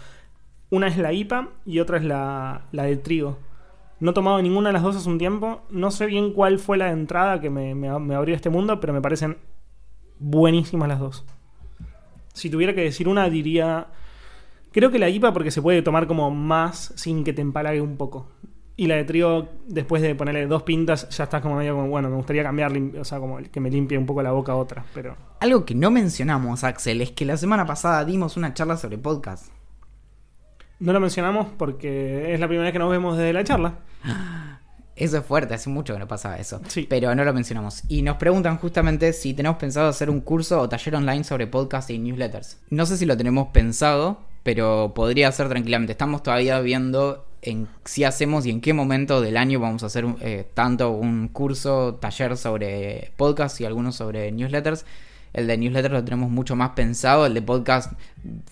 Una 0.71 0.89
es 0.89 0.97
la 0.99 1.13
IPA 1.13 1.49
y 1.67 1.81
otra 1.81 1.99
es 1.99 2.05
la, 2.05 2.63
la 2.73 2.85
de 2.85 2.97
trigo. 2.97 3.39
No 4.01 4.13
he 4.13 4.15
tomado 4.15 4.41
ninguna 4.41 4.69
de 4.71 4.75
las 4.75 4.83
dos 4.83 4.97
hace 4.97 5.09
un 5.09 5.19
tiempo. 5.19 5.63
No 5.71 5.91
sé 5.91 6.07
bien 6.07 6.33
cuál 6.33 6.59
fue 6.61 6.77
la 6.79 6.91
entrada 6.93 7.41
que 7.41 7.51
me, 7.51 7.75
me- 7.75 7.99
me 7.99 8.15
abrió 8.15 8.35
este 8.37 8.51
mundo, 8.51 8.81
pero 8.81 8.93
me 8.93 9.03
parecen 9.03 9.37
buenísimas 10.21 10.89
las 10.89 11.01
dos. 11.01 11.25
Si 12.35 12.51
tuviera 12.51 12.75
que 12.75 12.83
decir 12.83 13.09
una, 13.09 13.31
diría 13.31 13.89
Creo 14.75 14.91
que 14.91 14.99
la 14.99 15.09
IPA 15.09 15.33
porque 15.33 15.53
se 15.53 15.63
puede 15.63 15.83
tomar 15.83 16.09
como 16.09 16.33
más 16.33 16.93
sin 16.97 17.23
que 17.23 17.33
te 17.33 17.41
empalague 17.41 17.81
un 17.81 17.97
poco. 17.97 18.27
Y 18.77 18.89
la 18.89 18.97
de 18.97 19.05
trigo, 19.05 19.49
después 19.69 20.03
de 20.03 20.17
ponerle 20.17 20.49
dos 20.49 20.65
pintas, 20.65 21.09
ya 21.11 21.25
estás 21.25 21.41
como 21.41 21.55
medio 21.55 21.77
como, 21.77 21.87
bueno, 21.87 22.11
me 22.11 22.17
gustaría 22.17 22.43
cambiar, 22.43 22.73
o 22.99 23.05
sea, 23.05 23.21
como 23.21 23.39
que 23.39 23.61
me 23.61 23.71
limpie 23.71 23.97
un 23.97 24.05
poco 24.05 24.21
la 24.21 24.33
boca 24.33 24.51
a 24.51 24.57
otra. 24.57 24.85
Pero 24.93 25.17
Algo 25.39 25.65
que 25.65 25.77
no 25.77 25.93
mencionamos, 25.93 26.65
Axel, 26.65 27.03
es 27.03 27.13
que 27.13 27.25
la 27.25 27.37
semana 27.37 27.65
pasada 27.65 28.05
dimos 28.05 28.37
una 28.37 28.53
charla 28.53 28.77
sobre 28.77 28.99
podcast. 28.99 29.53
no 30.81 30.93
lo 30.93 30.99
mencionamos 30.99 31.47
porque 31.57 32.35
es 32.35 32.41
la 32.41 32.49
primera 32.49 32.65
vez 32.65 32.73
que 32.73 32.81
nos 32.81 32.91
vemos 32.91 33.17
desde 33.17 33.33
la 33.33 33.45
charla. 33.45 33.79
Eso 34.97 35.19
es 35.19 35.25
fuerte, 35.25 35.55
hace 35.55 35.71
mucho 35.71 35.93
que 35.93 35.99
no 35.99 36.07
pasaba 36.07 36.37
eso. 36.37 36.61
Sí. 36.69 36.87
Pero 36.89 37.15
no 37.15 37.25
lo 37.25 37.35
mencionamos. 37.35 37.83
Y 37.89 38.03
nos 38.03 38.17
preguntan 38.17 38.59
justamente 38.59 39.13
si 39.13 39.35
tenemos 39.35 39.59
pensado 39.59 39.89
hacer 39.89 40.09
un 40.09 40.21
curso 40.21 40.61
o 40.61 40.69
taller 40.69 40.95
online 40.95 41.25
sobre 41.25 41.47
podcast 41.47 41.91
y 41.91 41.99
newsletters. 41.99 42.59
No 42.71 42.87
sé 42.87 42.97
si 42.97 43.07
lo 43.07 43.17
tenemos 43.17 43.49
pensado, 43.49 44.21
pero 44.45 44.93
podría 44.95 45.33
ser 45.33 45.49
tranquilamente. 45.49 45.93
Estamos 45.93 46.23
todavía 46.23 46.61
viendo 46.61 47.27
en 47.43 47.69
si 47.85 48.05
hacemos 48.05 48.47
y 48.47 48.51
en 48.51 48.61
qué 48.61 48.73
momento 48.73 49.21
del 49.21 49.37
año 49.37 49.61
vamos 49.61 49.83
a 49.83 49.87
hacer 49.87 50.07
eh, 50.21 50.49
tanto 50.55 50.91
un 50.91 51.29
curso, 51.29 51.97
taller 52.01 52.37
sobre 52.37 53.13
podcast 53.17 53.61
y 53.61 53.65
algunos 53.65 53.97
sobre 53.97 54.31
newsletters. 54.33 54.85
El 55.33 55.49
de 55.49 55.59
newsletters 55.59 55.93
lo 55.93 56.05
tenemos 56.05 56.31
mucho 56.31 56.55
más 56.55 56.71
pensado. 56.71 57.27
El 57.27 57.35
de 57.35 57.43
podcast 57.43 57.93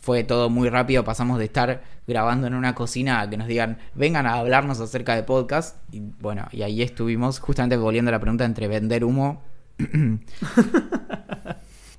fue 0.01 0.24
todo 0.24 0.51
muy 0.51 0.68
rápido. 0.68 1.05
Pasamos 1.05 1.38
de 1.38 1.45
estar 1.45 1.82
grabando 2.07 2.46
en 2.46 2.55
una 2.55 2.74
cocina 2.74 3.20
a 3.20 3.30
que 3.30 3.36
nos 3.36 3.46
digan, 3.46 3.78
vengan 3.94 4.26
a 4.26 4.34
hablarnos 4.34 4.80
acerca 4.80 5.14
de 5.14 5.22
podcast. 5.22 5.76
Y 5.92 6.00
bueno, 6.20 6.46
y 6.53 6.62
ahí 6.62 6.82
estuvimos, 6.82 7.38
justamente 7.40 7.76
volviendo 7.76 8.09
a 8.11 8.12
la 8.12 8.20
pregunta 8.20 8.44
entre 8.44 8.68
vender 8.68 9.05
humo. 9.05 9.42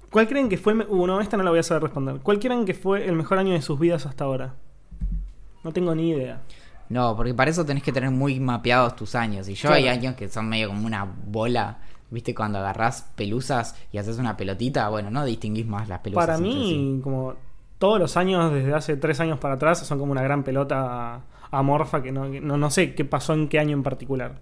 ¿Cuál 0.10 0.28
creen 0.28 0.50
que 0.50 0.58
fue 0.58 0.74
el... 0.74 0.80
me- 0.80 0.86
Uh, 0.86 1.08
no, 1.08 1.22
esta 1.22 1.38
no 1.38 1.44
la 1.44 1.50
voy 1.50 1.60
a 1.60 1.64
saber 1.64 1.84
responder. 1.84 2.20
¿Cuál 2.22 2.40
creen 2.40 2.66
que 2.66 2.74
fue 2.74 3.08
el 3.08 3.16
mejor 3.16 3.40
año 3.40 3.54
de 3.54 3.62
sus 3.62 3.80
vidas 3.80 4.06
hasta 4.06 4.26
ahora? 4.26 4.54
No 5.64 5.72
tengo 5.72 5.96
ni 5.96 6.10
idea. 6.12 6.42
No, 6.90 7.16
porque 7.16 7.34
para 7.34 7.50
eso 7.50 7.66
tenés 7.66 7.82
que 7.82 7.92
tener 7.92 8.12
muy 8.12 8.40
mapeados 8.40 8.96
tus 8.96 9.16
años. 9.16 9.48
Y 9.50 9.56
yo 9.56 9.70
Claro. 9.70 9.76
hay 9.76 9.88
años 9.88 10.16
que 10.16 10.28
son 10.30 10.48
medio 10.50 10.68
como 10.68 10.86
una 10.86 11.04
bola. 11.06 11.80
¿Viste? 12.12 12.36
Cuando 12.36 12.60
agarrás 12.60 13.10
pelusas 13.16 13.76
y 13.92 13.98
haces 13.98 14.20
una 14.20 14.38
pelotita, 14.38 14.88
bueno, 14.90 15.10
no 15.10 15.26
distinguís 15.26 15.66
más 15.66 15.90
las 15.90 16.02
pelusas. 16.02 16.28
Para 16.28 16.38
mí, 16.38 16.52
sí. 16.54 17.02
como 17.04 17.34
todos 17.84 18.00
los 18.00 18.16
años, 18.16 18.54
desde 18.54 18.74
hace 18.74 18.96
tres 18.96 19.20
años 19.20 19.40
para 19.40 19.56
atrás, 19.56 19.80
son 19.80 20.00
como 20.00 20.14
una 20.14 20.22
gran 20.22 20.44
pelota 20.44 21.20
amorfa 21.52 22.02
que 22.02 22.14
no, 22.14 22.32
que 22.32 22.40
no, 22.40 22.56
no 22.56 22.70
sé 22.70 22.96
qué 22.96 23.04
pasó 23.04 23.34
en 23.34 23.50
qué 23.50 23.60
año 23.60 23.76
en 23.76 23.84
particular. 23.84 24.40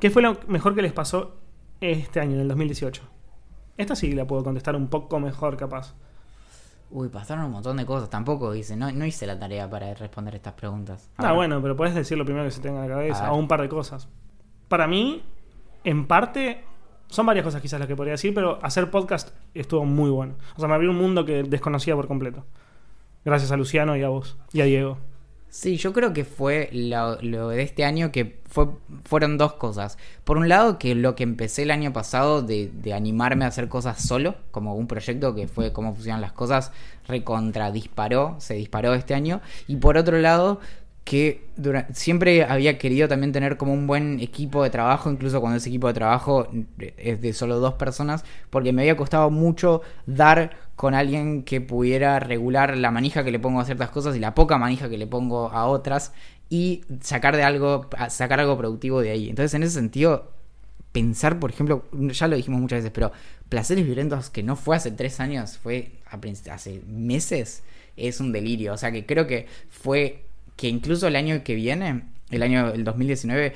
¿Qué 0.00 0.10
fue 0.10 0.22
lo 0.22 0.36
mejor 0.48 0.74
que 0.74 0.82
les 0.82 0.92
pasó 0.92 1.36
este 1.80 2.18
año, 2.18 2.34
en 2.34 2.40
el 2.40 2.48
2018? 2.48 3.00
Esta 3.76 3.94
sí 3.94 4.10
la 4.10 4.26
puedo 4.26 4.42
contestar 4.42 4.74
un 4.74 4.88
poco 4.88 5.20
mejor, 5.20 5.56
capaz. 5.56 5.94
Uy, 6.90 7.10
pasaron 7.10 7.44
un 7.44 7.52
montón 7.52 7.76
de 7.76 7.86
cosas. 7.86 8.10
Tampoco 8.10 8.52
hice, 8.52 8.74
no, 8.74 8.90
no 8.90 9.06
hice 9.06 9.24
la 9.24 9.38
tarea 9.38 9.70
para 9.70 9.94
responder 9.94 10.34
estas 10.34 10.54
preguntas. 10.54 11.08
Ah, 11.16 11.32
bueno, 11.32 11.62
pero 11.62 11.76
puedes 11.76 11.94
decir 11.94 12.18
lo 12.18 12.24
primero 12.24 12.44
que 12.44 12.50
se 12.50 12.60
tenga 12.60 12.82
en 12.82 12.90
la 12.90 12.96
cabeza, 12.96 13.30
o 13.30 13.36
un 13.36 13.46
par 13.46 13.62
de 13.62 13.68
cosas. 13.68 14.08
Para 14.66 14.88
mí, 14.88 15.22
en 15.84 16.08
parte, 16.08 16.64
son 17.08 17.26
varias 17.26 17.44
cosas 17.44 17.62
quizás 17.62 17.78
las 17.78 17.88
que 17.88 17.96
podría 17.96 18.12
decir, 18.12 18.34
pero 18.34 18.58
hacer 18.62 18.90
podcast 18.90 19.30
estuvo 19.54 19.84
muy 19.84 20.10
bueno. 20.10 20.34
O 20.56 20.60
sea, 20.60 20.68
me 20.68 20.74
abrió 20.74 20.90
un 20.90 20.96
mundo 20.96 21.24
que 21.24 21.42
desconocía 21.42 21.94
por 21.94 22.06
completo. 22.06 22.44
Gracias 23.24 23.50
a 23.50 23.56
Luciano 23.56 23.96
y 23.96 24.02
a 24.02 24.08
vos, 24.08 24.36
y 24.52 24.60
a 24.60 24.64
Diego. 24.64 24.98
Sí, 25.48 25.76
yo 25.76 25.92
creo 25.92 26.12
que 26.12 26.24
fue 26.24 26.68
lo, 26.72 27.16
de 27.48 27.62
este 27.62 27.84
año 27.84 28.12
que 28.12 28.40
fue, 28.44 28.68
fueron 29.04 29.38
dos 29.38 29.54
cosas. 29.54 29.96
Por 30.24 30.36
un 30.36 30.48
lado, 30.48 30.78
que 30.78 30.94
lo 30.94 31.14
que 31.16 31.22
empecé 31.22 31.62
el 31.62 31.70
año 31.70 31.92
pasado 31.92 32.42
de, 32.42 32.70
de 32.74 32.92
animarme 32.92 33.44
a 33.44 33.48
hacer 33.48 33.68
cosas 33.68 34.02
solo, 34.02 34.34
como 34.50 34.74
un 34.74 34.86
proyecto 34.86 35.34
que 35.34 35.48
fue 35.48 35.72
cómo 35.72 35.94
funcionan 35.94 36.20
las 36.20 36.32
cosas, 36.32 36.72
recontra 37.08 37.70
disparó, 37.70 38.36
se 38.38 38.54
disparó 38.54 38.92
este 38.92 39.14
año. 39.14 39.40
Y 39.66 39.76
por 39.76 39.96
otro 39.96 40.18
lado, 40.18 40.60
que 41.06 41.44
dura- 41.56 41.86
siempre 41.94 42.42
había 42.42 42.78
querido 42.78 43.06
también 43.06 43.30
tener 43.32 43.56
como 43.56 43.72
un 43.72 43.86
buen 43.86 44.18
equipo 44.18 44.64
de 44.64 44.70
trabajo, 44.70 45.08
incluso 45.08 45.40
cuando 45.40 45.56
ese 45.58 45.68
equipo 45.68 45.86
de 45.86 45.94
trabajo 45.94 46.48
es 46.98 47.20
de 47.20 47.32
solo 47.32 47.60
dos 47.60 47.74
personas, 47.74 48.24
porque 48.50 48.72
me 48.72 48.82
había 48.82 48.96
costado 48.96 49.30
mucho 49.30 49.82
dar 50.06 50.56
con 50.74 50.94
alguien 50.94 51.44
que 51.44 51.60
pudiera 51.60 52.18
regular 52.18 52.76
la 52.76 52.90
manija 52.90 53.22
que 53.22 53.30
le 53.30 53.38
pongo 53.38 53.60
a 53.60 53.64
ciertas 53.64 53.90
cosas 53.90 54.16
y 54.16 54.18
la 54.18 54.34
poca 54.34 54.58
manija 54.58 54.88
que 54.90 54.98
le 54.98 55.06
pongo 55.06 55.48
a 55.50 55.66
otras 55.66 56.12
y 56.50 56.82
sacar 57.00 57.36
de 57.36 57.44
algo, 57.44 57.88
sacar 58.08 58.40
algo 58.40 58.58
productivo 58.58 59.00
de 59.00 59.12
ahí. 59.12 59.28
Entonces, 59.30 59.54
en 59.54 59.62
ese 59.62 59.74
sentido, 59.74 60.32
pensar, 60.90 61.38
por 61.38 61.50
ejemplo, 61.50 61.84
ya 61.92 62.26
lo 62.26 62.34
dijimos 62.36 62.60
muchas 62.60 62.78
veces, 62.80 62.90
pero 62.92 63.12
Placeres 63.48 63.86
Violentos, 63.86 64.28
que 64.28 64.42
no 64.42 64.56
fue 64.56 64.74
hace 64.74 64.90
tres 64.90 65.20
años, 65.20 65.56
fue 65.58 65.92
hace 66.50 66.82
meses, 66.88 67.62
es 67.96 68.18
un 68.20 68.32
delirio. 68.32 68.72
O 68.74 68.76
sea 68.76 68.90
que 68.90 69.06
creo 69.06 69.28
que 69.28 69.46
fue 69.70 70.25
que 70.56 70.68
incluso 70.68 71.06
el 71.06 71.16
año 71.16 71.42
que 71.44 71.54
viene, 71.54 72.04
el 72.30 72.42
año 72.42 72.68
el 72.68 72.84
2019, 72.84 73.54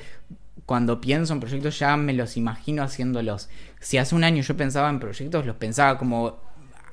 cuando 0.65 1.01
pienso 1.01 1.33
en 1.33 1.39
proyectos 1.39 1.77
ya 1.79 1.97
me 1.97 2.13
los 2.13 2.37
imagino 2.37 2.83
haciéndolos. 2.83 3.49
Si 3.79 3.97
hace 3.97 4.15
un 4.15 4.23
año 4.23 4.41
yo 4.43 4.55
pensaba 4.55 4.89
en 4.89 4.99
proyectos, 4.99 5.45
los 5.45 5.55
pensaba 5.55 5.97
como 5.97 6.37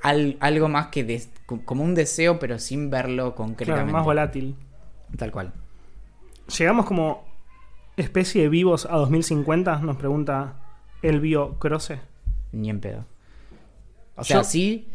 al- 0.02 0.36
algo 0.40 0.68
más 0.68 0.88
que 0.88 1.04
des- 1.04 1.28
como 1.46 1.84
un 1.84 1.94
deseo, 1.94 2.38
pero 2.38 2.58
sin 2.58 2.90
verlo 2.90 3.34
Claro, 3.34 3.34
concretamente. 3.36 3.92
más 3.92 4.04
volátil. 4.04 4.54
Tal 5.16 5.30
cual. 5.30 5.52
Llegamos 6.58 6.86
como 6.86 7.24
especie 7.96 8.42
de 8.42 8.48
vivos 8.48 8.86
a 8.86 8.96
2050, 8.96 9.78
nos 9.80 9.96
pregunta 9.96 10.54
el 11.02 11.20
bio 11.20 11.58
Croce. 11.58 12.00
Ni 12.52 12.70
en 12.70 12.80
pedo. 12.80 13.04
O 14.16 14.24
sea, 14.24 14.38
Yo- 14.38 14.44
sí, 14.44 14.88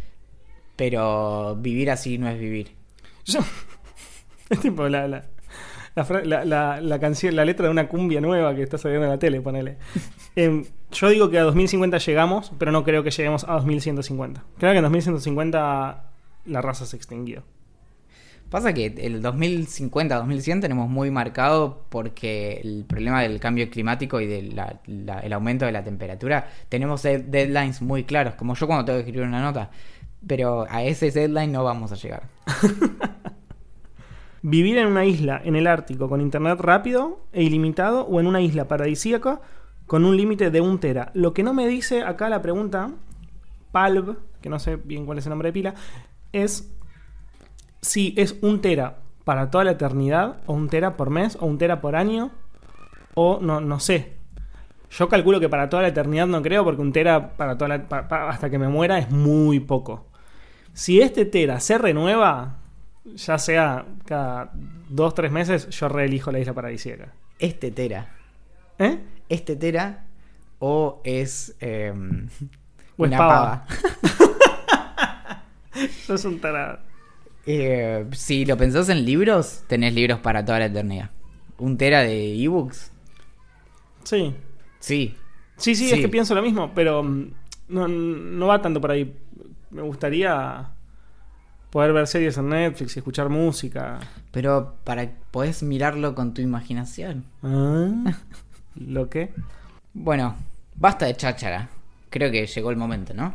pero 0.76 1.56
vivir 1.60 1.92
así 1.92 2.18
no 2.18 2.28
es 2.30 2.40
vivir. 2.40 2.72
Yo- 3.26 3.40
tipo 4.62 4.88
la, 4.90 5.08
la, 5.08 6.82
la, 6.82 7.00
canción, 7.00 7.36
la 7.36 7.46
letra 7.46 7.66
de 7.66 7.72
una 7.72 7.88
cumbia 7.88 8.20
nueva 8.22 8.56
que 8.56 8.64
está 8.64 8.78
saliendo 8.78 9.06
en 9.06 9.12
la 9.12 9.20
tele, 9.20 9.42
ponele. 9.42 9.78
Em, 10.36 10.66
yo 10.92 11.10
digo 11.10 11.30
que 11.30 11.38
a 11.38 11.44
2050 11.44 12.00
llegamos, 12.00 12.52
pero 12.58 12.72
no 12.72 12.84
creo 12.84 13.04
que 13.04 13.12
lleguemos 13.12 13.44
a 13.44 13.54
2150. 13.54 14.44
Creo 14.58 14.72
que 14.72 14.78
en 14.78 14.84
2150 14.84 16.04
la 16.46 16.62
raza 16.62 16.86
se 16.88 16.96
extinguió. 16.96 17.44
Pasa 18.50 18.74
que 18.74 18.86
el 18.86 19.22
2050-2100 19.24 20.62
tenemos 20.62 20.88
muy 20.90 21.10
marcado 21.10 21.86
porque 21.90 22.60
el 22.64 22.86
problema 22.88 23.22
del 23.24 23.40
cambio 23.40 23.68
climático 23.70 24.22
y 24.22 24.28
del 24.28 25.34
aumento 25.34 25.66
de 25.66 25.72
la 25.72 25.84
temperatura, 25.84 26.48
tenemos 26.70 27.02
de- 27.04 27.20
deadlines 27.20 27.82
muy 27.82 28.04
claros, 28.04 28.36
como 28.36 28.54
yo 28.56 28.68
cuando 28.68 28.86
tengo 28.86 28.98
que 28.98 29.06
escribir 29.06 29.28
una 29.28 29.42
nota. 29.42 29.72
Pero 30.28 30.66
a 30.70 30.84
ese 30.84 31.10
deadline 31.12 31.52
no 31.52 31.64
vamos 31.64 31.92
a 31.92 31.96
llegar. 31.96 32.24
Vivir 34.46 34.78
en 34.78 34.88
una 34.88 35.06
isla 35.06 35.42
en 35.44 35.56
el 35.56 35.68
Ártico 35.68 36.10
con 36.10 36.20
internet 36.22 36.60
rápido 36.60 37.22
e 37.32 37.44
ilimitado 37.44 38.06
o 38.06 38.20
en 38.20 38.28
una 38.28 38.42
isla 38.42 38.68
paradisíaca 38.68 39.40
con 39.88 40.04
un 40.06 40.18
límite 40.18 40.52
de 40.52 40.60
un 40.62 40.80
tera. 40.80 41.12
Lo 41.14 41.34
que 41.34 41.44
no 41.44 41.54
me 41.54 41.66
dice 41.68 42.04
acá 42.04 42.28
la 42.30 42.42
pregunta, 42.42 42.92
Palv, 43.72 44.18
que 44.42 44.50
no 44.50 44.60
sé 44.60 44.76
bien 44.76 45.06
cuál 45.06 45.18
es 45.18 45.26
el 45.26 45.30
nombre 45.32 45.48
de 45.50 45.54
pila, 45.54 45.74
es 46.34 46.70
si 47.82 48.14
es 48.18 48.38
un 48.42 48.62
tera 48.62 48.98
para 49.24 49.50
toda 49.50 49.64
la 49.64 49.72
eternidad 49.72 50.42
o 50.46 50.54
un 50.54 50.68
tera 50.68 50.98
por 50.98 51.10
mes 51.10 51.38
o 51.40 51.46
un 51.46 51.58
tera 51.58 51.80
por 51.80 51.96
año 51.96 52.32
o 53.16 53.40
no, 53.42 53.62
no 53.62 53.80
sé. 53.80 54.18
Yo 54.92 55.08
calculo 55.10 55.40
que 55.40 55.50
para 55.50 55.70
toda 55.70 55.82
la 55.84 55.88
eternidad 55.90 56.28
no 56.28 56.42
creo 56.42 56.64
porque 56.66 56.82
un 56.82 56.92
tera 56.92 57.36
para 57.38 57.58
toda 57.58 57.70
la- 57.70 57.88
pa- 57.88 58.08
pa- 58.10 58.30
hasta 58.30 58.50
que 58.50 58.60
me 58.60 58.68
muera 58.68 59.00
es 59.00 59.10
muy 59.10 59.60
poco. 59.62 60.08
Si 60.74 61.00
este 61.02 61.26
tera 61.26 61.60
se 61.62 61.78
renueva, 61.78 62.58
ya 63.06 63.38
sea 63.38 63.86
cada 64.06 64.52
dos, 64.90 65.14
tres 65.14 65.32
meses, 65.32 65.70
yo 65.70 65.90
reelijo 65.90 66.32
la 66.32 66.40
isla 66.40 66.54
paradisíaca. 66.54 67.12
Este 67.40 67.72
tera. 67.72 68.08
¿Eh? 68.80 69.00
O 70.60 71.02
es 71.04 71.56
eh, 71.60 71.92
O 72.98 73.06
es 73.06 73.10
una 73.10 73.18
pava. 73.18 73.66
pava. 73.68 75.44
Sos 76.06 76.24
un 76.26 76.40
tarado. 76.40 76.80
Eh, 77.46 78.06
si 78.14 78.46
lo 78.46 78.56
pensás 78.56 78.88
en 78.90 79.04
libros, 79.06 79.64
tenés 79.68 79.94
libros 79.94 80.20
para 80.20 80.46
toda 80.46 80.60
la 80.60 80.66
eternidad. 80.66 81.10
Un 81.58 81.78
tera 81.78 82.02
de 82.02 82.42
ebooks, 82.42 82.92
Sí. 84.04 84.34
sí. 84.80 85.16
Sí, 85.58 85.76
sí, 85.76 85.88
Sí. 85.88 85.94
es 85.96 86.00
que 86.02 86.10
pienso 86.10 86.34
lo 86.36 86.42
mismo, 86.42 86.72
pero 86.74 87.04
mm, 87.04 87.32
no, 87.70 87.88
no 87.88 88.48
va 88.48 88.62
tanto 88.62 88.82
por 88.82 88.92
ahí. 88.92 89.16
Me 89.72 89.82
gustaría 89.82 90.70
poder 91.74 91.92
ver 91.92 92.06
series 92.06 92.38
en 92.38 92.50
Netflix 92.50 92.96
y 92.96 93.00
escuchar 93.00 93.30
música. 93.30 94.00
Pero 94.32 94.76
para 94.84 95.10
podés 95.32 95.64
mirarlo 95.64 96.14
con 96.14 96.36
tu 96.36 96.42
imaginación. 96.42 97.26
Ah, 97.42 98.14
¿Lo 98.76 99.10
qué? 99.10 99.34
Bueno, 99.94 100.36
basta 100.76 101.08
de 101.08 101.16
cháchara. 101.18 101.70
Creo 102.12 102.32
que 102.32 102.46
llegó 102.46 102.70
el 102.70 102.78
momento, 102.78 103.16
¿no? 103.16 103.34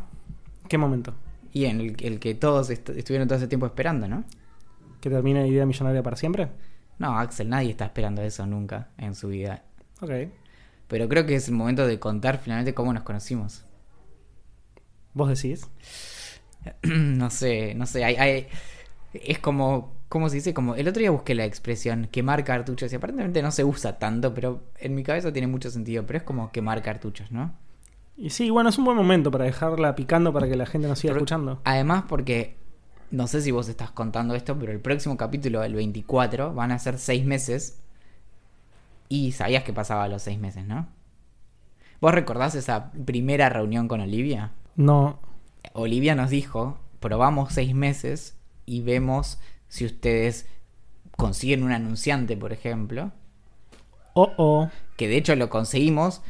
¿Qué 0.69 0.77
momento? 0.77 1.13
Y 1.51 1.65
en 1.65 1.81
el, 1.81 1.95
el 1.99 2.19
que 2.19 2.33
todos 2.33 2.69
est- 2.69 2.89
estuvieron 2.89 3.27
todo 3.27 3.37
ese 3.37 3.47
tiempo 3.49 3.65
esperando, 3.65 4.07
¿no? 4.07 4.23
¿Que 5.01 5.09
termine 5.09 5.45
Idea 5.45 5.65
Millonaria 5.65 6.01
para 6.01 6.15
siempre? 6.15 6.47
No, 6.97 7.17
Axel, 7.19 7.49
nadie 7.49 7.71
está 7.71 7.85
esperando 7.85 8.21
eso 8.21 8.45
nunca 8.45 8.89
en 8.97 9.15
su 9.15 9.27
vida. 9.29 9.63
Ok. 10.01 10.11
Pero 10.87 11.09
creo 11.09 11.25
que 11.25 11.35
es 11.35 11.47
el 11.49 11.55
momento 11.55 11.85
de 11.87 11.99
contar 11.99 12.39
finalmente 12.39 12.73
cómo 12.73 12.93
nos 12.93 13.03
conocimos. 13.03 13.65
¿Vos 15.13 15.29
decís? 15.29 15.67
no 16.83 17.29
sé, 17.29 17.73
no 17.75 17.85
sé, 17.85 18.03
hay, 18.03 18.15
hay- 18.15 18.47
Es 19.13 19.39
como, 19.39 19.93
¿cómo 20.09 20.29
se 20.29 20.35
dice? 20.35 20.53
Como 20.53 20.75
el 20.75 20.87
otro 20.87 20.99
día 20.99 21.11
busqué 21.11 21.33
la 21.35 21.45
expresión 21.45 22.07
quemar 22.11 22.43
cartuchos 22.43 22.91
y 22.91 22.95
aparentemente 22.95 23.41
no 23.41 23.51
se 23.51 23.63
usa 23.63 23.97
tanto, 23.97 24.33
pero 24.33 24.63
en 24.79 24.95
mi 24.95 25.03
cabeza 25.03 25.31
tiene 25.33 25.47
mucho 25.47 25.69
sentido, 25.71 26.05
pero 26.05 26.17
es 26.17 26.23
como 26.23 26.51
quemar 26.51 26.81
cartuchos, 26.81 27.31
¿no? 27.31 27.53
Y 28.17 28.31
sí, 28.31 28.49
bueno, 28.49 28.69
es 28.69 28.77
un 28.77 28.85
buen 28.85 28.97
momento 28.97 29.31
para 29.31 29.45
dejarla 29.45 29.95
picando 29.95 30.33
para 30.33 30.47
que 30.47 30.55
la 30.57 30.65
gente 30.65 30.87
nos 30.87 30.99
siga 30.99 31.13
Pero- 31.13 31.19
escuchando. 31.19 31.61
Además 31.63 32.03
porque, 32.07 32.55
no 33.11 33.27
sé 33.27 33.41
si 33.41 33.51
vos 33.51 33.69
estás 33.69 33.91
contando 33.91 34.35
esto, 34.35 34.59
pero 34.59 34.71
el 34.73 34.79
próximo 34.81 35.15
capítulo, 35.15 35.63
el 35.63 35.73
24, 35.73 36.53
van 36.53 36.71
a 36.71 36.79
ser 36.79 36.97
seis 36.99 37.25
meses. 37.25 37.79
Y 39.07 39.31
sabías 39.31 39.63
que 39.63 39.73
pasaba 39.73 40.03
a 40.03 40.07
los 40.07 40.21
seis 40.21 40.37
meses, 40.37 40.65
¿no? 40.67 40.87
¿Vos 42.01 42.13
recordás 42.13 42.55
esa 42.55 42.91
primera 42.91 43.49
reunión 43.49 43.87
con 43.87 44.01
Olivia? 44.01 44.51
No. 44.75 45.17
Olivia 45.73 46.15
nos 46.15 46.29
dijo, 46.29 46.79
probamos 46.99 47.53
seis 47.53 47.73
meses 47.73 48.35
y 48.65 48.81
vemos 48.81 49.39
si 49.67 49.85
ustedes 49.85 50.47
consiguen 51.11 51.63
un 51.63 51.71
anunciante, 51.71 52.37
por 52.37 52.53
ejemplo. 52.53 53.11
Oh, 54.13 54.31
oh. 54.37 54.69
Que 54.97 55.07
de 55.07 55.17
hecho 55.17 55.35
lo 55.35 55.49
conseguimos, 55.49 56.21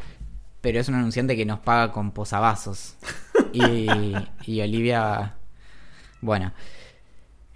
pero 0.61 0.79
es 0.79 0.89
un 0.89 0.95
anunciante 0.95 1.35
que 1.35 1.45
nos 1.45 1.59
paga 1.59 1.91
con 1.91 2.11
posavasos. 2.11 2.95
Y, 3.51 3.87
y 4.45 4.61
Olivia. 4.61 5.33
Bueno. 6.21 6.53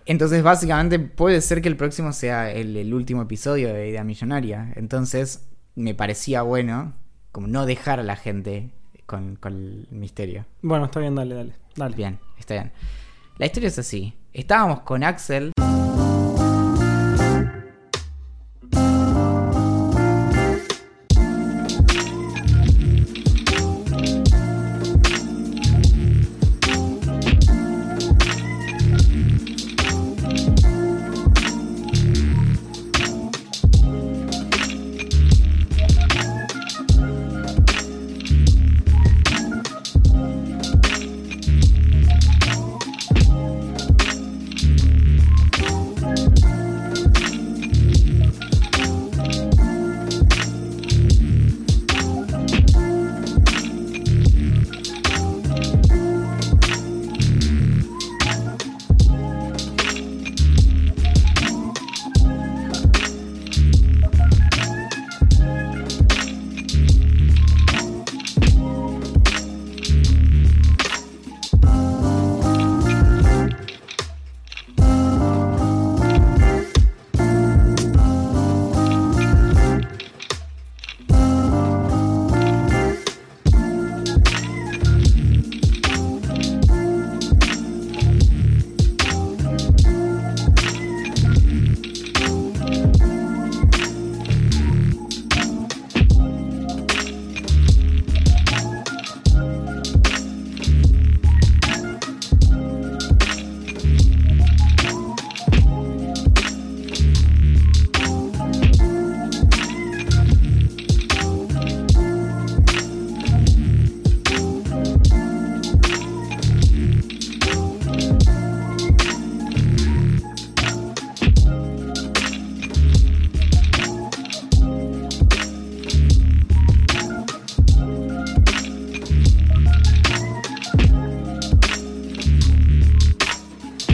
Entonces, 0.07 0.41
básicamente, 0.41 0.97
puede 0.97 1.39
ser 1.39 1.61
que 1.61 1.67
el 1.69 1.77
próximo 1.77 2.13
sea 2.13 2.51
el, 2.51 2.75
el 2.75 2.95
último 2.95 3.21
episodio 3.21 3.71
de 3.71 3.89
Idea 3.89 4.03
Millonaria. 4.03 4.73
Entonces, 4.75 5.47
me 5.75 5.93
parecía 5.93 6.41
bueno, 6.41 6.93
como 7.31 7.45
no 7.45 7.67
dejar 7.67 7.99
a 7.99 8.03
la 8.03 8.15
gente 8.15 8.71
con, 9.05 9.35
con 9.35 9.53
el 9.53 9.87
misterio. 9.91 10.47
Bueno, 10.63 10.85
está 10.85 10.99
bien, 10.99 11.13
dale, 11.13 11.35
dale. 11.35 11.53
Dale. 11.75 11.95
Bien, 11.95 12.19
está 12.37 12.53
bien. 12.55 12.71
La 13.37 13.45
historia 13.45 13.67
es 13.67 13.79
así. 13.79 14.13
Estábamos 14.33 14.81
con 14.81 15.03
Axel 15.03 15.51